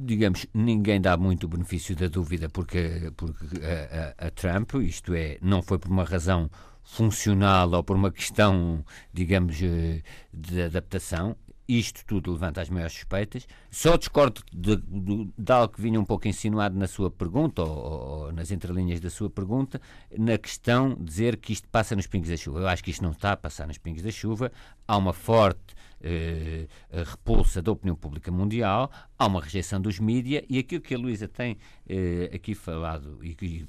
Digamos, 0.01 0.47
ninguém 0.55 1.01
dá 1.01 1.17
muito 1.17 1.49
benefício 1.49 1.97
da 1.97 2.07
dúvida 2.07 2.49
porque, 2.49 3.13
porque 3.17 3.47
a, 3.65 4.25
a, 4.25 4.29
a 4.29 4.31
Trump, 4.31 4.75
isto 4.75 5.13
é, 5.13 5.39
não 5.43 5.61
foi 5.61 5.77
por 5.77 5.91
uma 5.91 6.05
razão 6.05 6.49
funcional 6.85 7.71
ou 7.73 7.83
por 7.83 7.97
uma 7.97 8.13
questão, 8.13 8.85
digamos, 9.13 9.61
eh, 9.61 10.03
de 10.33 10.63
adaptação, 10.63 11.37
isto 11.69 12.05
tudo 12.07 12.33
levanta 12.33 12.63
as 12.63 12.71
maiores 12.71 12.95
suspeitas. 12.95 13.47
Só 13.71 13.97
discordo 13.97 14.43
de, 14.51 14.77
de, 14.77 15.31
de 15.37 15.53
algo 15.53 15.75
que 15.75 15.83
vinha 15.83 16.01
um 16.01 16.05
pouco 16.05 16.27
insinuado 16.27 16.79
na 16.79 16.87
sua 16.87 17.11
pergunta, 17.11 17.63
ou, 17.63 18.25
ou, 18.25 18.33
nas 18.33 18.51
entrelinhas 18.51 19.01
da 19.01 19.11
sua 19.11 19.29
pergunta, 19.29 19.81
na 20.17 20.39
questão 20.39 20.95
de 20.95 21.05
dizer 21.05 21.37
que 21.37 21.53
isto 21.53 21.69
passa 21.69 21.95
nos 21.95 22.07
pingos 22.07 22.31
da 22.31 22.37
chuva. 22.37 22.61
Eu 22.61 22.69
acho 22.69 22.83
que 22.83 22.91
isto 22.91 23.03
não 23.03 23.11
está 23.13 23.33
a 23.33 23.37
passar 23.37 23.67
nos 23.67 23.77
pingos 23.77 24.03
da 24.03 24.11
chuva. 24.11 24.51
Há 24.87 24.97
uma 24.97 25.13
forte 25.13 25.75
eh, 26.01 26.67
repulsa 26.91 27.61
da 27.61 27.73
opinião 27.73 27.97
pública 27.97 28.31
mundial, 28.31 28.91
há 29.19 29.27
uma 29.27 29.43
rejeição 29.43 29.81
dos 29.81 29.99
mídias, 29.99 30.45
e 30.49 30.59
aquilo 30.59 30.81
que 30.81 30.95
a 30.95 30.99
Luísa 30.99 31.29
tem 31.29 31.59
eh, 31.89 32.31
aqui 32.33 32.55
falado, 32.55 33.19
e 33.23 33.35
que 33.35 33.67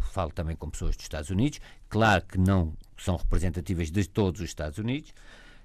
falo 0.00 0.32
também 0.32 0.56
com 0.56 0.68
pessoas 0.68 0.96
dos 0.96 1.04
Estados 1.04 1.30
Unidos, 1.30 1.60
claro 1.88 2.24
que 2.24 2.36
não 2.36 2.74
são 2.96 3.16
representativas 3.16 3.88
de 3.90 4.08
todos 4.08 4.40
os 4.40 4.48
Estados 4.48 4.78
Unidos, 4.78 5.12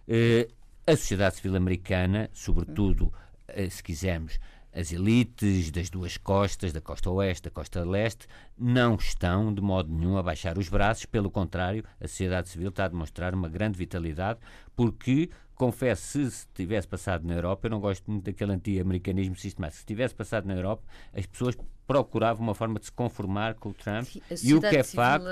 eh, 0.08 0.48
a 0.88 0.92
sociedade 0.92 1.38
civil 1.38 1.56
americana, 1.56 2.30
sobretudo, 2.32 3.12
eh, 3.48 3.68
se 3.70 3.82
quisermos, 3.82 4.40
as 4.72 4.92
elites 4.92 5.72
das 5.72 5.90
duas 5.90 6.16
costas, 6.18 6.72
da 6.74 6.82
costa 6.82 7.10
oeste, 7.10 7.46
da 7.46 7.50
costa 7.50 7.84
leste, 7.84 8.28
não 8.56 8.96
estão 8.96 9.52
de 9.52 9.62
modo 9.62 9.92
nenhum 9.92 10.16
a 10.18 10.22
baixar 10.22 10.58
os 10.60 10.70
braços, 10.70 11.06
pelo 11.06 11.32
contrário, 11.32 11.84
a 12.00 12.08
sociedade 12.08 12.50
civil 12.50 12.70
está 12.70 12.86
a 12.86 12.90
demonstrar 12.90 13.34
uma 13.34 13.50
grande 13.50 13.80
vitalidade, 13.80 14.40
porque, 14.76 15.32
confesso, 15.56 16.30
se 16.30 16.46
tivesse 16.54 16.88
passado 16.88 17.26
na 17.26 17.34
Europa, 17.34 17.66
eu 17.66 17.72
não 17.72 17.80
gosto 17.80 18.12
muito 18.12 18.26
daquele 18.26 18.52
anti-americanismo 18.52 19.36
sistemático, 19.36 19.80
se 19.80 19.86
tivesse 19.86 20.14
passado 20.14 20.46
na 20.46 20.54
Europa, 20.54 20.84
as 21.14 21.26
pessoas 21.26 21.56
procurava 21.88 22.42
uma 22.42 22.56
forma 22.56 22.80
de 22.80 22.86
se 22.86 22.92
conformar 22.92 23.56
com 23.56 23.70
o 23.70 23.74
Trump 23.74 24.08
e 24.44 24.54
o 24.54 24.62
que 24.62 24.76
é 24.76 24.84
facto, 24.84 25.28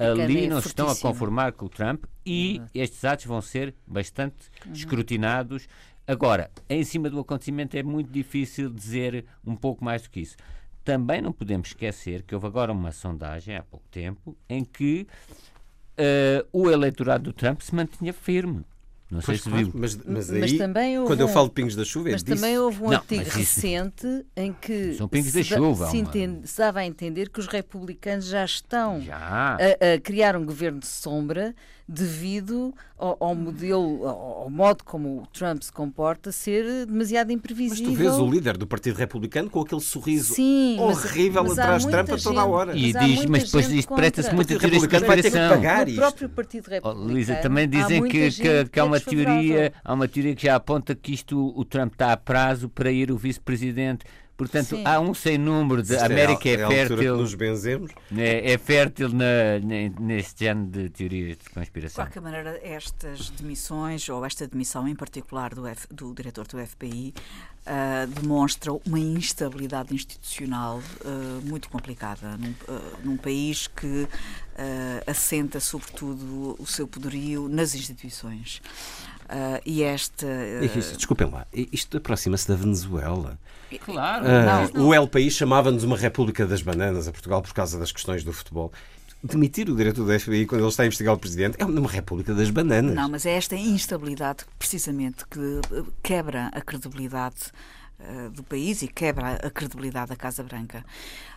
ali 0.00 0.44
é 0.44 0.48
não 0.48 0.60
se 0.60 0.68
estão 0.68 0.88
a 0.88 0.96
conformar 0.96 1.52
com 1.52 1.66
o 1.66 1.68
Trump 1.68 2.04
e 2.26 2.58
uhum. 2.58 2.66
estes 2.74 3.04
atos 3.04 3.26
vão 3.26 3.40
ser 3.40 3.74
bastante 3.86 4.50
uhum. 4.66 4.72
escrutinados. 4.72 5.68
Agora, 6.06 6.50
em 6.68 6.82
cima 6.84 7.08
do 7.08 7.20
acontecimento 7.20 7.76
é 7.76 7.82
muito 7.82 8.10
difícil 8.10 8.68
dizer 8.70 9.24
um 9.46 9.54
pouco 9.56 9.84
mais 9.84 10.02
do 10.02 10.10
que 10.10 10.20
isso. 10.20 10.36
Também 10.84 11.22
não 11.22 11.32
podemos 11.32 11.68
esquecer 11.68 12.22
que 12.22 12.34
houve 12.34 12.46
agora 12.46 12.72
uma 12.72 12.92
sondagem 12.92 13.56
há 13.56 13.62
pouco 13.62 13.86
tempo 13.90 14.36
em 14.48 14.64
que 14.64 15.06
uh, 15.98 16.46
o 16.52 16.70
eleitorado 16.70 17.24
do 17.24 17.32
Trump 17.32 17.60
se 17.60 17.74
mantinha 17.74 18.12
firme. 18.12 18.64
Não 19.14 19.20
sei 19.20 19.38
se 19.38 19.48
viu. 19.48 19.70
Mas, 19.72 19.96
mas, 19.96 20.28
aí, 20.28 20.40
mas 20.40 20.52
também 20.54 20.98
houve 20.98 21.08
quando 21.08 21.20
um, 21.20 21.22
eu 21.22 21.28
falo 21.28 21.46
de 21.46 21.54
pingos 21.54 21.76
da 21.76 21.84
chuva, 21.84 22.08
é 22.08 22.12
Mas 22.12 22.24
também 22.24 22.58
houve 22.58 22.82
um 22.82 22.86
não, 22.86 22.96
artigo 22.96 23.22
isso, 23.22 23.38
recente 23.38 24.26
em 24.34 24.52
que 24.52 24.94
são 24.94 25.06
pingos 25.06 25.30
se, 25.30 25.38
da 25.38 25.56
chuva, 25.56 25.86
se, 25.88 25.98
entende, 25.98 26.48
se 26.48 26.58
dava 26.58 26.80
a 26.80 26.84
entender 26.84 27.28
que 27.28 27.38
os 27.38 27.46
republicanos 27.46 28.26
já 28.26 28.44
estão 28.44 29.00
já. 29.00 29.16
A, 29.16 29.56
a, 29.56 30.00
criar 30.00 30.34
um 30.34 30.44
governo 30.44 30.80
de 30.80 30.88
sombra 30.88 31.54
devido 31.86 32.74
ao, 32.96 33.16
ao, 33.20 33.34
modelo, 33.34 34.06
ao 34.06 34.48
modo 34.48 34.82
como 34.84 35.22
o 35.22 35.26
Trump 35.26 35.62
se 35.62 35.70
comporta, 35.70 36.32
ser 36.32 36.86
demasiado 36.86 37.30
imprevisível. 37.30 37.90
Mas 37.90 37.98
tu 37.98 38.02
vês 38.02 38.18
o 38.18 38.30
líder 38.30 38.56
do 38.56 38.66
Partido 38.66 38.96
Republicano 38.96 39.50
com 39.50 39.60
aquele 39.60 39.80
sorriso 39.80 40.34
Sim, 40.34 40.78
horrível 40.80 41.44
mas, 41.44 41.58
atrás 41.58 41.84
de 41.84 41.90
Trump 41.90 42.10
a 42.10 42.16
toda 42.16 42.40
a 42.40 42.46
hora. 42.46 42.76
E 42.76 42.92
diz, 42.92 43.26
mas 43.26 43.44
depois 43.44 43.70
isto 43.70 43.94
parece 43.94 44.34
muito 44.34 44.54
a 44.54 44.58
teoria 44.58 44.80
de 44.80 44.88
conspiração. 44.88 45.58
O 45.58 45.94
próprio 45.94 46.28
Partido 46.30 46.68
Republicano. 46.68 47.06
Oh, 47.06 47.12
Luísa, 47.12 47.34
também 47.36 47.68
dizem 47.68 48.02
que, 48.08 48.30
que, 48.30 48.64
que, 48.66 48.80
há 48.80 48.84
uma 48.84 49.00
teoria, 49.00 49.72
há 49.84 49.94
uma 49.94 50.08
teoria 50.08 50.34
que 50.34 50.44
já 50.44 50.56
aponta 50.56 50.94
que 50.94 51.12
isto 51.12 51.52
o 51.54 51.64
Trump 51.64 51.92
está 51.92 52.12
a 52.12 52.16
prazo 52.16 52.68
para 52.68 52.90
ir 52.90 53.12
o 53.12 53.16
vice-presidente 53.16 54.04
Portanto, 54.36 54.76
Sim. 54.76 54.84
há 54.84 54.98
um 54.98 55.14
sem 55.14 55.38
número 55.38 55.80
de. 55.80 55.94
A 55.96 56.06
América 56.06 56.48
é, 56.48 56.52
é, 56.52 56.60
é 56.60 56.66
fértil. 56.68 57.16
nos 57.16 57.34
benzemos. 57.34 57.92
É, 58.16 58.52
é 58.52 58.58
fértil 58.58 59.08
na, 59.10 59.60
neste 60.00 60.44
género 60.44 60.66
de 60.66 60.90
teorias 60.90 61.36
de 61.38 61.50
conspiração. 61.50 62.04
De 62.04 62.10
qualquer 62.10 62.20
maneira, 62.20 62.60
estas 62.62 63.30
demissões, 63.30 64.08
ou 64.08 64.24
esta 64.24 64.48
demissão 64.48 64.88
em 64.88 64.94
particular 64.96 65.54
do, 65.54 65.68
F, 65.68 65.86
do 65.88 66.12
diretor 66.12 66.48
do 66.48 66.58
FBI, 66.66 67.14
uh, 67.16 67.22
ah, 67.66 68.06
demonstra 68.06 68.72
uma 68.72 68.98
instabilidade 68.98 69.94
institucional 69.94 70.78
uh, 70.78 71.46
muito 71.46 71.68
complicada 71.68 72.36
num, 72.36 72.50
uh, 72.50 72.98
num 73.04 73.16
país 73.16 73.68
que 73.68 74.08
assenta, 75.04 75.58
sobretudo, 75.58 76.54
o 76.60 76.64
seu 76.64 76.86
poderio 76.86 77.48
nas 77.48 77.74
instituições. 77.74 78.62
Uh, 79.34 79.60
e 79.66 79.82
esta. 79.82 80.26
Uh... 80.26 80.96
Desculpem 80.96 81.28
lá, 81.28 81.44
isto 81.52 81.96
aproxima-se 81.96 82.46
da 82.46 82.54
Venezuela. 82.54 83.36
Claro. 83.84 84.24
Uh, 84.24 84.78
não, 84.78 84.86
O 84.86 84.94
El 84.94 85.08
País 85.08 85.34
chamava-nos 85.34 85.82
uma 85.82 85.96
República 85.96 86.46
das 86.46 86.62
Bananas 86.62 87.08
a 87.08 87.12
Portugal 87.12 87.42
por 87.42 87.52
causa 87.52 87.76
das 87.76 87.90
questões 87.90 88.22
do 88.22 88.32
futebol. 88.32 88.72
Demitir 89.24 89.68
o 89.68 89.74
diretor 89.74 90.06
da 90.06 90.20
FBI 90.20 90.46
quando 90.46 90.60
ele 90.60 90.68
está 90.68 90.84
a 90.84 90.86
investigar 90.86 91.14
o 91.14 91.18
presidente 91.18 91.56
é 91.58 91.64
uma 91.64 91.90
República 91.90 92.32
das 92.32 92.48
Bananas. 92.50 92.94
Não, 92.94 93.08
mas 93.08 93.26
é 93.26 93.32
esta 93.32 93.56
instabilidade, 93.56 94.44
precisamente, 94.56 95.24
que 95.28 95.60
quebra 96.02 96.50
a 96.52 96.60
credibilidade 96.60 97.50
do 98.32 98.42
país 98.42 98.82
e 98.82 98.88
quebra 98.88 99.34
a 99.34 99.50
credibilidade 99.50 100.10
da 100.10 100.16
Casa 100.16 100.42
Branca. 100.42 100.84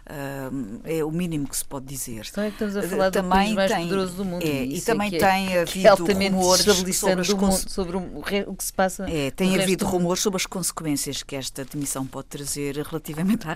Uh, 0.10 0.80
é 0.86 1.04
o 1.04 1.12
mínimo 1.12 1.50
que 1.50 1.58
se 1.58 1.66
pode 1.66 1.86
dizer. 1.86 2.26
Então 2.30 2.42
é 2.42 2.48
que 2.48 2.54
estamos 2.54 2.78
a 2.78 2.84
falar 2.84 3.12
também 3.12 3.30
do 3.30 3.30
país 3.30 3.56
mais 3.56 3.72
tem, 3.72 3.84
poderoso 3.84 4.14
do 4.14 4.26
mundo. 4.26 4.42
É, 4.42 4.64
e, 4.64 4.82
também 4.82 5.14
é, 5.14 5.20
tem 5.20 5.54
é, 5.54 5.60
havido 5.60 6.06
rumores 6.06 6.62
sobre, 6.64 7.22
as 7.22 7.30
mundo, 7.30 7.70
sobre 7.70 7.98
o, 7.98 8.20
o, 8.48 8.56
que 8.56 8.64
se 8.64 8.72
passa. 8.72 9.06
É, 9.10 9.32
tem 9.32 9.62
havido 9.62 9.86
rumores 9.86 10.24
sobre 10.24 10.38
as 10.38 10.46
consequências 10.46 11.24
que 11.24 11.36
esta 11.36 11.66
demissão 11.66 12.06
pode 12.06 12.28
trazer 12.28 12.78
relativamente 12.78 13.50
à 13.50 13.54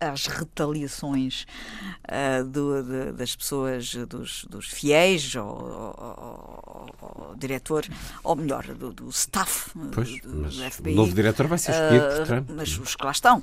às 0.00 0.26
retaliações 0.26 1.46
uh, 2.04 2.44
do, 2.44 2.82
de, 2.82 3.12
das 3.12 3.36
pessoas, 3.36 3.94
dos, 3.94 4.44
dos 4.48 4.68
fiéis 4.68 5.36
ao, 5.36 6.86
diretor, 7.36 7.84
ou 8.24 8.36
melhor, 8.36 8.64
do, 8.68 8.92
do 8.92 9.08
staff 9.10 9.70
pois, 9.92 10.20
do, 10.22 10.44
do 10.44 10.70
FBI. 10.70 10.92
O 10.92 10.96
novo 10.96 11.14
diretor 11.14 11.46
vai 11.46 11.58
ser 11.58 11.72
escolhido 11.72 12.06
uh. 12.06 12.15
Mas 12.54 12.78
os 12.78 12.96
que 12.96 13.04
lá 13.04 13.12
estão 13.12 13.42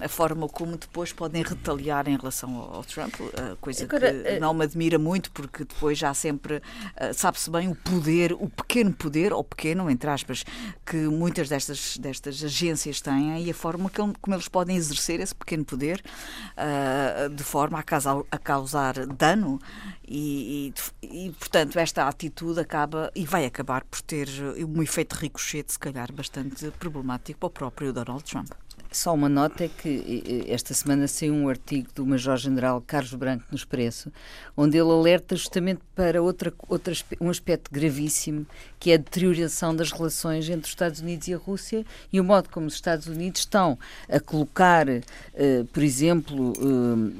a 0.00 0.08
forma 0.08 0.48
como 0.48 0.76
depois 0.76 1.12
podem 1.12 1.42
retaliar 1.42 2.06
em 2.08 2.16
relação 2.16 2.56
ao, 2.56 2.84
Trump, 2.84 3.14
coisa 3.60 3.84
Agora, 3.84 4.12
que 4.12 4.28
eh, 4.28 4.38
não 4.38 4.54
me 4.54 4.64
admira 4.64 4.98
muito, 4.98 5.30
porque 5.32 5.64
depois 5.64 5.98
já 5.98 6.14
sempre 6.14 6.62
ah, 6.96 7.12
sabe-se 7.12 7.50
bem 7.50 7.68
o 7.68 7.74
poder, 7.74 8.32
o 8.32 8.48
pequeno 8.48 8.92
poder, 8.92 9.32
ou 9.32 9.42
pequeno, 9.42 9.90
entre 9.90 10.08
aspas, 10.08 10.44
que 10.86 10.96
muitas 10.96 11.48
destas, 11.48 11.96
destas 11.98 12.42
agências 12.44 13.00
têm 13.00 13.42
e 13.42 13.50
a 13.50 13.54
forma 13.54 13.90
como 13.90 14.34
eles 14.34 14.48
podem 14.48 14.76
exercer 14.76 15.20
esse 15.20 15.34
pequeno 15.34 15.64
poder 15.64 16.02
ah, 16.56 17.28
de 17.28 17.42
forma 17.42 17.78
a 17.78 17.82
causar, 17.82 18.22
a 18.30 18.38
causar 18.38 19.06
dano 19.06 19.60
e, 20.06 20.72
e, 21.02 21.26
e, 21.26 21.32
portanto, 21.32 21.78
esta 21.78 22.06
atitude 22.06 22.60
acaba 22.60 23.10
e 23.14 23.24
vai 23.24 23.44
acabar 23.44 23.82
por 23.84 24.00
ter 24.02 24.28
um 24.68 24.82
efeito 24.82 25.14
ricochete, 25.14 25.72
se 25.72 25.78
calhar, 25.78 26.12
bastante 26.12 26.70
problemático 26.72 27.38
para 27.40 27.46
o 27.46 27.50
próprio 27.50 27.92
Donald 27.92 28.22
Trump. 28.24 28.50
Só 28.92 29.14
uma 29.14 29.28
nota 29.28 29.64
é 29.64 29.68
que 29.68 30.44
esta 30.48 30.74
semana 30.74 31.08
saiu 31.08 31.34
um 31.34 31.48
artigo 31.48 31.88
do 31.94 32.04
Major-General 32.04 32.80
Carlos 32.86 33.14
Branco 33.14 33.44
no 33.50 33.56
Expresso, 33.56 34.12
onde 34.56 34.76
ele 34.76 34.90
alerta 34.90 35.34
justamente 35.34 35.80
para 35.94 36.22
outra, 36.22 36.52
outra, 36.68 36.94
um 37.20 37.30
aspecto 37.30 37.70
gravíssimo, 37.72 38.46
que 38.78 38.90
é 38.90 38.94
a 38.94 38.98
deterioração 38.98 39.74
das 39.74 39.92
relações 39.92 40.48
entre 40.48 40.64
os 40.64 40.68
Estados 40.68 41.00
Unidos 41.00 41.28
e 41.28 41.34
a 41.34 41.36
Rússia 41.36 41.86
e 42.12 42.20
o 42.20 42.24
modo 42.24 42.48
como 42.48 42.66
os 42.66 42.74
Estados 42.74 43.06
Unidos 43.06 43.42
estão 43.42 43.78
a 44.08 44.18
colocar, 44.18 44.88
uh, 44.88 45.64
por 45.72 45.82
exemplo, 45.82 46.52
uh, 46.58 47.12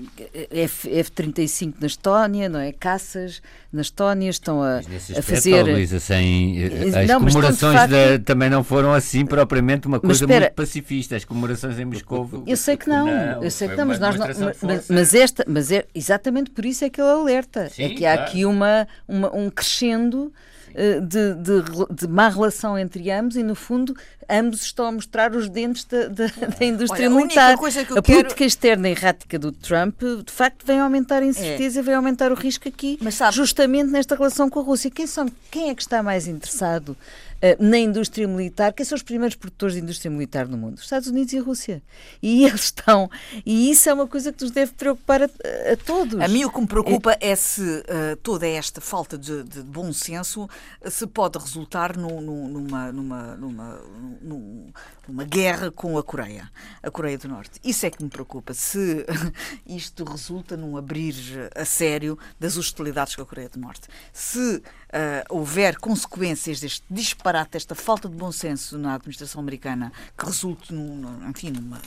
F, 0.51 0.91
F-35 0.91 1.75
na 1.81 1.87
Estónia, 1.87 2.49
não 2.49 2.59
é? 2.59 2.73
Caças 2.73 3.41
na 3.73 3.81
Estónia, 3.81 4.29
estão 4.29 4.61
a, 4.63 4.79
a 4.79 5.23
fazer... 5.23 5.63
Luísa, 5.63 6.01
sem, 6.01 6.65
as 6.65 7.09
não, 7.09 7.21
comemorações 7.21 7.75
facto... 7.75 7.91
da, 7.91 8.19
também 8.19 8.51
não 8.51 8.65
foram 8.65 8.93
assim 8.93 9.25
propriamente 9.25 9.87
uma 9.87 10.01
coisa 10.01 10.25
espera, 10.25 10.47
muito 10.47 10.55
pacifista. 10.55 11.17
As 11.17 11.25
comemorações 11.25 11.62
em 11.65 11.85
Moscou... 11.85 12.29
Eu 12.47 12.57
sei 12.57 12.77
que 12.77 12.89
não, 12.89 13.07
não 13.07 13.43
eu 13.43 13.51
sei 13.51 13.69
que 13.69 13.77
não, 13.77 13.87
mas 13.87 13.99
nós 13.99 14.17
não, 14.17 14.27
mas, 14.63 14.89
mas, 14.89 15.15
esta, 15.15 15.45
mas 15.47 15.71
é 15.71 15.87
exatamente 15.95 16.51
por 16.51 16.65
isso 16.65 16.85
é 16.85 16.91
que 16.91 17.01
ele 17.01 17.11
alerta, 17.11 17.69
Sim, 17.71 17.85
é 17.85 17.89
que 17.91 18.07
há 18.07 18.15
claro. 18.15 18.31
aqui 18.31 18.45
uma, 18.45 18.89
uma, 19.09 19.35
um 19.35 19.51
crescendo 19.51 20.33
eh, 20.75 21.01
de, 21.01 21.35
de, 21.35 21.63
de, 21.91 22.09
má 22.09 22.29
relação 22.29 22.79
entre 22.79 23.11
ambos 23.11 23.37
e, 23.37 23.43
no 23.43 23.55
fundo, 23.55 23.95
ambos 24.29 24.63
estão 24.63 24.87
a 24.87 24.93
mostrar 24.93 25.35
os 25.35 25.49
dentes 25.49 25.85
da, 25.85 26.09
da, 26.09 26.27
da 26.27 26.65
indústria 26.65 27.09
Olha, 27.09 27.17
militar. 27.17 27.55
A, 27.55 27.99
a 27.99 28.03
política 28.03 28.45
externa 28.45 28.89
errática 28.89 29.39
do 29.39 29.53
Trump, 29.53 30.01
de 30.01 30.33
facto, 30.33 30.65
vem 30.65 30.81
aumentar 30.81 31.23
a 31.23 31.27
incerteza 31.27 31.79
é. 31.79 31.83
e 31.83 31.85
vai 31.85 31.95
aumentar 31.95 32.33
o 32.33 32.35
risco 32.35 32.69
aqui, 32.69 32.99
sabe, 33.11 33.37
justamente 33.37 33.91
nesta 33.91 34.15
relação 34.15 34.49
com 34.49 34.61
a 34.61 34.63
Rússia. 34.63 34.91
Quem, 34.91 35.07
são, 35.07 35.27
quem 35.51 35.69
é 35.69 35.75
que 35.75 35.83
está 35.83 36.03
mais 36.03 36.27
interessado 36.27 36.97
na 37.59 37.79
indústria 37.79 38.29
militar, 38.29 38.73
quem 38.73 38.87
são 38.87 38.95
os 38.95 39.03
primeiros 39.03 39.35
produtores 39.37 39.75
de 39.75 39.81
indústria 39.83 40.11
militar 40.11 40.47
no 40.47 40.57
mundo? 40.57 40.77
Os 40.77 40.85
Estados 40.85 41.09
Unidos 41.09 41.33
e 41.33 41.39
a 41.39 41.43
Rússia. 41.43 41.83
E 42.23 42.45
eles 42.47 42.65
estão. 42.65 43.11
E 43.45 43.71
isso 43.71 43.89
é 43.89 43.95
uma 43.95 44.07
coisa 44.07 44.33
que 44.33 44.43
nos 44.43 44.53
deve 44.53 44.73
preocupar 44.73 45.23
a, 45.23 45.27
a 45.27 45.77
todos. 45.85 46.21
A 46.21 46.29
mim 46.29 46.45
o 46.45 46.51
que 46.51 46.61
me 46.61 46.67
preocupa 46.67 47.13
é, 47.21 47.31
é 47.31 47.37
se 47.37 47.61
uh, 47.61 48.17
toda 48.23 48.47
esta 48.47 48.81
falta 48.81 49.19
de, 49.19 49.43
de, 49.43 49.63
bom 49.63 49.93
senso 49.93 50.49
se 50.89 51.07
pode 51.07 51.39
resultar 51.39 51.97
no, 51.97 52.21
no, 52.21 52.49
numa, 52.49 52.93
numa, 52.93 53.37
numa, 53.37 53.81
numa 55.09 55.25
guerra 55.25 55.71
com 55.71 55.99
a 55.99 56.03
Coreia, 56.03 56.51
a 56.83 56.91
Coreia 56.91 57.19
do 57.19 57.29
Norte. 57.29 57.59
Isso 57.65 57.85
é 57.87 57.91
que 57.91 58.03
me 58.03 58.09
preocupa. 58.09 58.55
Se 58.55 59.05
isto 59.67 60.05
resulta 60.05 60.57
num 60.57 60.77
abrir 60.77 61.15
a 61.57 61.65
sério 61.65 62.19
das 62.39 62.57
hostilidades 62.57 63.17
com 63.17 63.23
a 63.23 63.27
Coreia 63.27 63.49
do 63.49 63.59
Norte. 63.59 63.89
Se 64.13 64.63
uh, 64.93 65.35
houver 65.35 65.79
consequências 65.79 66.61
deste 66.61 66.85
disparate, 66.91 67.53
desta 67.53 67.75
falta 67.75 68.09
de 68.09 68.17
bom 68.17 68.31
senso 68.31 68.79
na 68.79 68.95
administração 68.95 69.41
americana, 69.41 69.93
que 70.17 70.25
resulte, 70.25 70.73
num, 70.73 71.29
enfim, 71.29 71.51
numa 71.51 71.81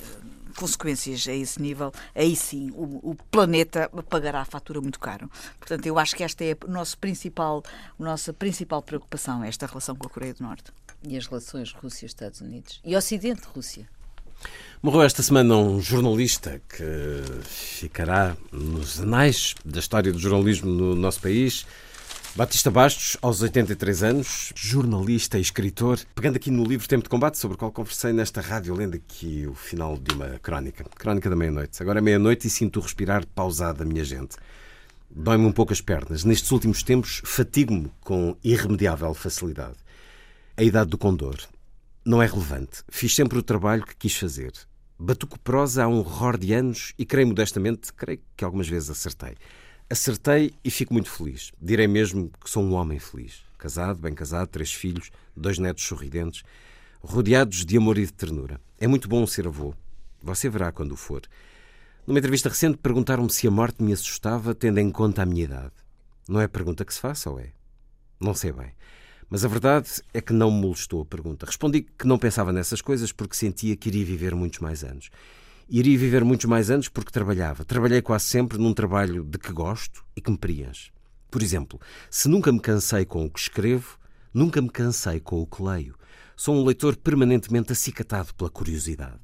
consequências 0.55 1.27
a 1.27 1.33
esse 1.33 1.61
nível, 1.61 1.91
aí 2.15 2.35
sim 2.35 2.71
o, 2.71 3.11
o, 3.11 3.15
planeta 3.29 3.89
pagará 4.09 4.41
a 4.41 4.45
fatura 4.45 4.81
muito 4.81 4.99
caro. 4.99 5.29
Portanto, 5.59 5.85
eu 5.85 5.99
acho 5.99 6.15
que 6.15 6.23
esta 6.23 6.43
é 6.43 6.53
a 6.53 6.67
nossa 6.71 6.95
principal, 6.97 7.61
a 7.99 8.03
nossa 8.03 8.33
principal 8.33 8.81
preocupação, 8.81 9.43
esta 9.43 9.65
relação 9.65 9.95
com 9.95 10.07
a 10.07 10.09
Coreia 10.09 10.33
do 10.33 10.43
Norte. 10.43 10.71
E 11.03 11.17
as 11.17 11.27
relações 11.27 11.71
Rússia-Estados 11.73 12.41
Unidos? 12.41 12.79
E 12.83 12.95
Ocidente-Rússia? 12.95 13.87
Morreu 14.81 15.01
esta 15.01 15.21
semana 15.21 15.55
um 15.55 15.81
jornalista 15.81 16.61
que 16.69 17.43
ficará 17.43 18.35
nos 18.51 18.99
anais 18.99 19.55
da 19.63 19.79
história 19.79 20.11
do 20.11 20.19
jornalismo 20.19 20.69
no 20.69 20.95
nosso 20.95 21.19
país. 21.21 21.65
Batista 22.37 22.69
Bastos, 22.69 23.15
aos 23.21 23.41
83 23.41 24.03
anos, 24.03 24.51
jornalista 24.57 25.37
e 25.37 25.41
escritor, 25.41 25.97
pegando 26.13 26.35
aqui 26.35 26.51
no 26.51 26.65
livro 26.65 26.85
Tempo 26.85 27.03
de 27.03 27.09
Combate, 27.09 27.37
sobre 27.37 27.55
o 27.55 27.57
qual 27.57 27.71
conversei 27.71 28.11
nesta 28.11 28.41
rádio, 28.41 28.75
lendo 28.75 28.95
aqui 28.95 29.47
o 29.47 29.53
final 29.53 29.97
de 29.97 30.13
uma 30.13 30.37
crónica. 30.39 30.83
Crónica 30.95 31.29
da 31.29 31.35
meia-noite. 31.37 31.81
Agora 31.81 31.99
é 31.99 32.01
meia-noite 32.01 32.47
e 32.47 32.49
sinto 32.49 32.81
respirar 32.81 33.25
pausado 33.27 33.83
a 33.83 33.85
minha 33.85 34.03
gente. 34.03 34.35
Dói-me 35.09 35.45
um 35.45 35.51
pouco 35.53 35.71
as 35.71 35.79
pernas. 35.79 36.25
Nestes 36.25 36.51
últimos 36.51 36.83
tempos, 36.83 37.21
fatigo-me 37.23 37.89
com 38.01 38.35
irremediável 38.43 39.13
facilidade. 39.13 39.77
A 40.57 40.63
idade 40.63 40.89
do 40.89 40.97
condor 40.97 41.37
não 42.03 42.21
é 42.21 42.25
relevante. 42.25 42.83
Fiz 42.89 43.15
sempre 43.15 43.39
o 43.39 43.43
trabalho 43.43 43.85
que 43.85 43.95
quis 43.95 44.13
fazer. 44.13 44.51
Batuco 44.99 45.39
prosa 45.39 45.85
há 45.85 45.87
um 45.87 45.99
horror 45.99 46.37
de 46.37 46.53
anos 46.53 46.93
e 46.99 47.05
creio 47.05 47.29
modestamente, 47.29 47.93
creio 47.93 48.19
que 48.35 48.43
algumas 48.43 48.67
vezes 48.67 48.89
acertei. 48.89 49.35
Acertei 49.87 50.51
e 50.63 50.71
fico 50.71 50.93
muito 50.93 51.11
feliz. 51.11 51.51
Direi 51.61 51.87
mesmo 51.87 52.31
que 52.43 52.49
sou 52.49 52.63
um 52.63 52.73
homem 52.73 52.97
feliz. 52.97 53.43
Casado, 53.55 53.99
bem 53.99 54.15
casado, 54.15 54.47
três 54.47 54.73
filhos, 54.73 55.11
dois 55.37 55.59
netos 55.59 55.83
sorridentes, 55.83 56.43
rodeados 57.01 57.63
de 57.63 57.77
amor 57.77 57.99
e 57.99 58.05
de 58.05 58.11
ternura. 58.11 58.59
É 58.79 58.87
muito 58.87 59.07
bom 59.07 59.27
ser 59.27 59.45
avô. 59.45 59.75
Você 60.23 60.49
verá 60.49 60.71
quando 60.71 60.95
for. 60.95 61.21
Numa 62.07 62.17
entrevista 62.17 62.49
recente 62.49 62.77
perguntaram-me 62.77 63.29
se 63.31 63.47
a 63.47 63.51
morte 63.51 63.83
me 63.83 63.93
assustava, 63.93 64.55
tendo 64.55 64.79
em 64.79 64.91
conta 64.91 65.21
a 65.21 65.25
minha 65.25 65.43
idade. 65.43 65.73
Não 66.27 66.41
é 66.41 66.47
pergunta 66.47 66.83
que 66.83 66.93
se 66.93 66.99
faça, 66.99 67.29
ou 67.29 67.39
é? 67.39 67.51
Não 68.19 68.33
sei 68.33 68.51
bem. 68.51 68.71
Mas 69.29 69.45
a 69.45 69.47
verdade 69.47 70.01
é 70.13 70.19
que 70.19 70.33
não 70.33 70.49
me 70.49 70.61
molestou 70.61 71.03
a 71.03 71.05
pergunta. 71.05 71.45
Respondi 71.45 71.81
que 71.81 72.07
não 72.07 72.17
pensava 72.17 72.51
nessas 72.51 72.81
coisas 72.81 73.11
porque 73.11 73.35
sentia 73.35 73.75
que 73.75 73.89
iria 73.89 74.05
viver 74.05 74.33
muitos 74.33 74.59
mais 74.59 74.83
anos. 74.83 75.11
Iria 75.69 75.97
viver 75.97 76.23
muitos 76.23 76.45
mais 76.45 76.69
anos 76.69 76.89
porque 76.89 77.11
trabalhava. 77.11 77.65
Trabalhei 77.65 78.01
quase 78.01 78.25
sempre 78.25 78.57
num 78.57 78.73
trabalho 78.73 79.23
de 79.23 79.37
que 79.37 79.51
gosto 79.51 80.03
e 80.15 80.21
que 80.21 80.31
me 80.31 80.37
preenche. 80.37 80.91
Por 81.29 81.41
exemplo, 81.41 81.79
se 82.09 82.29
nunca 82.29 82.51
me 82.51 82.59
cansei 82.59 83.05
com 83.05 83.25
o 83.25 83.29
que 83.29 83.39
escrevo, 83.39 83.97
nunca 84.33 84.61
me 84.61 84.69
cansei 84.69 85.19
com 85.19 85.41
o 85.41 85.47
que 85.47 85.61
leio. 85.61 85.95
Sou 86.35 86.55
um 86.55 86.63
leitor 86.63 86.95
permanentemente 86.95 87.71
acicatado 87.71 88.33
pela 88.35 88.49
curiosidade. 88.49 89.21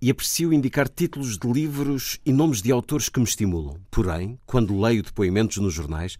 E 0.00 0.10
aprecio 0.10 0.52
indicar 0.52 0.88
títulos 0.88 1.36
de 1.36 1.46
livros 1.46 2.18
e 2.24 2.32
nomes 2.32 2.62
de 2.62 2.72
autores 2.72 3.08
que 3.08 3.18
me 3.18 3.26
estimulam. 3.26 3.80
Porém, 3.90 4.38
quando 4.46 4.80
leio 4.80 5.02
depoimentos 5.02 5.58
nos 5.58 5.74
jornais, 5.74 6.16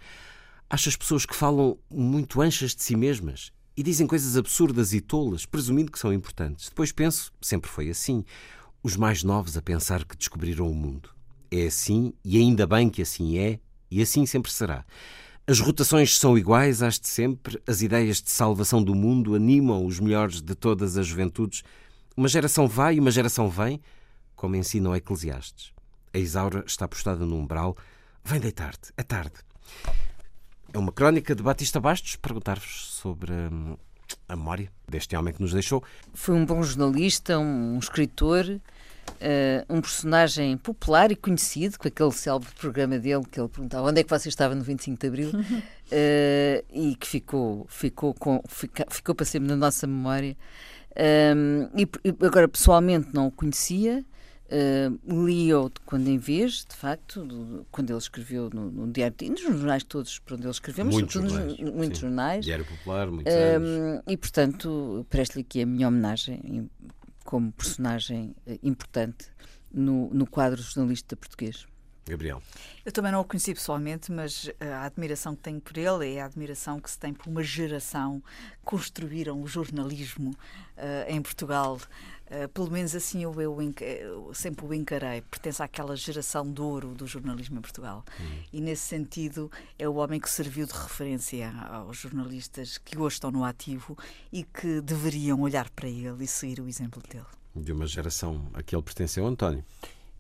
Acho 0.73 0.89
as 0.89 0.95
pessoas 0.95 1.27
que 1.27 1.35
falam 1.35 1.77
muito 1.93 2.41
anchas 2.41 2.77
de 2.77 2.83
si 2.85 2.95
mesmas 2.95 3.51
e 3.77 3.83
dizem 3.83 4.07
coisas 4.07 4.37
absurdas 4.37 4.93
e 4.93 5.01
tolas, 5.01 5.45
presumindo 5.45 5.91
que 5.91 5.99
são 5.99 6.13
importantes. 6.13 6.69
Depois 6.69 6.93
penso, 6.93 7.33
sempre 7.43 7.69
foi 7.69 7.91
assim, 7.91 8.25
os 8.83 8.97
mais 8.97 9.23
novos 9.23 9.57
a 9.57 9.63
pensar 9.63 10.05
que 10.05 10.17
descobriram 10.17 10.71
o 10.71 10.75
mundo. 10.75 11.11
É 11.51 11.67
assim 11.67 12.13
e 12.25 12.39
ainda 12.39 12.67
bem 12.67 12.89
que 12.89 13.03
assim 13.03 13.39
é 13.39 13.59
e 13.91 14.01
assim 14.01 14.25
sempre 14.25 14.51
será. 14.51 14.85
As 15.47 15.59
rotações 15.59 16.17
são 16.17 16.39
iguais 16.39 16.83
às 16.83 16.99
de 16.99 17.09
sempre, 17.09 17.61
as 17.67 17.83
ideias 17.83 18.23
de 18.23 18.31
salvação 18.31 18.83
do 18.83 18.95
mundo 18.95 19.35
animam 19.35 19.85
os 19.85 19.99
melhores 19.99 20.41
de 20.41 20.55
todas 20.55 20.97
as 20.97 21.07
juventudes. 21.07 21.65
Uma 22.17 22.29
geração 22.29 22.69
vai 22.69 22.97
e 22.97 23.01
uma 23.01 23.11
geração 23.11 23.49
vem, 23.49 23.81
como 24.37 24.55
ensinam 24.55 24.95
Eclesiastes. 24.95 25.73
A 26.15 26.19
Isaura 26.19 26.65
está 26.67 26.87
postada 26.87 27.27
no 27.27 27.37
umbral. 27.37 27.77
Vem 28.25 28.39
deitar-te, 28.39 28.93
é 28.97 29.03
tarde. 29.03 29.35
É 30.73 30.79
uma 30.79 30.93
crónica 30.93 31.35
de 31.35 31.43
Batista 31.43 31.81
Bastos. 31.81 32.15
Perguntar-vos 32.15 32.95
sobre 32.95 33.33
hum, 33.33 33.77
a 34.29 34.37
memória 34.37 34.71
deste 34.89 35.17
homem 35.17 35.33
que 35.33 35.41
nos 35.41 35.53
deixou. 35.53 35.83
Foi 36.15 36.35
um 36.35 36.45
bom 36.45 36.63
jornalista, 36.63 37.39
um, 37.39 37.79
escritor, 37.79 38.45
uh, 38.47 38.61
um 39.69 39.81
personagem 39.81 40.57
popular 40.57 41.11
e 41.11 41.17
conhecido, 41.17 41.79
com 41.79 41.89
aquele 41.89 42.13
célebre 42.13 42.49
programa 42.59 42.99
dele 42.99 43.25
que 43.31 43.41
ele 43.41 43.49
perguntava 43.49 43.89
onde 43.89 44.01
é 44.01 44.05
que 44.05 44.11
você 44.11 44.29
estava 44.29 44.55
no 44.55 44.63
25 44.63 44.99
de 44.99 45.07
Abril 45.07 45.31
uh, 45.31 45.45
e 46.73 46.97
que 46.97 47.07
ficou, 47.07 47.67
ficou, 47.69 48.15
com, 48.15 48.43
fica, 48.49 48.87
ficou 48.91 49.15
para 49.15 49.27
sempre 49.27 49.49
na 49.49 49.57
nossa 49.57 49.87
memória. 49.87 50.37
Um, 50.97 51.69
e 51.77 51.89
agora, 52.27 52.49
pessoalmente, 52.49 53.09
não 53.13 53.29
o 53.29 53.31
conhecia. 53.31 54.05
Uh, 54.51 55.25
Li-o 55.27 55.71
quando 55.87 56.09
em 56.09 56.19
vez, 56.19 56.65
de 56.69 56.75
facto, 56.75 57.25
do, 57.25 57.65
quando 57.71 57.91
ele 57.91 57.99
escreveu 57.99 58.51
no, 58.53 58.69
no 58.69 58.93
Diário 58.93 59.17
de 59.17 59.31
nos 59.31 59.41
jornais 59.41 59.85
todos 59.85 60.19
por 60.19 60.35
onde 60.35 60.43
ele 60.43 60.51
escreveu, 60.51 60.85
mas 60.87 60.95
muitos 60.95 61.13
jornais, 61.15 61.59
nos, 61.59 61.73
muitos 61.73 62.01
jornais. 62.01 62.45
Diário 62.45 62.65
Popular, 62.65 63.11
muitos 63.11 63.33
uh, 63.33 64.03
E, 64.11 64.17
portanto, 64.17 65.07
presto-lhe 65.09 65.43
aqui 65.43 65.63
a 65.63 65.67
minha 65.67 65.87
homenagem 65.87 66.69
como 67.25 67.53
personagem 67.53 68.35
uh, 68.45 68.59
importante 68.61 69.27
no, 69.73 70.11
no 70.13 70.27
quadro 70.27 70.61
jornalista 70.61 71.15
português. 71.15 71.67
Gabriel. 72.07 72.43
Eu 72.85 72.93
também 72.93 73.13
não 73.13 73.21
o 73.21 73.25
conheci 73.25 73.55
pessoalmente, 73.55 74.11
mas 74.11 74.51
a 74.61 74.85
admiração 74.85 75.37
que 75.37 75.43
tenho 75.43 75.61
por 75.61 75.77
ele 75.77 76.15
é 76.15 76.23
a 76.23 76.27
admiração 76.27 76.81
que 76.81 76.91
se 76.91 76.99
tem 76.99 77.13
por 77.13 77.29
uma 77.29 77.43
geração 77.43 78.21
que 78.21 78.65
construíram 78.65 79.41
o 79.41 79.47
jornalismo 79.47 80.31
uh, 80.31 81.09
em 81.09 81.21
Portugal. 81.21 81.79
Uh, 82.27 82.49
pelo 82.51 82.71
menos 82.71 82.95
assim 82.95 83.25
eu, 83.25 83.41
eu, 83.41 83.59
eu, 83.81 84.35
sempre 84.35 84.65
o 84.65 84.73
encarei. 84.73 85.21
Pertence 85.23 85.63
àquela 85.63 85.97
geração 85.97 86.51
de 86.51 86.61
ouro 86.61 86.95
do 86.95 87.07
jornalismo 87.07 87.59
em 87.59 87.61
Portugal. 87.61 88.05
Hum. 88.21 88.43
E 88.53 88.61
nesse 88.61 88.83
sentido 88.83 89.51
é 89.79 89.89
o 89.89 89.95
homem 89.95 90.21
que 90.21 90.31
serviu 90.31 90.67
de 90.67 90.73
referência 90.73 91.53
aos 91.69 91.99
jornalistas 91.99 92.79
que 92.79 92.99
hoje 92.99 93.15
estão 93.15 93.31
no 93.31 93.45
ativo 93.45 93.97
e 94.33 94.45
que 94.45 94.81
deveriam 94.81 95.41
olhar 95.41 95.69
para 95.71 95.89
ele 95.89 96.25
e 96.25 96.27
seguir 96.27 96.61
o 96.61 96.69
exemplo 96.69 97.03
dele. 97.03 97.27
De 97.55 97.73
uma 97.73 97.87
geração 97.87 98.49
a 98.55 98.63
que 98.63 98.75
ele 98.75 98.83
pertenceu, 98.83 99.27
António. 99.27 99.65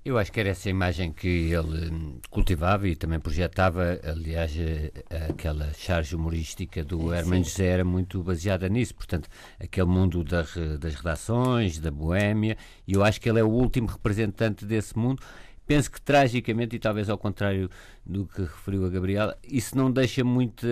Eu 0.02 0.16
acho 0.16 0.32
que 0.32 0.40
era 0.40 0.48
essa 0.48 0.70
imagem 0.70 1.12
que 1.12 1.28
ele 1.52 1.90
hum, 1.90 2.18
cultivava 2.30 2.88
e 2.88 2.96
também 2.96 3.20
projetava. 3.20 4.00
Aliás, 4.02 4.50
eh, 4.56 4.90
aquela 5.28 5.70
charge 5.74 6.16
humorística 6.16 6.82
do 6.82 7.12
Herman 7.12 7.44
José 7.44 7.66
era 7.66 7.84
muito 7.84 8.22
baseada 8.22 8.66
nisso. 8.66 8.94
Portanto, 8.94 9.28
aquele 9.62 9.88
mundo 9.88 10.24
da, 10.24 10.42
das 10.78 10.94
redações, 10.94 11.78
da 11.78 11.90
boémia, 11.90 12.56
e 12.88 12.94
eu 12.94 13.04
acho 13.04 13.20
que 13.20 13.28
ele 13.28 13.40
é 13.40 13.44
o 13.44 13.50
último 13.50 13.88
representante 13.88 14.64
desse 14.64 14.96
mundo. 14.96 15.22
Penso 15.66 15.90
que, 15.90 16.00
tragicamente, 16.00 16.76
e 16.76 16.78
talvez 16.78 17.10
ao 17.10 17.18
contrário 17.18 17.70
do 18.04 18.26
que 18.26 18.40
referiu 18.40 18.86
a 18.86 18.88
Gabriela, 18.88 19.38
isso 19.44 19.76
não 19.76 19.92
deixa 19.92 20.24
muita 20.24 20.66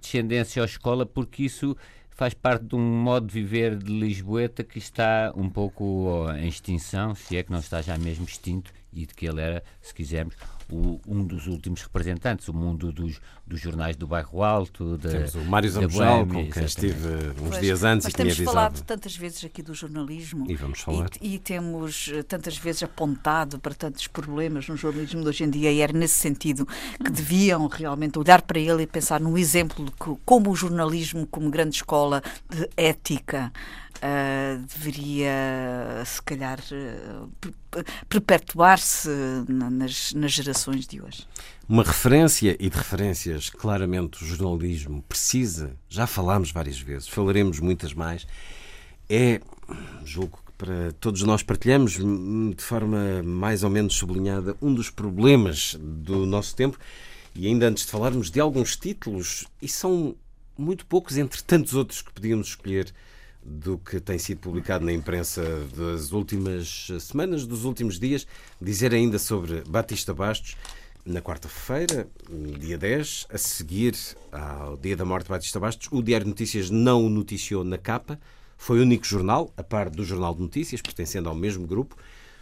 descendência 0.00 0.62
à 0.62 0.64
escola, 0.64 1.04
porque 1.04 1.42
isso 1.44 1.76
faz 2.14 2.32
parte 2.32 2.64
de 2.64 2.76
um 2.76 3.02
modo 3.02 3.26
de 3.26 3.34
viver 3.34 3.76
de 3.76 3.92
Lisboeta 3.92 4.62
que 4.62 4.78
está 4.78 5.32
um 5.36 5.50
pouco 5.50 6.26
em 6.38 6.48
extinção, 6.48 7.14
se 7.14 7.36
é 7.36 7.42
que 7.42 7.50
não 7.50 7.58
está 7.58 7.82
já 7.82 7.98
mesmo 7.98 8.24
extinto, 8.24 8.72
e 8.92 9.04
de 9.04 9.12
que 9.12 9.26
ele 9.26 9.40
era, 9.40 9.62
se 9.82 9.92
quisermos, 9.92 10.36
o, 10.70 11.00
um 11.06 11.24
dos 11.24 11.46
últimos 11.46 11.82
representantes, 11.82 12.48
o 12.48 12.54
mundo 12.54 12.92
dos, 12.92 13.20
dos 13.46 13.60
jornais 13.60 13.96
do 13.96 14.06
Bairro 14.06 14.42
Alto. 14.42 14.96
Da, 14.98 15.10
temos 15.10 15.34
o 15.34 15.44
Mário 15.44 15.70
Zambojal, 15.70 16.26
com 16.26 16.50
quem 16.50 16.64
estive 16.64 17.08
uns 17.40 17.50
pois, 17.50 17.60
dias 17.60 17.84
antes 17.84 18.08
e 18.08 18.12
tinha 18.12 18.26
avisado. 18.26 18.36
Temos 18.36 18.52
falado 18.52 18.82
tantas 18.82 19.16
vezes 19.16 19.44
aqui 19.44 19.62
do 19.62 19.74
jornalismo 19.74 20.50
e, 20.50 20.54
vamos 20.54 20.80
falar. 20.80 21.08
E, 21.20 21.34
e, 21.34 21.38
temos 21.38 22.10
eh, 22.12 22.22
tantas 22.22 22.56
vezes 22.56 22.82
apontado 22.82 23.58
para 23.58 23.74
tantos 23.74 24.06
problemas 24.06 24.68
no 24.68 24.76
jornalismo 24.76 25.22
de 25.22 25.28
hoje 25.28 25.44
em 25.44 25.50
dia 25.50 25.70
e 25.70 25.80
era 25.80 25.92
nesse 25.92 26.14
sentido 26.14 26.66
que 27.02 27.10
deviam 27.10 27.66
realmente 27.66 28.18
olhar 28.18 28.42
para 28.42 28.58
ele 28.58 28.82
e 28.82 28.86
pensar 28.86 29.20
no 29.20 29.36
exemplo 29.36 29.84
de 29.84 29.90
que, 29.92 30.16
como 30.24 30.50
o 30.50 30.56
jornalismo, 30.56 31.26
como 31.26 31.50
grande 31.50 31.76
escola 31.76 32.22
de 32.48 32.68
ética, 32.76 33.52
uh, 34.04 34.66
deveria, 34.66 36.02
se 36.04 36.20
calhar, 36.22 36.58
uh, 36.60 37.30
perpetuar-se 38.08 39.08
nas, 39.48 40.12
nas 40.12 40.32
gerações 40.32 40.86
de 40.86 41.00
hoje. 41.00 41.26
Uma 41.68 41.82
referência, 41.82 42.56
e 42.60 42.68
de 42.68 42.76
referências, 42.76 43.48
claramente 43.48 44.22
o 44.22 44.26
jornalismo 44.26 45.02
precisa, 45.08 45.74
já 45.88 46.06
falámos 46.06 46.52
várias 46.52 46.78
vezes, 46.78 47.08
falaremos 47.08 47.58
muitas 47.58 47.94
mais, 47.94 48.26
é, 49.08 49.40
julgo 50.04 50.38
que 50.46 50.52
para 50.52 50.92
todos 51.00 51.22
nós 51.22 51.42
partilhamos 51.42 51.92
de 51.94 52.62
forma 52.62 53.22
mais 53.22 53.64
ou 53.64 53.70
menos 53.70 53.94
sublinhada 53.94 54.56
um 54.60 54.74
dos 54.74 54.90
problemas 54.90 55.76
do 55.80 56.26
nosso 56.26 56.54
tempo, 56.54 56.78
e 57.34 57.46
ainda 57.46 57.66
antes 57.66 57.86
de 57.86 57.90
falarmos 57.90 58.30
de 58.30 58.38
alguns 58.38 58.76
títulos, 58.76 59.46
e 59.60 59.66
são 59.66 60.14
muito 60.56 60.86
poucos 60.86 61.16
entre 61.16 61.42
tantos 61.42 61.74
outros 61.74 62.02
que 62.02 62.12
podíamos 62.12 62.48
escolher 62.48 62.92
do 63.44 63.76
que 63.76 64.00
tem 64.00 64.18
sido 64.18 64.38
publicado 64.38 64.84
na 64.84 64.92
imprensa 64.92 65.42
das 65.76 66.12
últimas 66.12 66.88
semanas, 67.00 67.46
dos 67.46 67.64
últimos 67.64 67.98
dias, 67.98 68.26
dizer 68.60 68.94
ainda 68.94 69.18
sobre 69.18 69.62
Batista 69.68 70.14
Bastos. 70.14 70.56
Na 71.04 71.20
quarta-feira, 71.20 72.08
dia 72.58 72.78
10, 72.78 73.26
a 73.28 73.36
seguir 73.36 73.94
ao 74.32 74.74
dia 74.78 74.96
da 74.96 75.04
morte 75.04 75.24
de 75.24 75.30
Batista 75.30 75.60
Bastos, 75.60 75.88
o 75.92 76.02
Diário 76.02 76.24
de 76.24 76.30
Notícias 76.30 76.70
não 76.70 77.04
o 77.04 77.10
noticiou 77.10 77.62
na 77.62 77.76
capa. 77.76 78.18
Foi 78.56 78.78
o 78.78 78.82
único 78.82 79.04
jornal, 79.04 79.52
a 79.54 79.62
par 79.62 79.90
do 79.90 80.02
Jornal 80.02 80.34
de 80.34 80.40
Notícias, 80.40 80.80
pertencendo 80.80 81.28
ao 81.28 81.34
mesmo 81.34 81.66
grupo. 81.66 81.94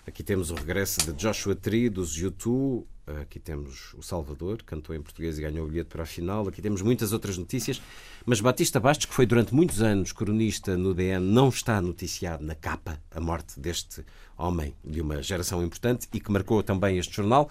Aqui 0.06 0.22
temos 0.22 0.52
o 0.52 0.54
regresso 0.54 1.00
de 1.00 1.12
Joshua 1.12 1.56
Tree, 1.56 1.88
dos 1.88 2.16
YouTube, 2.16 2.86
Aqui 3.04 3.40
temos 3.40 3.94
o 3.94 4.02
Salvador, 4.02 4.62
cantou 4.62 4.94
em 4.94 5.02
português 5.02 5.36
e 5.36 5.42
ganhou 5.42 5.66
o 5.66 5.68
bilhete 5.68 5.88
para 5.88 6.04
a 6.04 6.06
final. 6.06 6.46
Aqui 6.46 6.62
temos 6.62 6.82
muitas 6.82 7.12
outras 7.12 7.36
notícias. 7.36 7.82
Mas 8.24 8.40
Batista 8.40 8.78
Bastos, 8.78 9.06
que 9.06 9.14
foi 9.14 9.26
durante 9.26 9.52
muitos 9.52 9.82
anos 9.82 10.12
cronista 10.12 10.76
no 10.76 10.94
DN, 10.94 11.24
não 11.26 11.48
está 11.48 11.80
noticiado 11.82 12.44
na 12.44 12.54
capa 12.54 13.02
a 13.10 13.20
morte 13.20 13.58
deste 13.58 14.04
homem 14.38 14.72
de 14.84 15.00
uma 15.00 15.20
geração 15.20 15.64
importante 15.64 16.08
e 16.12 16.20
que 16.20 16.30
marcou 16.30 16.62
também 16.62 16.96
este 16.96 17.16
jornal. 17.16 17.50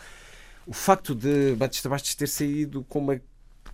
O 0.66 0.74
facto 0.74 1.14
de 1.14 1.54
Batista 1.56 1.89
Bastos 1.89 2.16
ter 2.16 2.30
saído 2.30 2.86
com 2.86 2.99
uma 2.99 3.22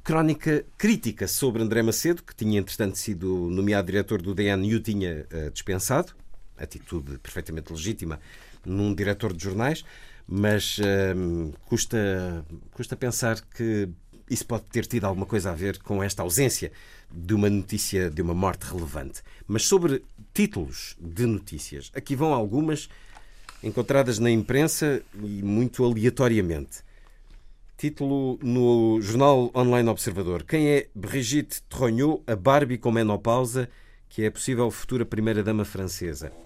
crónica 0.03 0.65
crítica 0.79 1.27
sobre 1.27 1.61
André 1.61 1.83
Macedo, 1.83 2.23
que 2.23 2.35
tinha 2.35 2.59
entretanto 2.59 2.97
sido 2.97 3.51
nomeado 3.51 3.85
diretor 3.85 4.19
do 4.19 4.33
DN 4.33 4.67
e 4.67 4.73
o 4.73 4.79
tinha 4.79 5.27
uh, 5.31 5.51
dispensado, 5.51 6.13
atitude 6.57 7.19
perfeitamente 7.19 7.71
legítima 7.71 8.19
num 8.65 8.95
diretor 8.95 9.31
de 9.31 9.43
jornais 9.43 9.85
mas 10.27 10.77
hum, 11.15 11.53
custa, 11.65 12.45
custa 12.71 12.95
pensar 12.95 13.39
que 13.41 13.89
isso 14.29 14.45
pode 14.45 14.65
ter 14.65 14.85
tido 14.85 15.05
alguma 15.05 15.25
coisa 15.25 15.51
a 15.51 15.55
ver 15.55 15.79
com 15.79 16.03
esta 16.03 16.21
ausência 16.21 16.71
de 17.09 17.33
uma 17.33 17.49
notícia 17.49 18.09
de 18.09 18.21
uma 18.21 18.33
morte 18.33 18.63
relevante. 18.63 19.21
Mas 19.47 19.65
sobre 19.65 20.03
títulos 20.33 20.97
de 20.99 21.25
notícias, 21.25 21.89
aqui 21.95 22.15
vão 22.15 22.33
algumas 22.33 22.89
encontradas 23.63 24.19
na 24.19 24.29
imprensa 24.29 25.01
e 25.15 25.41
muito 25.41 25.83
aleatoriamente. 25.85 26.85
Título 27.77 28.37
no 28.41 28.99
jornal 29.01 29.51
online 29.55 29.87
Observador. 29.87 30.43
Quem 30.43 30.67
é 30.67 30.87
Brigitte 30.93 31.61
Trognot, 31.69 32.21
a 32.27 32.35
Barbie 32.35 32.77
com 32.77 32.91
menopausa, 32.91 33.69
que 34.09 34.23
é 34.23 34.27
a 34.27 34.31
possível 34.31 34.69
futura 34.71 35.05
primeira-dama 35.05 35.63
francesa? 35.63 36.31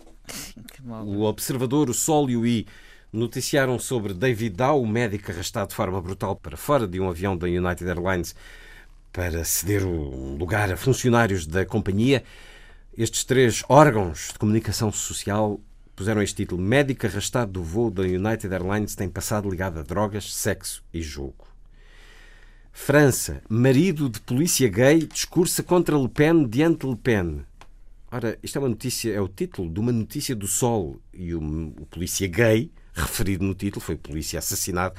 O 1.06 1.24
Observador, 1.24 1.90
o 1.90 1.94
Sol 1.94 2.30
e 2.30 2.38
o 2.38 2.46
I 2.46 2.66
noticiaram 3.12 3.78
sobre 3.78 4.14
David 4.14 4.56
Dow, 4.56 4.82
o 4.82 4.88
médico 4.88 5.32
arrastado 5.32 5.70
de 5.70 5.76
forma 5.76 6.02
brutal 6.02 6.36
para 6.36 6.56
fora 6.56 6.88
de 6.88 7.00
um 7.00 7.10
avião 7.10 7.36
da 7.36 7.48
United 7.48 7.88
Airlines 7.88 8.36
para 9.12 9.44
ceder 9.44 9.86
o 9.86 10.36
lugar 10.38 10.72
a 10.72 10.78
funcionários 10.78 11.46
da 11.46 11.66
companhia. 11.66 12.24
Estes 12.98 13.24
três 13.24 13.64
órgãos 13.68 14.30
de 14.32 14.40
comunicação 14.40 14.92
social 14.92 15.60
puseram 15.96 16.22
este 16.22 16.38
título: 16.38 16.62
Médico 16.62 17.06
arrastado 17.06 17.52
do 17.52 17.64
voo 17.64 17.92
da 17.92 18.04
United 18.04 18.54
Airlines 18.54 18.96
tem 18.96 19.10
passado 19.10 19.50
ligado 19.50 19.80
a 19.80 19.84
drogas, 19.84 20.34
sexo 20.34 20.84
e 20.94 21.02
jogo. 21.02 21.48
França, 22.72 23.42
marido 23.50 24.10
de 24.10 24.22
polícia 24.22 24.70
gay 24.70 25.06
discursa 25.06 25.62
contra 25.62 25.98
Le 25.98 26.08
Pen 26.08 26.48
diante 26.48 26.88
Le 26.88 26.96
Pen. 26.96 27.46
Ora, 28.10 28.38
isto 28.42 28.58
é 28.58 28.60
uma 28.60 28.70
notícia, 28.70 29.14
é 29.14 29.20
o 29.20 29.28
título 29.28 29.70
de 29.70 29.80
uma 29.80 29.92
notícia 29.92 30.36
do 30.36 30.48
Sol 30.48 31.00
e 31.14 31.34
o, 31.34 31.42
o 31.42 31.86
polícia 31.86 32.28
gay 32.28 32.72
referido 32.94 33.44
no 33.44 33.54
título, 33.54 33.82
foi 33.82 33.96
polícia 33.96 34.40
assassinado 34.40 34.96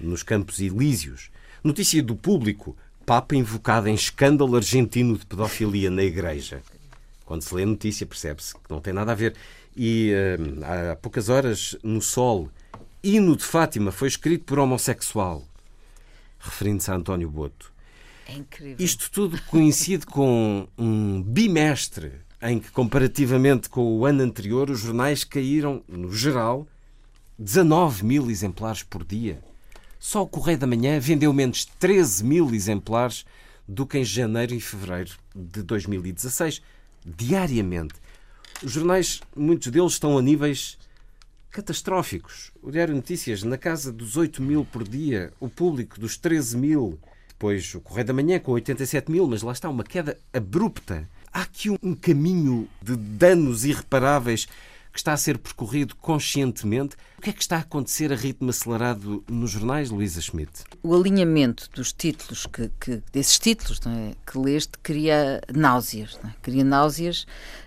nos 0.00 0.22
Campos 0.22 0.60
Elíseos. 0.60 1.30
Notícia 1.62 2.02
do 2.02 2.16
público: 2.16 2.76
Papa 3.04 3.34
invocado 3.34 3.88
em 3.88 3.94
escândalo 3.94 4.56
argentino 4.56 5.16
de 5.16 5.26
pedofilia 5.26 5.90
na 5.90 6.02
igreja. 6.02 6.62
Quando 7.24 7.42
se 7.42 7.54
lê 7.54 7.64
a 7.64 7.66
notícia, 7.66 8.06
percebe-se 8.06 8.54
que 8.54 8.70
não 8.70 8.80
tem 8.80 8.92
nada 8.92 9.12
a 9.12 9.14
ver. 9.14 9.34
E 9.76 10.12
uh, 10.12 10.92
há 10.92 10.96
poucas 10.96 11.28
horas, 11.28 11.76
no 11.82 12.00
Sol, 12.00 12.48
Hino 13.02 13.36
de 13.36 13.44
Fátima 13.44 13.92
foi 13.92 14.08
escrito 14.08 14.44
por 14.44 14.58
homossexual, 14.58 15.46
referindo-se 16.38 16.90
a 16.90 16.94
António 16.94 17.30
Boto. 17.30 17.72
É 18.26 18.34
incrível. 18.34 18.76
Isto 18.84 19.10
tudo 19.10 19.40
coincide 19.42 20.06
com 20.06 20.66
um 20.76 21.22
bimestre 21.22 22.12
em 22.42 22.58
que, 22.58 22.70
comparativamente 22.70 23.68
com 23.68 23.98
o 23.98 24.04
ano 24.04 24.22
anterior, 24.22 24.70
os 24.70 24.80
jornais 24.80 25.24
caíram, 25.24 25.82
no 25.88 26.12
geral, 26.12 26.66
19 27.38 28.04
mil 28.04 28.30
exemplares 28.30 28.82
por 28.82 29.04
dia. 29.04 29.42
Só 29.98 30.22
o 30.22 30.26
Correio 30.26 30.58
da 30.58 30.66
Manhã 30.66 30.98
vendeu 30.98 31.32
menos 31.32 31.64
13 31.64 32.24
mil 32.24 32.54
exemplares 32.54 33.26
do 33.68 33.86
que 33.86 33.98
em 33.98 34.04
janeiro 34.04 34.54
e 34.54 34.60
fevereiro 34.60 35.12
de 35.34 35.62
2016, 35.62 36.62
diariamente. 37.04 37.94
Os 38.62 38.72
jornais, 38.72 39.20
muitos 39.36 39.70
deles 39.70 39.92
estão 39.92 40.16
a 40.16 40.22
níveis 40.22 40.78
catastróficos. 41.50 42.52
O 42.62 42.70
Diário 42.70 42.94
Notícias, 42.94 43.42
na 43.42 43.58
casa 43.58 43.92
dos 43.92 44.16
8 44.16 44.40
mil 44.42 44.64
por 44.64 44.86
dia, 44.86 45.30
o 45.38 45.48
público 45.48 46.00
dos 46.00 46.16
13 46.16 46.56
mil, 46.56 46.98
depois 47.28 47.74
o 47.74 47.80
Correio 47.80 48.06
da 48.06 48.14
Manhã 48.14 48.38
com 48.38 48.52
87 48.52 49.10
mil, 49.10 49.26
mas 49.26 49.42
lá 49.42 49.52
está 49.52 49.68
uma 49.68 49.84
queda 49.84 50.18
abrupta. 50.32 51.06
Há 51.30 51.42
aqui 51.42 51.68
um 51.82 51.94
caminho 51.94 52.66
de 52.80 52.96
danos 52.96 53.66
irreparáveis 53.66 54.48
que 54.96 55.00
está 55.00 55.12
a 55.12 55.16
ser 55.18 55.36
percorrido 55.36 55.94
conscientemente. 55.96 56.96
O 57.18 57.22
que 57.22 57.30
é 57.30 57.32
que 57.32 57.40
está 57.40 57.56
a 57.56 57.60
acontecer 57.60 58.12
a 58.12 58.16
ritmo 58.16 58.50
acelerado 58.50 59.24
nos 59.28 59.50
jornais, 59.50 59.90
Luísa 59.90 60.20
Schmidt? 60.20 60.64
O 60.82 60.94
alinhamento 60.94 61.68
dos 61.74 61.92
títulos, 61.92 62.46
que, 62.46 62.70
que 62.78 63.02
desses 63.12 63.38
títulos 63.38 63.80
é, 63.86 64.12
que 64.30 64.38
leste, 64.38 64.72
cria 64.82 65.40
náuseas. 65.52 66.18
É? 66.22 66.28
Cria 66.42 66.62
náuseas 66.62 67.26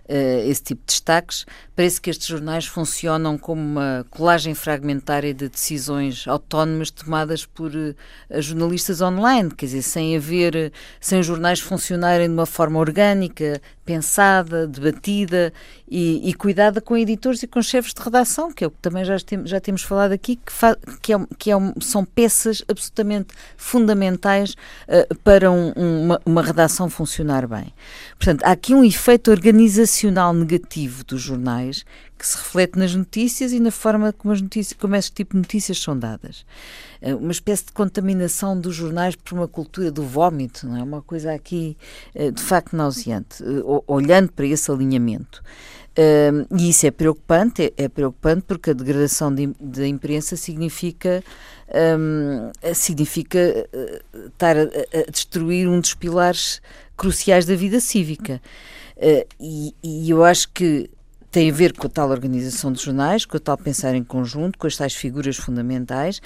uh, 0.09 0.49
esse 0.49 0.63
tipo 0.63 0.81
de 0.81 0.87
destaques. 0.87 1.45
Parece 1.75 2.01
que 2.01 2.09
estes 2.09 2.27
jornais 2.27 2.65
funcionam 2.65 3.37
como 3.37 3.61
uma 3.61 4.05
colagem 4.09 4.53
fragmentária 4.53 5.33
de 5.33 5.47
decisões 5.47 6.27
autónomas 6.27 6.91
tomadas 6.91 7.45
por 7.45 7.71
uh, 7.71 7.95
jornalistas 8.41 9.01
online, 9.01 9.51
quer 9.51 9.67
dizer, 9.67 9.83
sem 9.83 10.17
haver, 10.17 10.73
sem 10.99 11.19
os 11.19 11.25
jornais 11.25 11.59
funcionarem 11.59 12.27
de 12.27 12.33
uma 12.33 12.45
forma 12.45 12.79
orgânica, 12.79 13.61
pensada, 13.85 14.67
debatida 14.67 15.53
e, 15.87 16.29
e 16.29 16.33
cuidada 16.33 16.79
com 16.81 16.95
editores 16.95 17.41
e 17.41 17.47
com 17.47 17.61
chefes 17.61 17.93
de 17.93 18.01
redação, 18.01 18.51
que 18.51 18.63
é 18.63 18.67
o 18.67 18.71
que 18.71 18.77
também 18.81 19.03
já, 19.03 19.19
tem, 19.19 19.38
já 19.45 19.59
temos 19.59 19.81
falado 19.81 20.11
aqui, 20.11 20.35
que, 20.35 20.53
que, 21.01 21.13
é, 21.13 21.17
que 21.37 21.51
é 21.51 21.55
são 21.81 22.03
peças 22.05 22.63
absolutamente 22.67 23.33
fundamentais 23.57 24.55
uh, 24.87 25.15
para 25.23 25.51
um, 25.51 25.71
uma, 25.71 26.21
uma 26.25 26.41
redação 26.41 26.89
funcionar 26.89 27.47
bem. 27.47 27.73
Portanto, 28.17 28.43
há 28.43 28.51
aqui 28.51 28.73
um 28.73 28.83
efeito 28.83 29.31
organizacional 29.31 30.33
negativo 30.33 31.03
dos 31.03 31.21
jornais 31.21 31.85
que 32.19 32.27
se 32.27 32.35
reflete 32.37 32.77
nas 32.77 32.93
notícias 32.93 33.53
e 33.53 33.61
na 33.61 33.71
forma 33.71 34.11
como, 34.11 34.33
as 34.33 34.41
notícias, 34.41 34.77
como 34.77 34.93
este 34.95 35.13
tipo 35.13 35.33
de 35.35 35.39
notícias 35.39 35.79
são 35.79 35.97
dadas. 35.97 36.45
Eh, 37.01 37.15
uma 37.15 37.31
espécie 37.31 37.67
de 37.67 37.71
contaminação 37.71 38.59
dos 38.59 38.75
jornais 38.75 39.15
por 39.15 39.35
uma 39.35 39.47
cultura 39.47 39.89
do 39.89 40.03
vómito, 40.03 40.67
não 40.67 40.75
é? 40.75 40.83
Uma 40.83 41.01
coisa 41.01 41.33
aqui 41.33 41.77
eh, 42.13 42.29
de 42.29 42.41
facto 42.41 42.75
nauseante, 42.75 43.41
olhando 43.87 44.33
para 44.33 44.45
esse 44.45 44.69
alinhamento. 44.69 45.41
E 46.57 46.69
isso 46.69 46.85
é 46.85 46.91
preocupante, 46.91 47.73
é, 47.77 47.83
é, 47.83 47.89
preocupante 47.89 48.43
porque 48.47 48.69
a 48.69 48.73
degradação 48.73 49.33
da 49.59 49.87
imprensa 49.87 50.35
significa, 50.35 51.23
um, 51.97 52.51
significa 52.73 53.67
estar 54.27 54.57
a, 54.57 54.61
a 54.61 55.11
destruir 55.11 55.67
um 55.67 55.79
dos 55.79 55.93
pilares 55.93 56.61
cruciais 56.95 57.45
da 57.45 57.55
vida 57.55 57.79
cívica. 57.79 58.41
Uh, 58.97 59.25
e, 59.39 59.75
e 59.81 60.09
eu 60.09 60.23
acho 60.23 60.49
que 60.49 60.89
tem 61.31 61.49
a 61.49 61.53
ver 61.53 61.73
com 61.73 61.87
a 61.87 61.89
tal 61.89 62.09
organização 62.09 62.71
dos 62.71 62.81
jornais, 62.81 63.25
com 63.25 63.37
a 63.37 63.39
tal 63.39 63.57
pensar 63.57 63.95
em 63.95 64.03
conjunto, 64.03 64.57
com 64.57 64.67
as 64.67 64.75
tais 64.75 64.95
figuras 64.95 65.37
fundamentais, 65.37 66.21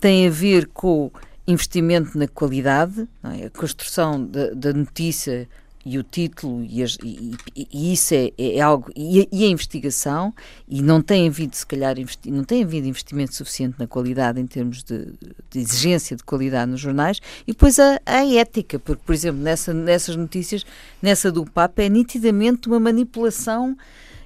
tem 0.00 0.26
a 0.26 0.30
ver 0.30 0.66
com 0.66 1.06
o 1.06 1.12
investimento 1.46 2.18
na 2.18 2.28
qualidade, 2.28 3.08
é? 3.24 3.46
a 3.46 3.50
construção 3.50 4.24
da, 4.24 4.50
da 4.50 4.72
notícia 4.72 5.48
e 5.84 5.98
o 5.98 6.02
título 6.02 6.64
e, 6.64 6.82
as, 6.82 6.98
e, 7.02 7.34
e 7.56 7.92
isso 7.92 8.14
é, 8.14 8.30
é, 8.36 8.60
algo 8.60 8.90
e 8.94 9.20
a, 9.20 9.26
e 9.30 9.44
a, 9.44 9.48
investigação 9.48 10.34
e 10.68 10.82
não 10.82 11.00
tem 11.00 11.28
havido 11.28 11.54
se 11.54 11.66
calhar 11.66 11.96
não 12.26 12.44
tem 12.44 12.64
havido 12.64 12.86
investimento 12.86 13.34
suficiente 13.34 13.76
na 13.78 13.86
qualidade 13.86 14.40
em 14.40 14.46
termos 14.46 14.82
de, 14.82 15.06
de 15.50 15.58
exigência 15.58 16.16
de 16.16 16.24
qualidade 16.24 16.70
nos 16.70 16.80
jornais 16.80 17.20
e 17.46 17.52
depois 17.52 17.78
a, 17.78 18.00
a, 18.04 18.26
ética 18.26 18.78
porque 18.78 19.02
por 19.04 19.14
exemplo 19.14 19.40
nessa, 19.40 19.72
nessas 19.72 20.16
notícias 20.16 20.64
nessa 21.00 21.30
do 21.30 21.44
Papa 21.44 21.82
é 21.82 21.88
nitidamente 21.88 22.68
uma 22.68 22.80
manipulação 22.80 23.76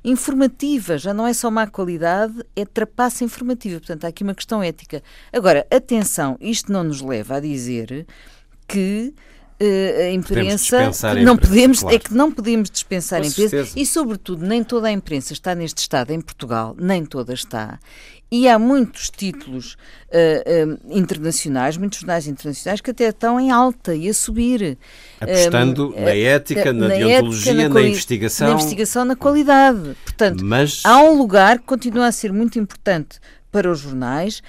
informativa, 0.04 0.98
já 0.98 1.14
não 1.14 1.26
é 1.26 1.32
só 1.32 1.48
má 1.48 1.64
qualidade, 1.68 2.34
é 2.56 2.64
trapaça 2.64 3.22
informativa. 3.22 3.78
Portanto, 3.78 4.04
há 4.04 4.08
aqui 4.08 4.24
uma 4.24 4.34
questão 4.34 4.60
ética. 4.60 5.00
Agora, 5.32 5.64
atenção, 5.70 6.36
isto 6.40 6.72
não 6.72 6.82
nos 6.82 7.00
leva 7.00 7.36
a 7.36 7.40
dizer 7.40 8.04
que 8.66 9.14
a 9.60 10.10
imprensa 10.10 10.90
que 11.14 11.22
não 11.22 11.36
podemos 11.36 11.80
claro. 11.80 11.96
é 11.96 11.98
que 11.98 12.12
não 12.12 12.32
podemos 12.32 12.70
dispensar 12.70 13.20
Com 13.20 13.26
a 13.26 13.28
imprensa 13.28 13.50
certeza. 13.50 13.78
e 13.78 13.86
sobretudo 13.86 14.46
nem 14.46 14.64
toda 14.64 14.88
a 14.88 14.92
imprensa 14.92 15.32
está 15.32 15.54
neste 15.54 15.78
estado 15.78 16.10
em 16.10 16.20
Portugal 16.20 16.74
nem 16.78 17.04
toda 17.04 17.32
está 17.32 17.78
e 18.32 18.48
há 18.48 18.58
muitos 18.58 19.10
títulos 19.10 19.76
uh, 20.08 20.70
uh, 20.70 20.98
internacionais, 20.98 21.76
muitos 21.76 21.98
jornais 21.98 22.26
internacionais 22.26 22.80
que 22.80 22.90
até 22.90 23.10
estão 23.10 23.38
em 23.38 23.50
alta 23.50 23.94
e 23.94 24.08
a 24.08 24.14
subir. 24.14 24.78
Apostando 25.20 25.90
uh, 25.90 26.00
na 26.00 26.16
ética, 26.16 26.72
na, 26.72 26.88
na 26.88 26.94
deontologia, 26.94 27.52
ética, 27.52 27.68
na, 27.68 27.74
na, 27.74 27.82
investigação. 27.82 28.48
Na 28.48 28.54
investigação, 28.54 29.04
na 29.04 29.14
qualidade. 29.14 29.94
Portanto, 30.02 30.42
Mas... 30.42 30.80
há 30.82 30.98
um 31.02 31.18
lugar 31.18 31.58
que 31.58 31.66
continua 31.66 32.06
a 32.06 32.12
ser 32.12 32.32
muito 32.32 32.58
importante 32.58 33.20
para 33.50 33.70
os 33.70 33.80
jornais. 33.80 34.42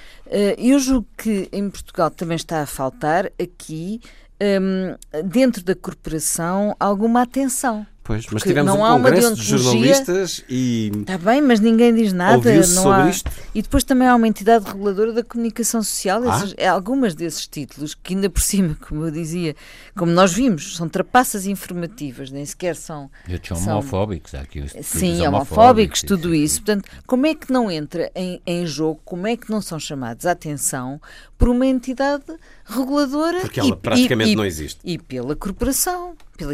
eu 0.57 0.79
julgo 0.79 1.05
que 1.17 1.49
em 1.51 1.69
Portugal 1.69 2.09
também 2.09 2.37
está 2.37 2.61
a 2.61 2.65
faltar 2.65 3.29
aqui 3.37 3.99
um, 4.43 4.95
dentro 5.27 5.63
da 5.63 5.75
corporação 5.75 6.75
alguma 6.79 7.21
atenção. 7.21 7.85
Pois, 8.03 8.25
mas 8.29 8.43
tivemos 8.43 8.73
não 8.73 8.81
um 8.81 8.85
há 8.85 8.91
congresso 8.91 9.33
de 9.33 9.43
jornalistas 9.43 10.43
e... 10.49 10.91
Está 10.93 11.17
bem, 11.17 11.41
mas 11.41 11.61
ninguém 11.61 11.95
diz 11.95 12.11
nada. 12.11 12.53
Não 12.53 12.63
sobre 12.63 13.01
há... 13.01 13.09
isto? 13.09 13.31
E 13.55 13.61
depois 13.61 13.85
também 13.85 14.05
há 14.05 14.15
uma 14.15 14.27
entidade 14.27 14.65
reguladora 14.65 15.13
da 15.13 15.23
comunicação 15.23 15.81
social. 15.81 16.21
Ah? 16.27 16.37
Esses, 16.37 16.67
algumas 16.67 17.15
desses 17.15 17.47
títulos, 17.47 17.95
que 17.95 18.13
ainda 18.13 18.29
por 18.29 18.41
cima, 18.41 18.75
como 18.85 19.05
eu 19.05 19.11
dizia, 19.11 19.55
como 19.95 20.11
nós 20.11 20.33
vimos, 20.33 20.75
são 20.75 20.89
trapaças 20.89 21.45
informativas, 21.45 22.29
nem 22.29 22.45
sequer 22.45 22.75
são... 22.75 23.09
E 23.25 23.39
são 23.55 23.77
homofóbicos. 23.77 24.35
Aqui 24.35 24.59
os 24.59 24.73
Sim, 24.85 25.25
homofóbicos, 25.25 26.01
tudo 26.01 26.35
isso. 26.35 26.61
Portanto, 26.61 26.89
como 27.07 27.25
é 27.25 27.33
que 27.33 27.53
não 27.53 27.71
entra 27.71 28.11
em, 28.13 28.41
em 28.45 28.67
jogo, 28.67 28.99
como 29.05 29.27
é 29.27 29.37
que 29.37 29.49
não 29.49 29.61
são 29.61 29.79
chamados 29.79 30.25
a 30.25 30.31
atenção 30.31 30.99
por 31.43 31.49
uma 31.49 31.65
entidade 31.65 32.23
reguladora. 32.65 33.41
Porque 33.41 33.59
ela 33.59 33.69
e, 33.69 33.75
praticamente 33.75 34.31
e, 34.31 34.35
não 34.35 34.45
existe. 34.45 34.79
E 34.83 34.97
pela 34.97 35.35
corporação, 35.35 36.15
pela, 36.37 36.53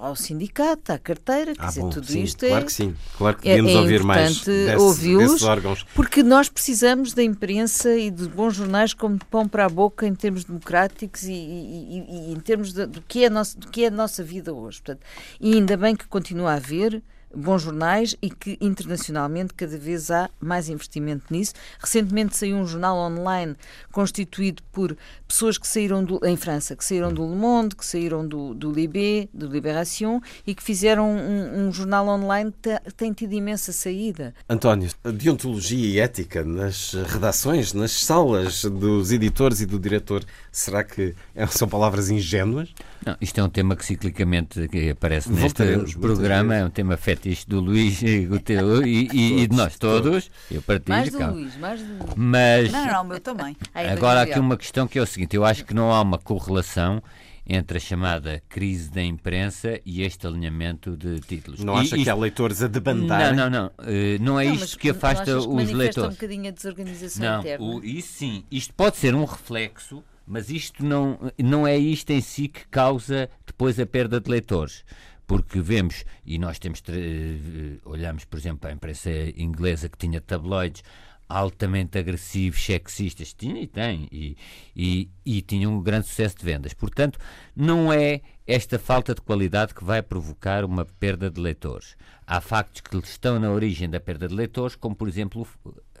ao 0.00 0.16
sindicato, 0.16 0.75
à 0.88 0.98
carteira, 0.98 1.54
quer 1.54 1.64
ah, 1.64 1.66
dizer, 1.68 1.80
bom, 1.80 1.90
tudo 1.90 2.06
sim, 2.06 2.22
isto 2.22 2.44
é. 2.44 2.48
Claro 2.48 2.66
que 2.66 2.72
sim, 2.72 2.94
claro 3.16 3.36
que 3.36 3.42
devíamos 3.44 3.72
é, 3.72 3.74
é 3.74 3.78
ouvir 3.78 4.02
mais 4.02 4.40
desses 4.44 5.42
órgãos. 5.42 5.86
Porque 5.94 6.22
nós 6.22 6.48
precisamos 6.48 7.12
da 7.12 7.22
imprensa 7.22 7.94
e 7.96 8.10
de 8.10 8.28
bons 8.28 8.54
jornais 8.54 8.94
como 8.94 9.16
de 9.16 9.24
pão 9.24 9.48
para 9.48 9.64
a 9.64 9.68
boca 9.68 10.06
em 10.06 10.14
termos 10.14 10.44
democráticos 10.44 11.24
e, 11.24 11.32
e, 11.32 11.34
e, 11.34 12.30
e 12.30 12.32
em 12.32 12.40
termos 12.40 12.72
de, 12.72 12.86
do, 12.86 13.02
que 13.02 13.24
é 13.24 13.30
nosso, 13.30 13.58
do 13.58 13.68
que 13.68 13.84
é 13.84 13.88
a 13.88 13.90
nossa 13.90 14.22
vida 14.22 14.52
hoje. 14.52 14.80
Portanto, 14.82 15.04
e 15.40 15.54
ainda 15.54 15.76
bem 15.76 15.94
que 15.94 16.06
continua 16.06 16.52
a 16.52 16.54
haver 16.54 17.02
bons 17.34 17.62
jornais 17.62 18.16
e 18.22 18.30
que 18.30 18.56
internacionalmente 18.60 19.54
cada 19.54 19.76
vez 19.76 20.10
há 20.10 20.30
mais 20.40 20.68
investimento 20.68 21.24
nisso. 21.30 21.52
Recentemente 21.78 22.36
saiu 22.36 22.56
um 22.56 22.66
jornal 22.66 22.96
online 22.96 23.54
constituído 23.92 24.62
por 24.72 24.96
pessoas 25.26 25.58
que 25.58 25.66
saíram 25.66 26.04
do, 26.04 26.20
em 26.24 26.36
França, 26.36 26.76
que 26.76 26.84
saíram 26.84 27.12
do 27.12 27.28
Le 27.28 27.36
Monde, 27.36 27.76
que 27.76 27.84
saíram 27.84 28.26
do, 28.26 28.54
do 28.54 28.72
Libé, 28.72 29.28
do 29.32 29.46
Libération 29.46 30.20
e 30.46 30.54
que 30.54 30.62
fizeram 30.62 31.10
um, 31.10 31.66
um 31.66 31.72
jornal 31.72 32.08
online 32.08 32.52
que 32.62 32.92
tem 32.92 33.12
tido 33.12 33.32
imensa 33.32 33.72
saída. 33.72 34.34
António, 34.48 34.90
deontologia 35.14 35.86
e 35.86 35.98
ética 35.98 36.44
nas 36.44 36.92
redações, 36.92 37.72
nas 37.72 37.92
salas 37.92 38.64
dos 38.64 39.12
editores 39.12 39.60
e 39.60 39.66
do 39.66 39.78
diretor, 39.78 40.24
será 40.50 40.82
que 40.84 41.14
são 41.50 41.68
palavras 41.68 42.10
ingênuas? 42.10 42.72
Não, 43.04 43.16
isto 43.20 43.40
é 43.40 43.44
um 43.44 43.48
tema 43.48 43.76
que 43.76 43.84
ciclicamente 43.84 44.68
aparece 44.90 45.30
neste 45.30 45.62
programa, 45.98 46.56
é 46.56 46.64
um 46.64 46.70
tema 46.70 46.96
fetiche 47.16 47.46
do 47.46 47.60
Luís 47.60 48.00
Guteu 48.28 48.86
e, 48.86 49.08
e, 49.12 49.42
e, 49.42 49.46
de 49.46 49.56
nós 49.56 49.78
todos. 49.78 50.30
Eu 50.50 50.62
partilho. 50.62 50.96
Mais 50.96 51.10
do 51.10 51.18
Luís, 51.18 51.56
mais 51.56 51.80
do 51.80 51.92
Luís. 51.92 52.14
Mas, 52.14 52.72
não, 52.72 52.86
não, 52.86 53.04
meu 53.04 53.20
também. 53.20 53.56
Agora 53.74 54.20
há 54.20 54.22
aqui 54.22 54.38
uma 54.38 54.56
questão 54.56 54.86
que 54.86 54.98
é 54.98 55.02
o 55.02 55.06
seguinte: 55.06 55.34
eu 55.34 55.44
acho 55.44 55.64
que 55.64 55.74
não 55.74 55.92
há 55.92 56.00
uma 56.00 56.18
correlação 56.18 57.02
entre 57.48 57.78
a 57.78 57.80
chamada 57.80 58.42
crise 58.48 58.90
da 58.90 59.02
imprensa 59.02 59.80
e 59.86 60.02
este 60.02 60.26
alinhamento 60.26 60.96
de 60.96 61.20
títulos. 61.20 61.62
Não 61.62 61.76
acha 61.76 61.94
isto... 61.94 62.02
que 62.02 62.10
há 62.10 62.14
leitores 62.14 62.62
a 62.62 62.66
debandar? 62.66 63.34
Não, 63.34 63.48
não, 63.48 63.62
não. 63.62 63.66
Uh, 63.86 64.20
não 64.20 64.40
é 64.40 64.46
não, 64.46 64.54
isto 64.54 64.76
que 64.78 64.90
afasta 64.90 65.24
que 65.24 65.30
os 65.30 65.70
leitores. 65.70 66.10
um 66.10 66.14
bocadinho 66.14 66.48
a 66.48 66.50
desorganização 66.50 67.24
não, 67.24 67.40
interna. 67.40 67.64
O, 67.64 67.84
isso 67.84 68.12
sim. 68.14 68.44
Isto 68.50 68.74
pode 68.74 68.96
ser 68.96 69.14
um 69.14 69.24
reflexo 69.24 70.02
mas 70.26 70.50
isto 70.50 70.84
não, 70.84 71.20
não 71.38 71.64
é 71.64 71.78
isto 71.78 72.10
em 72.10 72.20
si 72.20 72.48
que 72.48 72.66
causa 72.66 73.30
depois 73.46 73.78
a 73.78 73.86
perda 73.86 74.20
de 74.20 74.28
leitores. 74.28 74.84
Porque 75.26 75.60
vemos, 75.60 76.04
e 76.24 76.38
nós 76.38 76.58
temos, 76.58 76.80
uh, 76.80 77.80
olhamos, 77.84 78.24
por 78.24 78.38
exemplo, 78.38 78.58
para 78.60 78.70
a 78.70 78.72
imprensa 78.72 79.10
inglesa 79.36 79.88
que 79.88 79.98
tinha 79.98 80.20
tabloides 80.20 80.82
altamente 81.28 81.98
agressivos, 81.98 82.64
sexistas, 82.64 83.32
tinha 83.32 83.60
e 83.60 83.66
tem, 83.66 84.08
e, 84.12 84.36
e, 84.74 85.10
e 85.24 85.42
tinha 85.42 85.68
um 85.68 85.82
grande 85.82 86.06
sucesso 86.06 86.36
de 86.38 86.44
vendas. 86.44 86.72
Portanto, 86.72 87.18
não 87.54 87.92
é 87.92 88.20
esta 88.46 88.78
falta 88.78 89.14
de 89.14 89.20
qualidade 89.20 89.74
que 89.74 89.84
vai 89.84 90.02
provocar 90.02 90.64
uma 90.64 90.84
perda 90.84 91.30
de 91.30 91.40
leitores. 91.40 91.96
Há 92.26 92.40
factos 92.40 92.80
que 92.80 92.96
estão 92.98 93.40
na 93.40 93.50
origem 93.50 93.90
da 93.90 93.98
perda 93.98 94.28
de 94.28 94.34
leitores, 94.34 94.76
como, 94.76 94.94
por 94.94 95.08
exemplo, 95.08 95.46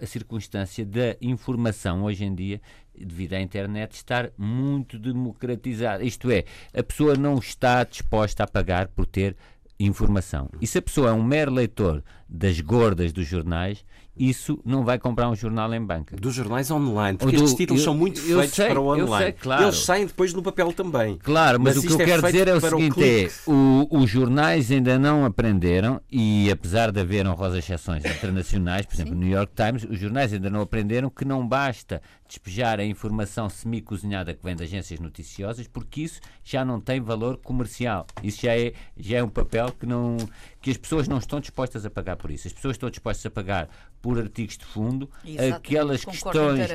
a 0.00 0.06
circunstância 0.06 0.84
da 0.84 1.16
informação 1.20 2.04
hoje 2.04 2.24
em 2.24 2.34
dia, 2.34 2.60
devido 2.96 3.34
à 3.34 3.40
internet, 3.40 3.92
estar 3.92 4.30
muito 4.36 4.98
democratizada. 4.98 6.02
Isto 6.02 6.30
é, 6.30 6.44
a 6.74 6.82
pessoa 6.82 7.14
não 7.14 7.38
está 7.38 7.84
disposta 7.84 8.44
a 8.44 8.46
pagar 8.46 8.88
por 8.88 9.06
ter 9.06 9.36
informação. 9.78 10.48
E 10.60 10.66
se 10.66 10.78
a 10.78 10.82
pessoa 10.82 11.10
é 11.10 11.12
um 11.12 11.22
mero 11.22 11.52
leitor 11.52 12.02
das 12.28 12.60
gordas 12.60 13.12
dos 13.12 13.26
jornais, 13.26 13.84
isso 14.18 14.58
não 14.64 14.84
vai 14.84 14.98
comprar 14.98 15.28
um 15.28 15.36
jornal 15.36 15.72
em 15.74 15.84
banca. 15.84 16.16
Dos 16.16 16.34
jornais 16.34 16.70
online, 16.70 17.18
porque 17.18 17.36
do, 17.36 17.44
estes 17.44 17.56
títulos 17.56 17.82
eu, 17.82 17.84
são 17.84 17.94
muito 17.94 18.20
feitos 18.20 18.54
sei, 18.54 18.68
para 18.68 18.80
o 18.80 18.86
online. 18.86 19.24
Sei, 19.24 19.32
claro. 19.32 19.64
Eles 19.64 19.78
saem 19.78 20.06
depois 20.06 20.32
no 20.32 20.42
papel 20.42 20.72
também. 20.72 21.18
Claro, 21.18 21.60
mas, 21.60 21.76
mas 21.76 21.84
o 21.84 21.86
que 21.86 21.92
eu 21.94 22.00
é 22.00 22.04
quero 22.04 22.22
dizer 22.22 22.48
é 22.48 22.54
o 22.54 22.60
seguinte: 22.60 23.04
é, 23.04 23.30
o, 23.50 23.86
os 23.90 24.08
jornais 24.08 24.70
ainda 24.70 24.98
não 24.98 25.24
aprenderam, 25.24 26.00
e 26.10 26.50
apesar 26.50 26.90
de 26.90 27.00
haver 27.00 27.26
honrosas 27.26 27.58
exceções 27.58 28.04
internacionais, 28.04 28.86
por 28.86 28.94
exemplo, 28.94 29.12
o 29.12 29.16
New 29.16 29.28
York 29.28 29.52
Times, 29.54 29.84
os 29.84 29.98
jornais 29.98 30.32
ainda 30.32 30.48
não 30.48 30.62
aprenderam 30.62 31.10
que 31.10 31.24
não 31.24 31.46
basta 31.46 32.00
despejar 32.26 32.80
a 32.80 32.84
informação 32.84 33.48
semi-cozinhada 33.48 34.34
que 34.34 34.42
vem 34.42 34.56
de 34.56 34.64
agências 34.64 34.98
noticiosas, 34.98 35.66
porque 35.68 36.02
isso 36.02 36.20
já 36.42 36.64
não 36.64 36.80
tem 36.80 37.00
valor 37.00 37.36
comercial. 37.36 38.06
Isso 38.22 38.42
já 38.42 38.56
é, 38.56 38.72
já 38.96 39.18
é 39.18 39.22
um 39.22 39.28
papel 39.28 39.72
que, 39.72 39.86
não, 39.86 40.16
que 40.60 40.70
as 40.70 40.76
pessoas 40.76 41.06
não 41.06 41.18
estão 41.18 41.40
dispostas 41.40 41.86
a 41.86 41.90
pagar 41.90 42.16
por 42.16 42.30
isso. 42.30 42.48
As 42.48 42.52
pessoas 42.52 42.74
estão 42.74 42.90
dispostas 42.90 43.26
a 43.26 43.30
pagar 43.30 43.68
por 44.06 44.20
artigos 44.20 44.56
de 44.56 44.64
fundo, 44.64 45.10
Exatamente. 45.24 45.56
aquelas 45.56 46.04
questões 46.04 46.70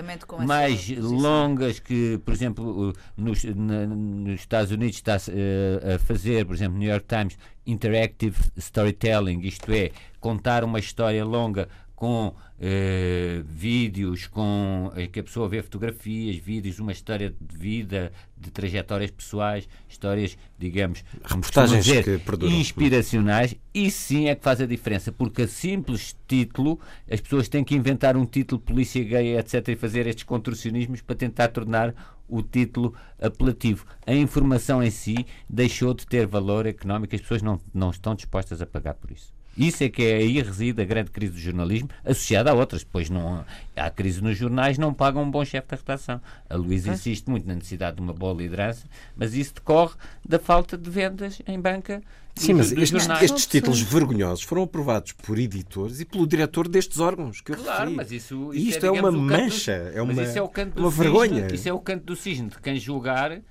mais 0.46 0.90
longas 0.98 1.80
que, 1.80 2.20
por 2.26 2.34
exemplo, 2.34 2.94
nos, 3.16 3.46
na, 3.46 3.88
nos 3.88 4.42
Estados 4.42 4.70
Unidos 4.70 4.98
está 4.98 5.16
uh, 5.16 5.96
a 5.96 6.00
fazer, 6.00 6.46
por 6.46 6.54
exemplo, 6.54 6.78
New 6.78 6.90
York 6.90 7.06
Times, 7.08 7.38
interactive 7.66 8.36
storytelling, 8.58 9.40
isto 9.48 9.72
é, 9.72 9.92
contar 10.20 10.66
uma 10.66 10.78
história 10.78 11.24
longa 11.24 11.70
com 12.02 12.34
eh, 12.60 13.44
vídeos, 13.46 14.26
com 14.26 14.92
em 14.98 15.08
que 15.08 15.20
a 15.20 15.24
pessoa 15.24 15.48
vê 15.48 15.62
fotografias, 15.62 16.36
vídeos, 16.36 16.80
uma 16.80 16.92
história 16.92 17.32
de 17.40 17.56
vida, 17.56 18.12
de 18.36 18.50
trajetórias 18.50 19.12
pessoais, 19.12 19.70
histórias, 19.88 20.36
digamos, 20.58 21.06
reportagens 21.24 21.86
dizer, 21.86 22.04
que 22.04 22.18
perduram. 22.18 22.56
inspiracionais, 22.56 23.56
e 23.72 23.92
sim 23.92 24.30
é 24.30 24.34
que 24.34 24.44
faz 24.44 24.60
a 24.60 24.66
diferença, 24.66 25.12
porque 25.12 25.44
a 25.44 25.48
simples 25.48 26.18
título, 26.28 26.80
as 27.08 27.22
pessoas 27.22 27.48
têm 27.48 27.64
que 27.64 27.76
inventar 27.76 28.18
um 28.18 28.26
título 28.26 28.60
polícia 28.60 29.04
gay, 29.04 29.38
etc., 29.38 29.68
e 29.68 29.76
fazer 29.76 30.08
estes 30.08 30.24
contorcionismos 30.24 31.02
para 31.02 31.16
tentar 31.16 31.50
tornar 31.50 31.94
o 32.28 32.42
título 32.42 32.96
apelativo. 33.22 33.86
A 34.08 34.16
informação 34.16 34.82
em 34.82 34.90
si 34.90 35.24
deixou 35.48 35.94
de 35.94 36.08
ter 36.08 36.26
valor 36.26 36.66
económico, 36.66 37.14
as 37.14 37.22
pessoas 37.22 37.44
não, 37.44 37.62
não 37.72 37.92
estão 37.92 38.16
dispostas 38.16 38.60
a 38.60 38.66
pagar 38.66 38.96
por 38.96 39.12
isso. 39.12 39.32
Isso 39.58 39.84
é 39.84 39.90
que 39.90 40.04
é 40.04 40.16
aí 40.16 40.42
reside 40.42 40.82
a 40.82 40.86
grande 40.86 41.12
crise 41.12 41.34
do 41.34 41.40
jornalismo, 41.40 41.90
associada 42.06 42.52
a 42.52 42.54
outras. 42.54 42.84
Pois 42.84 43.10
não 43.10 43.46
há 43.76 43.90
crise 43.90 44.22
nos 44.22 44.38
jornais, 44.38 44.78
não 44.78 44.94
pagam 44.94 45.24
um 45.24 45.32
bom 45.32 45.44
chefe 45.44 45.68
da 45.68 45.76
redação. 45.76 46.22
A 46.50 46.56
Luísa 46.56 46.94
insiste 46.94 47.28
muito 47.28 47.48
na 47.48 47.56
necessidade 47.56 47.98
de 47.98 48.02
uma 48.02 48.14
boa 48.14 48.34
liderança, 48.34 48.86
mas 49.16 49.34
isso 49.34 49.56
decorre 49.56 49.96
da 50.28 50.40
falta 50.40 50.78
de 50.78 50.90
vendas 50.90 51.42
em 51.48 51.60
banca. 51.60 52.02
Sim, 52.36 52.54
mas 52.54 52.72
estes, 52.72 53.08
estes, 53.22 53.46
títulos 53.46 53.82
vergonhosos 53.82 54.44
foram 54.44 54.64
aprovados 54.64 55.12
por 55.12 55.38
editores 55.38 56.00
e 56.00 56.06
pelo 56.06 56.26
diretor 56.26 56.68
destes 56.68 57.00
órgãos 57.00 57.42
que 57.42 57.52
eu 57.52 57.58
Claro, 57.58 57.80
referi. 57.80 57.96
mas 57.96 58.12
isso, 58.12 58.54
isso 58.54 58.70
isto 58.70 58.86
é, 58.86 58.88
é 58.88 58.92
uma 58.92 59.12
mancha, 59.12 59.74
é 59.94 60.02
uma, 60.02 60.14
é 60.14 60.80
uma 60.80 60.90
vergonha. 60.90 61.48
Isso 61.54 61.68
é 61.68 61.74
o 61.74 61.80
canto 61.80 62.06
do 62.06 62.16
cisne 62.16 62.48
de 62.48 62.58
quem 62.60 62.78
julgar 62.78 63.42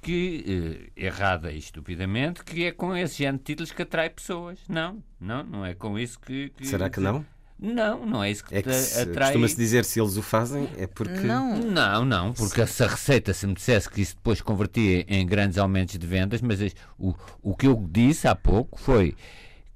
que, 0.00 0.90
eh, 0.96 1.06
errada 1.06 1.52
e 1.52 1.58
estupidamente, 1.58 2.42
que 2.44 2.64
é 2.64 2.72
com 2.72 2.96
esse 2.96 3.18
género 3.18 3.38
de 3.38 3.44
títulos 3.44 3.72
que 3.72 3.82
atrai 3.82 4.10
pessoas. 4.10 4.58
Não, 4.68 5.02
não, 5.20 5.42
não 5.42 5.64
é 5.64 5.74
com 5.74 5.98
isso 5.98 6.18
que. 6.18 6.50
que 6.50 6.66
Será 6.66 6.88
que 6.88 7.00
não? 7.00 7.24
Não, 7.58 8.06
não 8.06 8.24
é 8.24 8.30
isso 8.30 8.42
que, 8.42 8.54
é 8.54 8.62
que 8.62 8.72
se, 8.72 9.00
atrai. 9.00 9.28
Costuma-se 9.28 9.56
dizer 9.56 9.84
se 9.84 10.00
eles 10.00 10.16
o 10.16 10.22
fazem 10.22 10.66
é 10.78 10.86
porque. 10.86 11.20
Não, 11.20 11.58
não, 11.58 12.04
não 12.04 12.32
porque 12.32 12.62
essa 12.62 12.86
receita, 12.86 13.34
se 13.34 13.46
me 13.46 13.52
dissesse 13.52 13.88
que 13.90 14.00
isso 14.00 14.16
depois 14.16 14.40
convertia 14.40 15.04
em 15.06 15.26
grandes 15.26 15.58
aumentos 15.58 15.98
de 15.98 16.06
vendas, 16.06 16.40
mas 16.40 16.58
o, 16.98 17.14
o 17.42 17.54
que 17.54 17.66
eu 17.66 17.86
disse 17.90 18.26
há 18.26 18.34
pouco 18.34 18.80
foi 18.80 19.14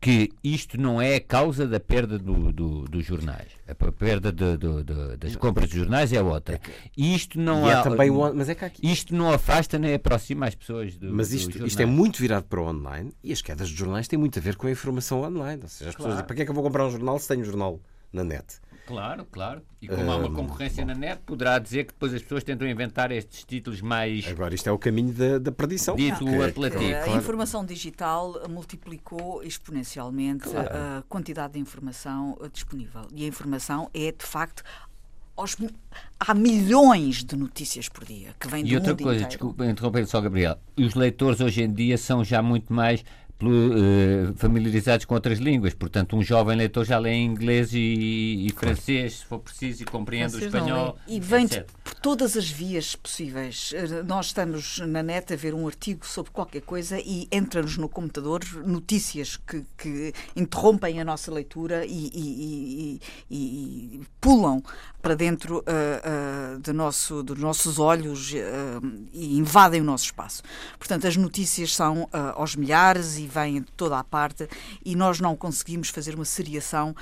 que 0.05 0.31
isto 0.45 0.79
não 0.79 1.01
é 1.01 1.15
a 1.15 1.21
causa 1.21 1.67
da 1.67 1.81
perda 1.81 2.19
do, 2.19 2.53
do, 2.53 2.85
dos 2.85 3.07
jornais. 3.07 3.49
A 3.67 3.75
perda 3.91 4.31
de, 4.31 4.59
de, 4.59 5.17
das 5.17 5.35
compras 5.35 5.71
de 5.71 5.79
jornais 5.79 6.13
é 6.13 6.23
outra. 6.23 6.57
É 6.57 6.61
isto 6.95 7.41
não 7.41 7.67
é 7.67 7.73
há, 7.73 7.83
também 7.83 8.11
mas 8.11 8.51
é 8.51 8.55
que 8.55 8.67
aqui... 8.67 8.87
Isto 8.87 9.15
não 9.15 9.33
afasta 9.33 9.79
nem 9.79 9.95
aproxima 9.95 10.47
as 10.47 10.55
pessoas 10.55 10.95
do 10.99 11.11
Mas 11.11 11.33
isto, 11.33 11.67
isto 11.67 11.81
é 11.81 11.87
muito 11.87 12.21
virado 12.21 12.45
para 12.45 12.61
o 12.61 12.69
online 12.69 13.15
e 13.25 13.33
as 13.33 13.41
quedas 13.41 13.71
de 13.71 13.77
jornais 13.77 14.07
têm 14.07 14.19
muito 14.19 14.39
a 14.39 14.43
ver 14.43 14.57
com 14.57 14.67
a 14.67 14.71
informação 14.71 15.23
online. 15.23 15.63
Ou 15.63 15.69
seja, 15.71 15.89
as 15.89 15.97
claro. 15.97 16.11
pessoas 16.11 16.15
dizem, 16.17 16.27
para 16.27 16.37
que 16.37 16.43
é 16.43 16.45
que 16.45 16.51
eu 16.51 16.55
vou 16.55 16.65
comprar 16.65 16.87
um 16.87 16.91
jornal 16.91 17.19
se 17.19 17.27
tenho 17.27 17.41
um 17.41 17.45
jornal 17.45 17.81
na 18.13 18.25
net? 18.25 18.45
Claro, 18.87 19.27
claro. 19.31 19.63
E 19.81 19.89
como 19.89 20.11
há 20.11 20.17
uma 20.17 20.31
concorrência 20.31 20.85
na 20.85 20.95
net, 20.95 21.21
poderá 21.25 21.59
dizer 21.59 21.85
que 21.85 21.93
depois 21.93 22.13
as 22.13 22.23
pessoas 22.23 22.45
tentam 22.45 22.69
inventar 22.69 23.11
estes 23.11 23.45
títulos 23.45 23.81
mais. 23.81 24.27
Agora, 24.27 24.55
isto 24.55 24.69
é 24.69 24.73
o 24.73 24.79
caminho 24.79 25.13
da, 25.13 25.39
da 25.39 25.53
perdição. 25.53 25.97
Dito 25.97 26.25
não, 26.25 26.43
apelativo. 26.43 26.85
A 26.85 27.17
informação 27.17 27.65
digital 27.65 28.49
multiplicou 28.49 29.43
exponencialmente 29.43 30.49
claro. 30.49 30.69
a 30.69 31.03
quantidade 31.09 31.55
de 31.55 31.59
informação 31.59 32.39
disponível. 32.53 33.03
E 33.13 33.25
a 33.25 33.29
informação 33.29 33.91
é, 33.95 34.13
de 34.13 34.25
facto, 34.25 34.63
aos, 35.37 35.57
há 36.21 36.35
milhões 36.35 37.25
de 37.25 37.37
notícias 37.37 37.89
por 37.89 38.05
dia 38.05 38.35
que 38.39 38.49
vêm 38.49 38.65
do 38.65 38.71
E 38.71 38.77
outra 38.77 38.95
coisa, 38.95 39.13
inteiro. 39.13 39.29
desculpa 39.29 39.67
interromper 39.67 40.07
só, 40.07 40.21
Gabriel. 40.21 40.59
Os 40.77 40.95
leitores 40.95 41.41
hoje 41.41 41.63
em 41.63 41.73
dia 41.73 41.99
são 41.99 42.25
já 42.25 42.41
muito 42.41 42.73
mais 42.73 43.05
Uh, 43.51 44.35
familiarizados 44.37 45.05
com 45.07 45.15
outras 45.15 45.39
línguas. 45.39 45.75
Portanto, 45.75 46.17
um 46.17 46.23
jovem 46.23 46.57
leitor 46.57 46.85
já 46.85 46.99
lê 46.99 47.15
inglês 47.15 47.73
e, 47.73 48.47
e 48.47 48.53
francês, 48.57 49.19
se 49.19 49.25
for 49.25 49.39
preciso, 49.39 49.83
e 49.83 49.87
compreende 49.87 50.33
francês 50.33 50.53
o 50.53 50.57
espanhol. 50.57 50.99
E 51.07 51.21
vem 51.21 51.47
por 51.49 51.95
todas 51.95 52.37
as 52.37 52.49
vias 52.49 52.97
possíveis. 52.97 53.73
Eh, 53.75 54.03
nós 54.03 54.27
estamos 54.27 54.79
na 54.81 55.03
net 55.03 55.33
a 55.33 55.37
ver 55.37 55.55
um 55.55 55.67
artigo 55.67 56.07
sobre 56.07 56.31
qualquer 56.31 56.63
coisa 56.63 56.99
e 56.99 57.29
entra-nos 57.31 57.77
no 57.77 57.89
computador 57.89 58.41
notícias 58.65 59.37
que, 59.37 59.65
que, 59.77 60.13
interrompem 60.37 61.01
a 61.01 61.05
nossa 61.05 61.33
leitura 61.33 61.85
e, 61.87 62.11
e, 62.15 63.01
e, 63.31 64.01
pulam 64.21 64.63
para 65.05 65.15
dentro 65.15 65.59
uh, 65.59 65.61
uh, 65.61 66.61
de 66.61 66.73
nosso, 66.73 67.23
dos 67.23 67.39
nossos 67.39 67.79
olhos 67.79 68.33
uh, 68.33 69.07
e 69.13 69.37
invadem 69.39 69.83
o 69.83 69.85
nosso 69.85 70.05
espaço. 70.05 70.43
Portanto, 70.79 71.07
as 71.07 71.15
notícias 71.15 71.75
são 71.75 72.09
aos 72.35 72.57
milhares 72.57 73.19
e 73.19 73.27
vêm 73.35 73.61
de 73.61 73.73
toda 73.73 73.99
a 73.99 74.05
parte 74.05 74.49
e 74.85 74.95
nós 74.95 75.21
não 75.21 75.37
conseguimos 75.37 75.89
fazer 75.89 76.15
uma 76.15 76.25
seriação, 76.25 76.95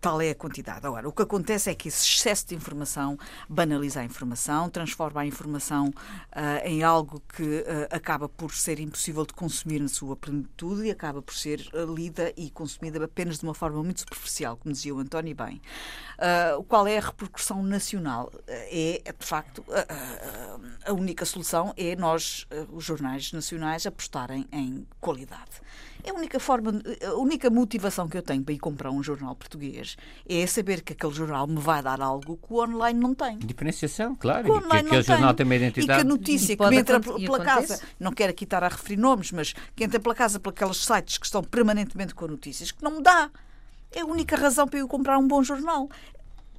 tal 0.00 0.20
é 0.20 0.30
a 0.30 0.34
quantidade. 0.34 0.86
Agora, 0.86 1.08
o 1.08 1.12
que 1.12 1.22
acontece 1.22 1.70
é 1.70 1.74
que 1.74 1.88
esse 1.88 2.04
excesso 2.04 2.46
de 2.46 2.54
informação 2.54 3.18
banaliza 3.48 4.00
a 4.00 4.04
informação, 4.04 4.68
transforma 4.68 5.22
a 5.22 5.26
informação 5.26 5.88
uh, 5.88 6.64
em 6.64 6.82
algo 6.82 7.22
que 7.34 7.42
uh, 7.42 7.64
acaba 7.90 8.28
por 8.28 8.52
ser 8.52 8.78
impossível 8.78 9.24
de 9.24 9.32
consumir 9.32 9.80
na 9.80 9.88
sua 9.88 10.16
plenitude 10.16 10.84
e 10.84 10.90
acaba 10.90 11.22
por 11.22 11.34
ser 11.34 11.66
uh, 11.72 11.94
lida 11.94 12.32
e 12.36 12.50
consumida 12.50 13.02
apenas 13.04 13.38
de 13.38 13.44
uma 13.44 13.54
forma 13.54 13.82
muito 13.82 14.00
superficial, 14.00 14.56
como 14.56 14.72
dizia 14.72 14.94
o 14.94 14.98
António 14.98 15.34
bem. 15.34 15.60
qual 16.68 16.86
é 16.86 16.98
a 16.98 17.00
repercussão 17.00 17.62
nacional? 17.62 18.30
é, 18.48 19.12
de 19.18 19.26
facto, 19.26 19.64
a 20.84 20.92
única 20.92 21.24
solução 21.24 21.72
é 21.76 21.94
nós, 21.96 22.46
os 22.72 22.84
jornais 22.84 23.32
nacionais, 23.32 23.86
apostarem 23.86 24.46
em 24.52 24.86
qualidade. 25.00 25.60
É 26.04 26.10
a 26.10 26.14
única 26.14 26.38
forma, 26.38 26.72
a 27.04 27.14
única 27.14 27.50
motivação 27.50 28.08
que 28.08 28.16
eu 28.16 28.22
tenho 28.22 28.42
para 28.42 28.54
ir 28.54 28.58
comprar 28.58 28.90
um 28.90 29.02
jornal 29.02 29.34
português 29.34 29.96
é 30.28 30.46
saber 30.46 30.82
que 30.82 30.92
aquele 30.92 31.12
jornal 31.12 31.46
me 31.46 31.58
vai 31.58 31.82
dar 31.82 32.00
algo 32.00 32.36
que 32.36 32.52
o 32.52 32.62
online 32.62 32.98
não 32.98 33.14
tem. 33.14 33.38
Diferenciação, 33.38 34.14
claro. 34.14 34.44
Que, 34.44 34.68
que 34.68 34.76
aquele 34.76 35.02
jornal 35.02 35.34
tem 35.34 35.44
uma 35.44 35.56
identidade. 35.56 36.00
E 36.00 36.04
que 36.04 36.08
a 36.08 36.16
notícia 36.16 36.56
que 36.56 36.68
me 36.68 36.76
entra 36.76 37.00
pela 37.00 37.44
casa, 37.44 37.80
não 37.98 38.12
quero 38.12 38.30
aqui 38.30 38.44
estar 38.44 38.62
a 38.62 38.68
referir 38.68 38.96
nomes, 38.96 39.32
mas 39.32 39.54
que 39.74 39.84
entra 39.84 39.98
pela 39.98 40.14
casa 40.14 40.38
por 40.38 40.50
aqueles 40.50 40.78
sites 40.78 41.18
que 41.18 41.26
estão 41.26 41.42
permanentemente 41.42 42.14
com 42.14 42.26
notícias, 42.26 42.70
que 42.70 42.82
não 42.82 42.92
me 42.92 43.02
dá. 43.02 43.30
É 43.90 44.00
a 44.00 44.06
única 44.06 44.36
razão 44.36 44.68
para 44.68 44.78
eu 44.78 44.86
comprar 44.86 45.18
um 45.18 45.26
bom 45.26 45.42
jornal. 45.42 45.88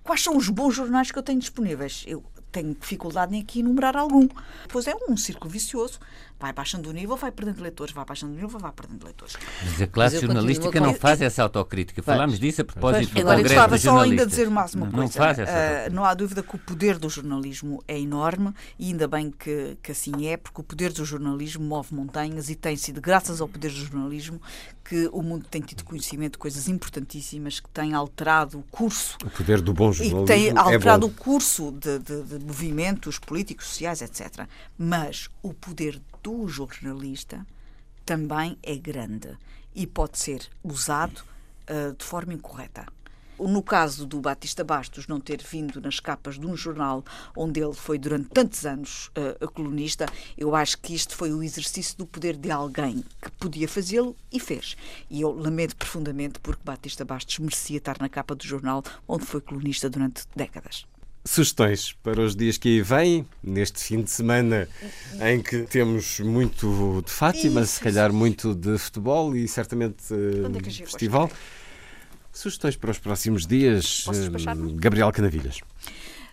Quais 0.04 0.22
são 0.22 0.36
os 0.36 0.50
bons 0.50 0.76
jornais 0.76 1.12
que 1.12 1.18
eu 1.18 1.24
tenho 1.24 1.40
disponíveis? 1.40 2.04
Eu 2.08 2.24
tenho 2.52 2.74
dificuldade 2.74 3.36
em 3.36 3.42
aqui 3.42 3.60
enumerar 3.60 3.96
algum. 3.96 4.28
Pois 4.68 4.88
é 4.88 4.96
um 5.08 5.16
círculo 5.16 5.50
vicioso 5.50 6.00
vai 6.40 6.54
baixando 6.54 6.90
o 6.90 6.94
nível, 6.94 7.18
vai 7.18 7.32
perdendo 7.32 7.62
leitores, 7.62 7.94
vai 7.94 8.06
baixando 8.06 8.32
o 8.32 8.36
nível, 8.36 8.58
vai 8.58 8.72
perdendo 8.72 9.04
leitores. 9.04 9.36
Mas 9.64 9.82
a 9.82 9.88
classe 9.88 10.16
Mas 10.16 10.24
jornalística 10.24 10.80
não 10.80 10.94
faz 10.94 11.22
essa 11.22 11.44
autocrítica. 11.44 12.02
Falámos 12.02 12.40
disso 12.40 12.62
a 12.62 12.66
propósito 12.66 13.14
do 13.14 13.20
Agora, 13.20 13.36
Congresso 13.38 13.56
gostava 13.56 13.78
só 13.78 14.00
ainda 14.00 14.26
de 14.26 14.30
dizer 14.30 14.50
mais 14.50 14.74
uma 14.74 14.86
não, 14.86 14.94
coisa. 14.94 15.06
Não, 15.06 15.12
faz 15.12 15.40
essa 15.40 15.90
uh, 15.90 15.94
não 15.94 16.06
há 16.06 16.14
dúvida 16.14 16.42
que 16.42 16.56
o 16.56 16.60
poder 16.60 16.98
do 16.98 17.10
jornalismo 17.10 17.84
é 17.88 18.00
enorme 18.00 18.54
e 18.78 18.88
ainda 18.88 19.08
bem 19.08 19.32
que, 19.32 19.78
que 19.84 19.92
assim 19.92 20.28
é, 20.28 20.38
porque 20.38 20.62
o 20.62 20.64
poder 20.64 20.94
do 20.94 21.04
jornalismo 21.04 21.64
move 21.66 21.94
montanhas 21.94 22.50
e 22.50 22.56
tem 22.56 22.78
sido 22.78 23.02
graças 23.02 23.42
ao 23.42 23.48
poder 23.48 23.70
do 23.70 23.78
jornalismo 23.78 24.42
que 24.90 25.08
o 25.12 25.22
mundo 25.22 25.46
tem 25.50 25.62
tido 25.62 25.84
conhecimento 25.84 26.34
de 26.34 26.38
coisas 26.40 26.68
importantíssimas 26.68 27.60
que 27.60 27.70
têm 27.70 27.94
alterado 27.94 28.58
o 28.58 28.64
curso. 28.72 29.18
O 29.24 29.30
poder 29.30 29.62
do 29.62 29.72
bom 29.72 29.92
jornalismo. 29.92 30.24
E 30.24 30.26
tem 30.26 30.48
é 30.48 30.58
alterado 30.58 31.06
é 31.06 31.10
o 31.10 31.12
curso 31.12 31.72
de, 31.72 32.00
de, 32.00 32.24
de 32.24 32.46
movimentos 32.46 33.20
políticos, 33.20 33.68
sociais, 33.68 34.02
etc. 34.02 34.48
Mas 34.78 35.30
o 35.44 35.54
poder 35.54 36.02
do 36.30 36.48
jornalista 36.48 37.44
também 38.06 38.56
é 38.62 38.76
grande 38.76 39.36
e 39.74 39.88
pode 39.88 40.20
ser 40.20 40.48
usado 40.64 41.24
uh, 41.68 41.96
de 41.96 42.06
forma 42.06 42.34
incorreta. 42.34 42.86
No 43.40 43.64
caso 43.64 44.06
do 44.06 44.20
Batista 44.20 44.64
Bastos 44.64 45.08
não 45.08 45.20
ter 45.20 45.42
vindo 45.42 45.82
nas 45.82 46.00
capas 46.00 46.38
de 46.38 46.46
um 46.46 46.56
jornal 46.56 47.04
onde 47.36 47.62
ele 47.62 47.74
foi 47.74 47.98
durante 47.98 48.30
tantos 48.30 48.64
anos 48.66 49.10
uh, 49.42 49.52
colunista, 49.52 50.06
eu 50.38 50.54
acho 50.54 50.78
que 50.78 50.94
isto 50.94 51.16
foi 51.16 51.32
o 51.34 51.42
exercício 51.42 51.98
do 51.98 52.06
poder 52.06 52.36
de 52.36 52.52
alguém 52.52 53.04
que 53.22 53.32
podia 53.40 53.68
fazê-lo 53.68 54.16
e 54.32 54.40
fez. 54.40 54.76
E 55.10 55.22
eu 55.22 55.32
lamento 55.32 55.76
profundamente 55.76 56.40
porque 56.40 56.62
Batista 56.64 57.06
Bastos 57.06 57.40
merecia 57.40 57.78
estar 57.78 57.98
na 58.00 58.10
capa 58.10 58.36
do 58.36 58.44
jornal 58.46 58.84
onde 59.08 59.26
foi 59.26 59.42
colunista 59.42 59.90
durante 59.90 60.26
décadas. 60.36 60.86
Sugestões 61.26 61.94
para 62.02 62.22
os 62.22 62.36
dias 62.36 62.58
que 62.58 62.70
aí 62.70 62.82
vêm, 62.82 63.28
neste 63.44 63.80
fim 63.80 64.02
de 64.02 64.10
semana 64.10 64.68
em 65.22 65.42
que 65.42 65.64
temos 65.64 66.20
muito 66.22 67.04
de 67.06 67.12
Fátima, 67.12 67.62
isso, 67.62 67.74
se 67.74 67.80
calhar 67.82 68.10
isso. 68.10 68.18
muito 68.18 68.56
de 68.56 68.78
futebol 68.78 69.36
e 69.36 69.48
certamente 69.48 70.14
uh, 70.14 70.64
festival. 70.64 71.30
Sugestões 72.32 72.76
para 72.76 72.92
os 72.92 73.00
próximos 73.00 73.46
dias, 73.46 74.06
uh, 74.08 74.76
Gabriel 74.76 75.12
Canavilhas. 75.12 75.60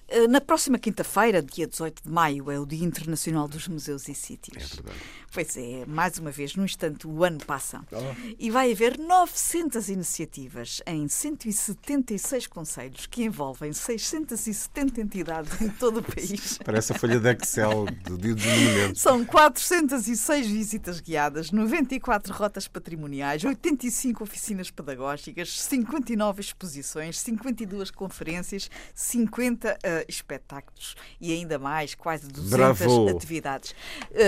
Eh, 0.09 0.29
na 0.29 0.41
próxima 0.41 0.79
quinta-feira, 0.79 1.43
dia 1.43 1.67
18 1.67 2.05
de 2.05 2.11
maio, 2.11 2.51
é 2.51 2.61
o 2.61 2.65
Dia 2.65 2.85
Internacional 2.85 3.49
dos 3.49 3.67
Museus 3.67 4.09
e 4.09 4.15
Sítios. 4.15 4.73
É 4.73 4.75
verdade. 4.77 4.99
Pois 5.33 5.57
é, 5.57 5.85
mais 5.87 6.17
uma 6.19 6.31
vez, 6.31 6.55
no 6.55 6.65
instante, 6.65 7.07
o 7.07 7.25
ano 7.25 7.39
passa. 7.45 7.85
Oh. 7.93 8.35
E 8.39 8.51
vai 8.51 8.73
haver 8.73 8.99
900 8.99 9.89
iniciativas 9.89 10.81
em 10.87 11.09
176 11.09 12.47
conselhos 12.47 13.07
que 13.07 13.25
envolvem 13.25 13.73
670 13.73 15.01
entidades 15.01 15.61
em 15.61 15.69
todo 15.69 15.99
o 15.99 16.03
país. 16.03 16.59
Parece 16.65 16.93
a 16.93 16.99
folha 16.99 17.19
de 17.19 17.29
Excel 17.33 17.85
do 18.05 18.17
Dia 18.17 18.35
dos 18.35 18.47
Monumentos. 18.47 19.03
São 19.03 19.25
406 19.25 20.47
visitas 20.47 21.01
guiadas, 21.01 21.51
94 21.51 22.33
rotas 22.33 22.69
patrimoniais, 22.69 23.45
85 23.45 24.23
oficinas 24.23 24.71
pedagógicas, 24.71 25.61
59 25.61 26.41
exposições, 26.41 27.19
52 27.19 27.91
conferências, 27.91 28.71
50 28.95 29.73
uh, 29.75 29.96
espetáculos 30.09 30.95
e 31.21 31.33
ainda 31.33 31.59
mais, 31.59 31.95
quase 31.95 32.29
200 32.29 32.51
Bravo. 32.51 33.09
atividades. 33.09 33.75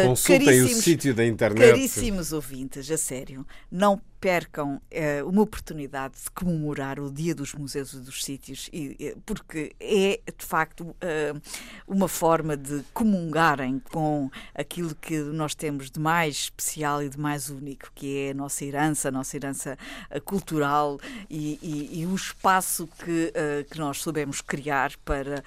Consultem 0.06 0.62
o 0.62 0.68
sítio 0.68 1.14
da 1.14 1.24
internet. 1.24 1.70
Caríssimos 1.70 2.32
ouvintes, 2.32 2.90
a 2.90 2.96
sério, 2.96 3.46
não 3.70 4.00
percam 4.20 4.76
uh, 4.76 5.28
uma 5.28 5.42
oportunidade 5.42 6.14
de 6.22 6.30
comemorar 6.30 6.98
o 6.98 7.10
Dia 7.10 7.34
dos 7.34 7.54
Museus 7.54 7.92
e 7.92 7.98
dos 8.00 8.24
Sítios, 8.24 8.68
e, 8.72 9.16
porque 9.24 9.74
é, 9.80 10.20
de 10.36 10.44
facto, 10.44 10.82
uh, 10.82 11.40
uma 11.86 12.08
forma 12.08 12.56
de 12.56 12.82
comungarem 12.92 13.80
com 13.90 14.30
aquilo 14.54 14.94
que 14.94 15.18
nós 15.18 15.54
temos 15.54 15.90
de 15.90 16.00
mais 16.00 16.34
especial 16.34 17.02
e 17.02 17.08
de 17.08 17.18
mais 17.18 17.48
único, 17.48 17.90
que 17.94 18.26
é 18.26 18.30
a 18.30 18.34
nossa 18.34 18.64
herança, 18.64 19.08
a 19.08 19.12
nossa 19.12 19.36
herança 19.36 19.78
uh, 20.14 20.20
cultural 20.20 20.98
e, 21.30 21.58
e, 21.62 22.00
e, 22.00 22.06
o 22.06 22.14
espaço 22.14 22.88
que, 23.04 23.32
que 23.70 23.78
nós 23.78 23.98
soubemos 23.98 24.40
criar 24.40 24.92
para 25.04 25.42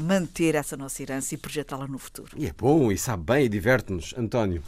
manter 0.00 0.54
essa 0.54 0.76
nossa 0.76 1.02
herança 1.02 1.34
e 1.34 1.38
projetá-la 1.38 1.86
no 1.86 1.98
futuro. 1.98 2.30
E 2.36 2.46
é 2.46 2.52
bom, 2.52 2.90
e 2.90 2.98
sabe 2.98 3.24
bem, 3.24 3.44
e 3.44 3.48
diverte-nos. 3.48 4.14
António 4.16 4.62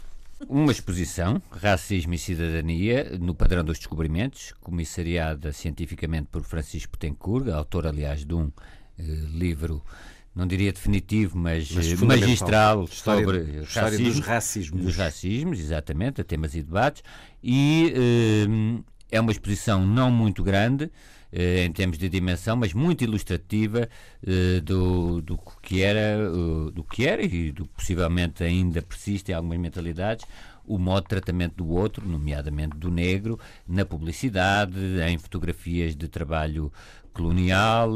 uma 0.47 0.71
exposição, 0.71 1.41
Racismo 1.51 2.13
e 2.13 2.17
Cidadania, 2.17 3.17
no 3.19 3.33
Padrão 3.33 3.63
dos 3.63 3.77
Descobrimentos, 3.77 4.53
comissariada 4.61 5.51
cientificamente 5.51 6.27
por 6.31 6.43
Francisco 6.43 6.97
Tencourt, 6.97 7.47
autor, 7.49 7.87
aliás, 7.87 8.25
de 8.25 8.33
um 8.33 8.51
eh, 8.97 9.03
livro, 9.31 9.83
não 10.35 10.47
diria 10.47 10.71
definitivo, 10.71 11.37
mas, 11.37 11.71
mas 11.71 11.93
magistral 12.01 12.85
história, 12.85 13.25
sobre 13.25 13.61
história 13.61 13.89
racismo, 13.89 14.05
dos 14.05 14.19
racismos. 14.19 14.83
Dos 14.83 14.95
racismos, 14.95 15.59
exatamente, 15.59 16.21
a 16.21 16.23
temas 16.23 16.55
e 16.55 16.61
debates. 16.61 17.03
E 17.43 17.93
eh, 17.95 18.83
é 19.11 19.19
uma 19.19 19.31
exposição 19.31 19.85
não 19.85 20.09
muito 20.09 20.43
grande, 20.43 20.89
eh, 21.31 21.65
em 21.65 21.71
termos 21.71 21.97
de 21.97 22.09
dimensão, 22.09 22.55
mas 22.55 22.73
muito 22.73 23.03
ilustrativa 23.03 23.89
eh, 24.25 24.59
do, 24.61 25.21
do 25.21 25.39
que 25.61 25.81
era, 25.81 26.17
do 26.71 26.83
que 26.83 27.07
era 27.07 27.23
e 27.23 27.51
do 27.51 27.65
que 27.65 27.73
possivelmente 27.75 28.43
ainda 28.43 28.81
persiste 28.81 29.31
em 29.31 29.35
algumas 29.35 29.59
mentalidades 29.59 30.25
o 30.65 30.77
modo 30.77 31.03
de 31.03 31.09
tratamento 31.09 31.55
do 31.55 31.69
outro, 31.69 32.07
nomeadamente 32.07 32.77
do 32.77 32.89
negro, 32.89 33.39
na 33.67 33.85
publicidade, 33.85 34.77
em 35.07 35.17
fotografias 35.17 35.95
de 35.95 36.07
trabalho 36.07 36.71
colonial, 37.13 37.91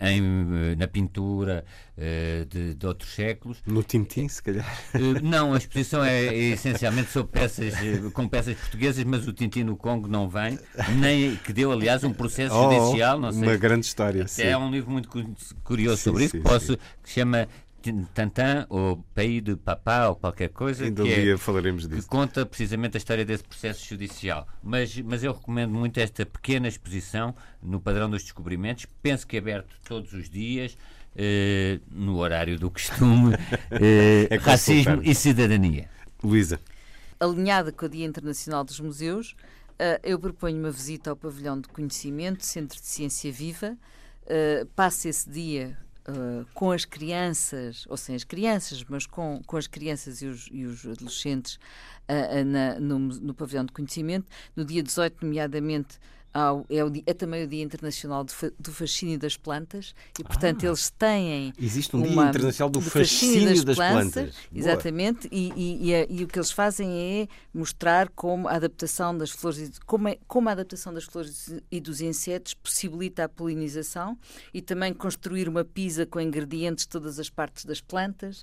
em, 0.00 0.76
na 0.76 0.86
pintura 0.86 1.64
uh, 1.96 2.44
de, 2.46 2.74
de, 2.74 2.86
outros 2.86 3.10
séculos. 3.14 3.58
No 3.66 3.82
Tintim, 3.82 4.28
se 4.28 4.42
calhar? 4.42 4.66
Uh, 4.94 5.20
não, 5.22 5.54
a 5.54 5.58
exposição 5.58 6.04
é, 6.04 6.26
é 6.26 6.34
essencialmente 6.50 7.10
sobre 7.10 7.32
peças, 7.32 7.74
uh, 7.74 8.10
com 8.12 8.28
peças 8.28 8.56
portuguesas, 8.56 9.04
mas 9.04 9.26
o 9.26 9.32
Tintim 9.32 9.64
no 9.64 9.76
Congo 9.76 10.08
não 10.08 10.28
vem, 10.28 10.58
nem 10.98 11.36
que 11.36 11.52
deu, 11.52 11.72
aliás, 11.72 12.04
um 12.04 12.12
processo 12.12 12.54
oh, 12.54 12.72
judicial. 12.72 13.18
Não 13.18 13.32
sei, 13.32 13.42
uma 13.42 13.56
grande 13.56 13.86
história. 13.86 14.26
É 14.38 14.56
um 14.56 14.70
livro 14.70 14.90
muito 14.90 15.08
curioso 15.62 15.98
sim, 15.98 16.04
sobre 16.04 16.28
sim, 16.28 16.38
isso, 16.38 16.48
posso, 16.48 16.76
que 16.76 17.08
se 17.08 17.14
chama 17.14 17.48
Tantan, 18.14 18.66
ou 18.68 19.04
País 19.14 19.42
de 19.42 19.56
Papá, 19.56 20.08
ou 20.08 20.16
qualquer 20.16 20.48
coisa. 20.50 20.84
Ainda 20.84 21.02
um 21.02 21.06
dia 21.06 21.34
é, 21.34 21.36
falaremos 21.36 21.88
disso. 21.88 22.02
Que 22.02 22.08
conta 22.08 22.44
precisamente 22.44 22.96
a 22.96 22.98
história 22.98 23.24
desse 23.24 23.44
processo 23.44 23.86
judicial. 23.86 24.46
Mas, 24.62 24.96
mas 25.00 25.24
eu 25.24 25.32
recomendo 25.32 25.72
muito 25.72 25.98
esta 25.98 26.26
pequena 26.26 26.68
exposição 26.68 27.34
no 27.62 27.80
Padrão 27.80 28.10
dos 28.10 28.22
Descobrimentos. 28.22 28.86
Penso 29.02 29.26
que 29.26 29.36
é 29.36 29.38
aberto 29.38 29.74
todos 29.84 30.12
os 30.12 30.28
dias. 30.28 30.76
Eh, 31.16 31.80
no 31.90 32.18
horário 32.18 32.56
do 32.56 32.70
costume, 32.70 33.34
eh, 33.70 34.28
é 34.30 34.36
racismo 34.36 35.00
e 35.02 35.12
cidadania. 35.12 35.88
Luísa. 36.22 36.60
Alinhada 37.18 37.72
com 37.72 37.86
o 37.86 37.88
Dia 37.88 38.06
Internacional 38.06 38.62
dos 38.64 38.80
Museus, 38.80 39.32
uh, 39.72 40.00
eu 40.02 40.18
proponho 40.18 40.58
uma 40.58 40.70
visita 40.70 41.10
ao 41.10 41.16
Pavilhão 41.16 41.60
de 41.60 41.68
Conhecimento, 41.68 42.46
Centro 42.46 42.80
de 42.80 42.86
Ciência 42.86 43.30
Viva. 43.30 43.76
Uh, 44.22 44.64
passe 44.74 45.08
esse 45.08 45.28
dia 45.28 45.76
Uh, 46.10 46.46
com 46.54 46.72
as 46.72 46.84
crianças, 46.84 47.86
ou 47.88 47.96
sem 47.96 48.16
as 48.16 48.24
crianças, 48.24 48.84
mas 48.88 49.06
com, 49.06 49.42
com 49.46 49.56
as 49.56 49.66
crianças 49.66 50.22
e 50.22 50.26
os, 50.26 50.48
e 50.50 50.64
os 50.64 50.84
adolescentes 50.86 51.54
uh, 52.08 52.44
na, 52.44 52.80
no, 52.80 52.98
no 52.98 53.34
pavilhão 53.34 53.64
de 53.64 53.72
conhecimento, 53.72 54.26
no 54.56 54.64
dia 54.64 54.82
18, 54.82 55.24
nomeadamente 55.24 55.98
ao, 56.32 56.64
é, 56.70 56.84
o, 56.84 56.92
é, 57.06 57.12
também 57.12 57.44
o 57.44 57.46
Dia 57.46 57.62
Internacional 57.62 58.24
do, 58.24 58.32
do 58.58 58.72
Fascínio 58.72 59.18
das 59.18 59.36
Plantas 59.36 59.94
e, 60.18 60.24
portanto, 60.24 60.64
ah, 60.64 60.68
eles 60.68 60.90
têm. 60.90 61.52
Existe 61.58 61.96
um 61.96 62.02
Dia 62.02 62.12
Internacional 62.12 62.70
do, 62.70 62.80
do 62.80 62.90
Fascínio, 62.90 63.40
fascínio 63.40 63.64
das, 63.64 63.64
das, 63.64 63.76
Plantas. 63.76 64.12
plantas. 64.12 64.36
Exatamente, 64.54 65.28
e, 65.32 65.52
e, 65.56 65.92
e, 65.92 66.06
e, 66.20 66.24
o 66.24 66.28
que 66.28 66.38
eles 66.38 66.50
fazem 66.50 67.22
é 67.22 67.28
mostrar 67.52 68.08
como 68.10 68.48
a 68.48 68.54
adaptação 68.54 69.16
das 69.16 69.30
flores, 69.30 69.78
como, 69.86 70.08
é, 70.08 70.18
como 70.28 70.48
a 70.48 70.52
adaptação 70.52 70.94
das 70.94 71.04
flores 71.04 71.52
e 71.70 71.80
dos 71.80 72.00
insetos 72.00 72.54
possibilita 72.54 73.24
a 73.24 73.28
polinização 73.28 74.16
e 74.54 74.62
também 74.62 74.94
construir 74.94 75.48
uma 75.48 75.64
pisa 75.64 76.06
com 76.06 76.20
ingredientes 76.20 76.84
de 76.84 76.90
todas 76.90 77.18
as 77.18 77.28
partes 77.28 77.64
das 77.64 77.80
plantas. 77.80 78.42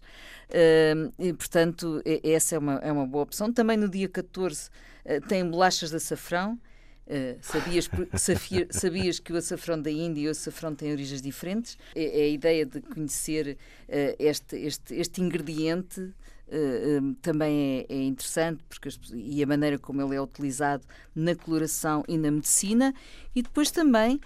Uh, 0.50 1.14
e, 1.18 1.34
portanto, 1.34 2.02
essa 2.24 2.56
é 2.56 2.58
uma, 2.58 2.76
é 2.76 2.92
uma 2.92 3.06
boa 3.06 3.24
opção. 3.24 3.52
Também 3.52 3.78
no 3.78 3.90
dia 3.90 4.10
14 4.10 4.70
uh, 4.70 5.28
tem 5.28 5.50
bolachas 5.50 5.90
de 5.90 5.96
açafrão. 5.96 6.60
Uh, 7.08 7.38
sabias, 7.42 7.90
sabias 8.70 9.20
que 9.20 9.32
o 9.32 9.38
açafrão 9.38 9.82
da 9.82 9.90
Índia 9.90 10.24
e 10.24 10.28
o 10.28 10.32
açafrão 10.32 10.76
têm 10.76 10.92
origens 10.92 11.22
diferentes? 11.22 11.78
É, 11.96 12.22
é 12.22 12.24
a 12.24 12.28
ideia 12.28 12.66
de 12.66 12.82
conhecer 12.82 13.58
uh, 13.88 14.16
este, 14.20 14.58
este, 14.58 14.94
este 14.94 15.22
ingrediente 15.22 16.02
uh, 16.02 17.14
também 17.22 17.86
é, 17.90 17.94
é, 17.94 18.04
interessante 18.04 18.62
porque 18.68 18.90
as, 18.90 19.00
e 19.14 19.42
a 19.42 19.48
maneira 19.48 19.80
como 19.80 20.02
ele 20.02 20.16
é 20.16 20.22
utilizado 20.22 20.84
na 21.16 21.34
coloração 21.34 22.04
e 22.10 22.18
na 22.18 22.30
medicina. 22.30 22.94
E 23.34 23.42
depois 23.42 23.72
também 23.72 24.20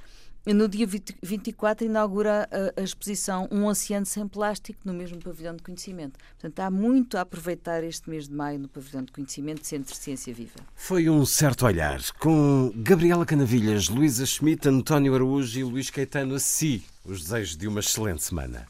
no 0.46 0.68
dia 0.68 0.88
20, 0.88 1.18
24 1.22 1.86
inaugura 1.86 2.50
a, 2.52 2.82
a, 2.82 2.84
exposição 2.84 3.48
Um 3.52 3.66
Oceano 3.66 4.06
Sem 4.06 4.28
Plástico 4.28 4.80
no 4.84 4.94
mesmo 4.94 5.20
pavilhão 5.22 5.56
de 5.56 5.62
conhecimento. 5.62 6.20
Portanto, 6.40 6.60
há 6.60 6.72
muito 6.72 7.18
a 7.18 7.22
aproveitar 7.22 7.84
este 7.84 8.10
mês 8.10 8.28
de 8.28 8.34
maio 8.34 8.60
no 8.60 8.68
pavilhão 8.68 9.04
de 9.04 9.12
conhecimento 9.12 9.66
Centro 9.66 9.96
Ciência 9.96 10.34
Viva. 10.34 10.60
Foi 10.74 11.10
um 11.10 11.26
certo 11.26 11.66
olhar 11.66 12.00
com 12.20 12.72
Gabriela 12.76 13.26
Canavilhas, 13.26 13.88
Luísa 13.88 14.26
Schmidt, 14.26 14.68
António 14.68 15.14
Araújo 15.14 15.60
e 15.60 15.64
Luís 15.64 15.90
Caetano 15.90 16.36
a 16.36 16.40
si. 16.40 16.84
Os 17.06 17.24
desejos 17.24 17.58
de 17.58 17.68
uma 17.68 17.80
excelente 17.80 18.24
semana. 18.24 18.68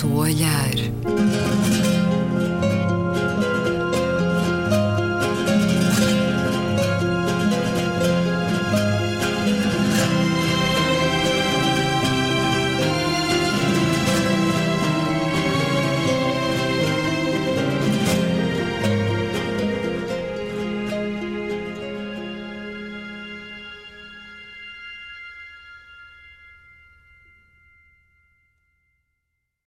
teu 0.00 0.16
olhar. 0.16 1.39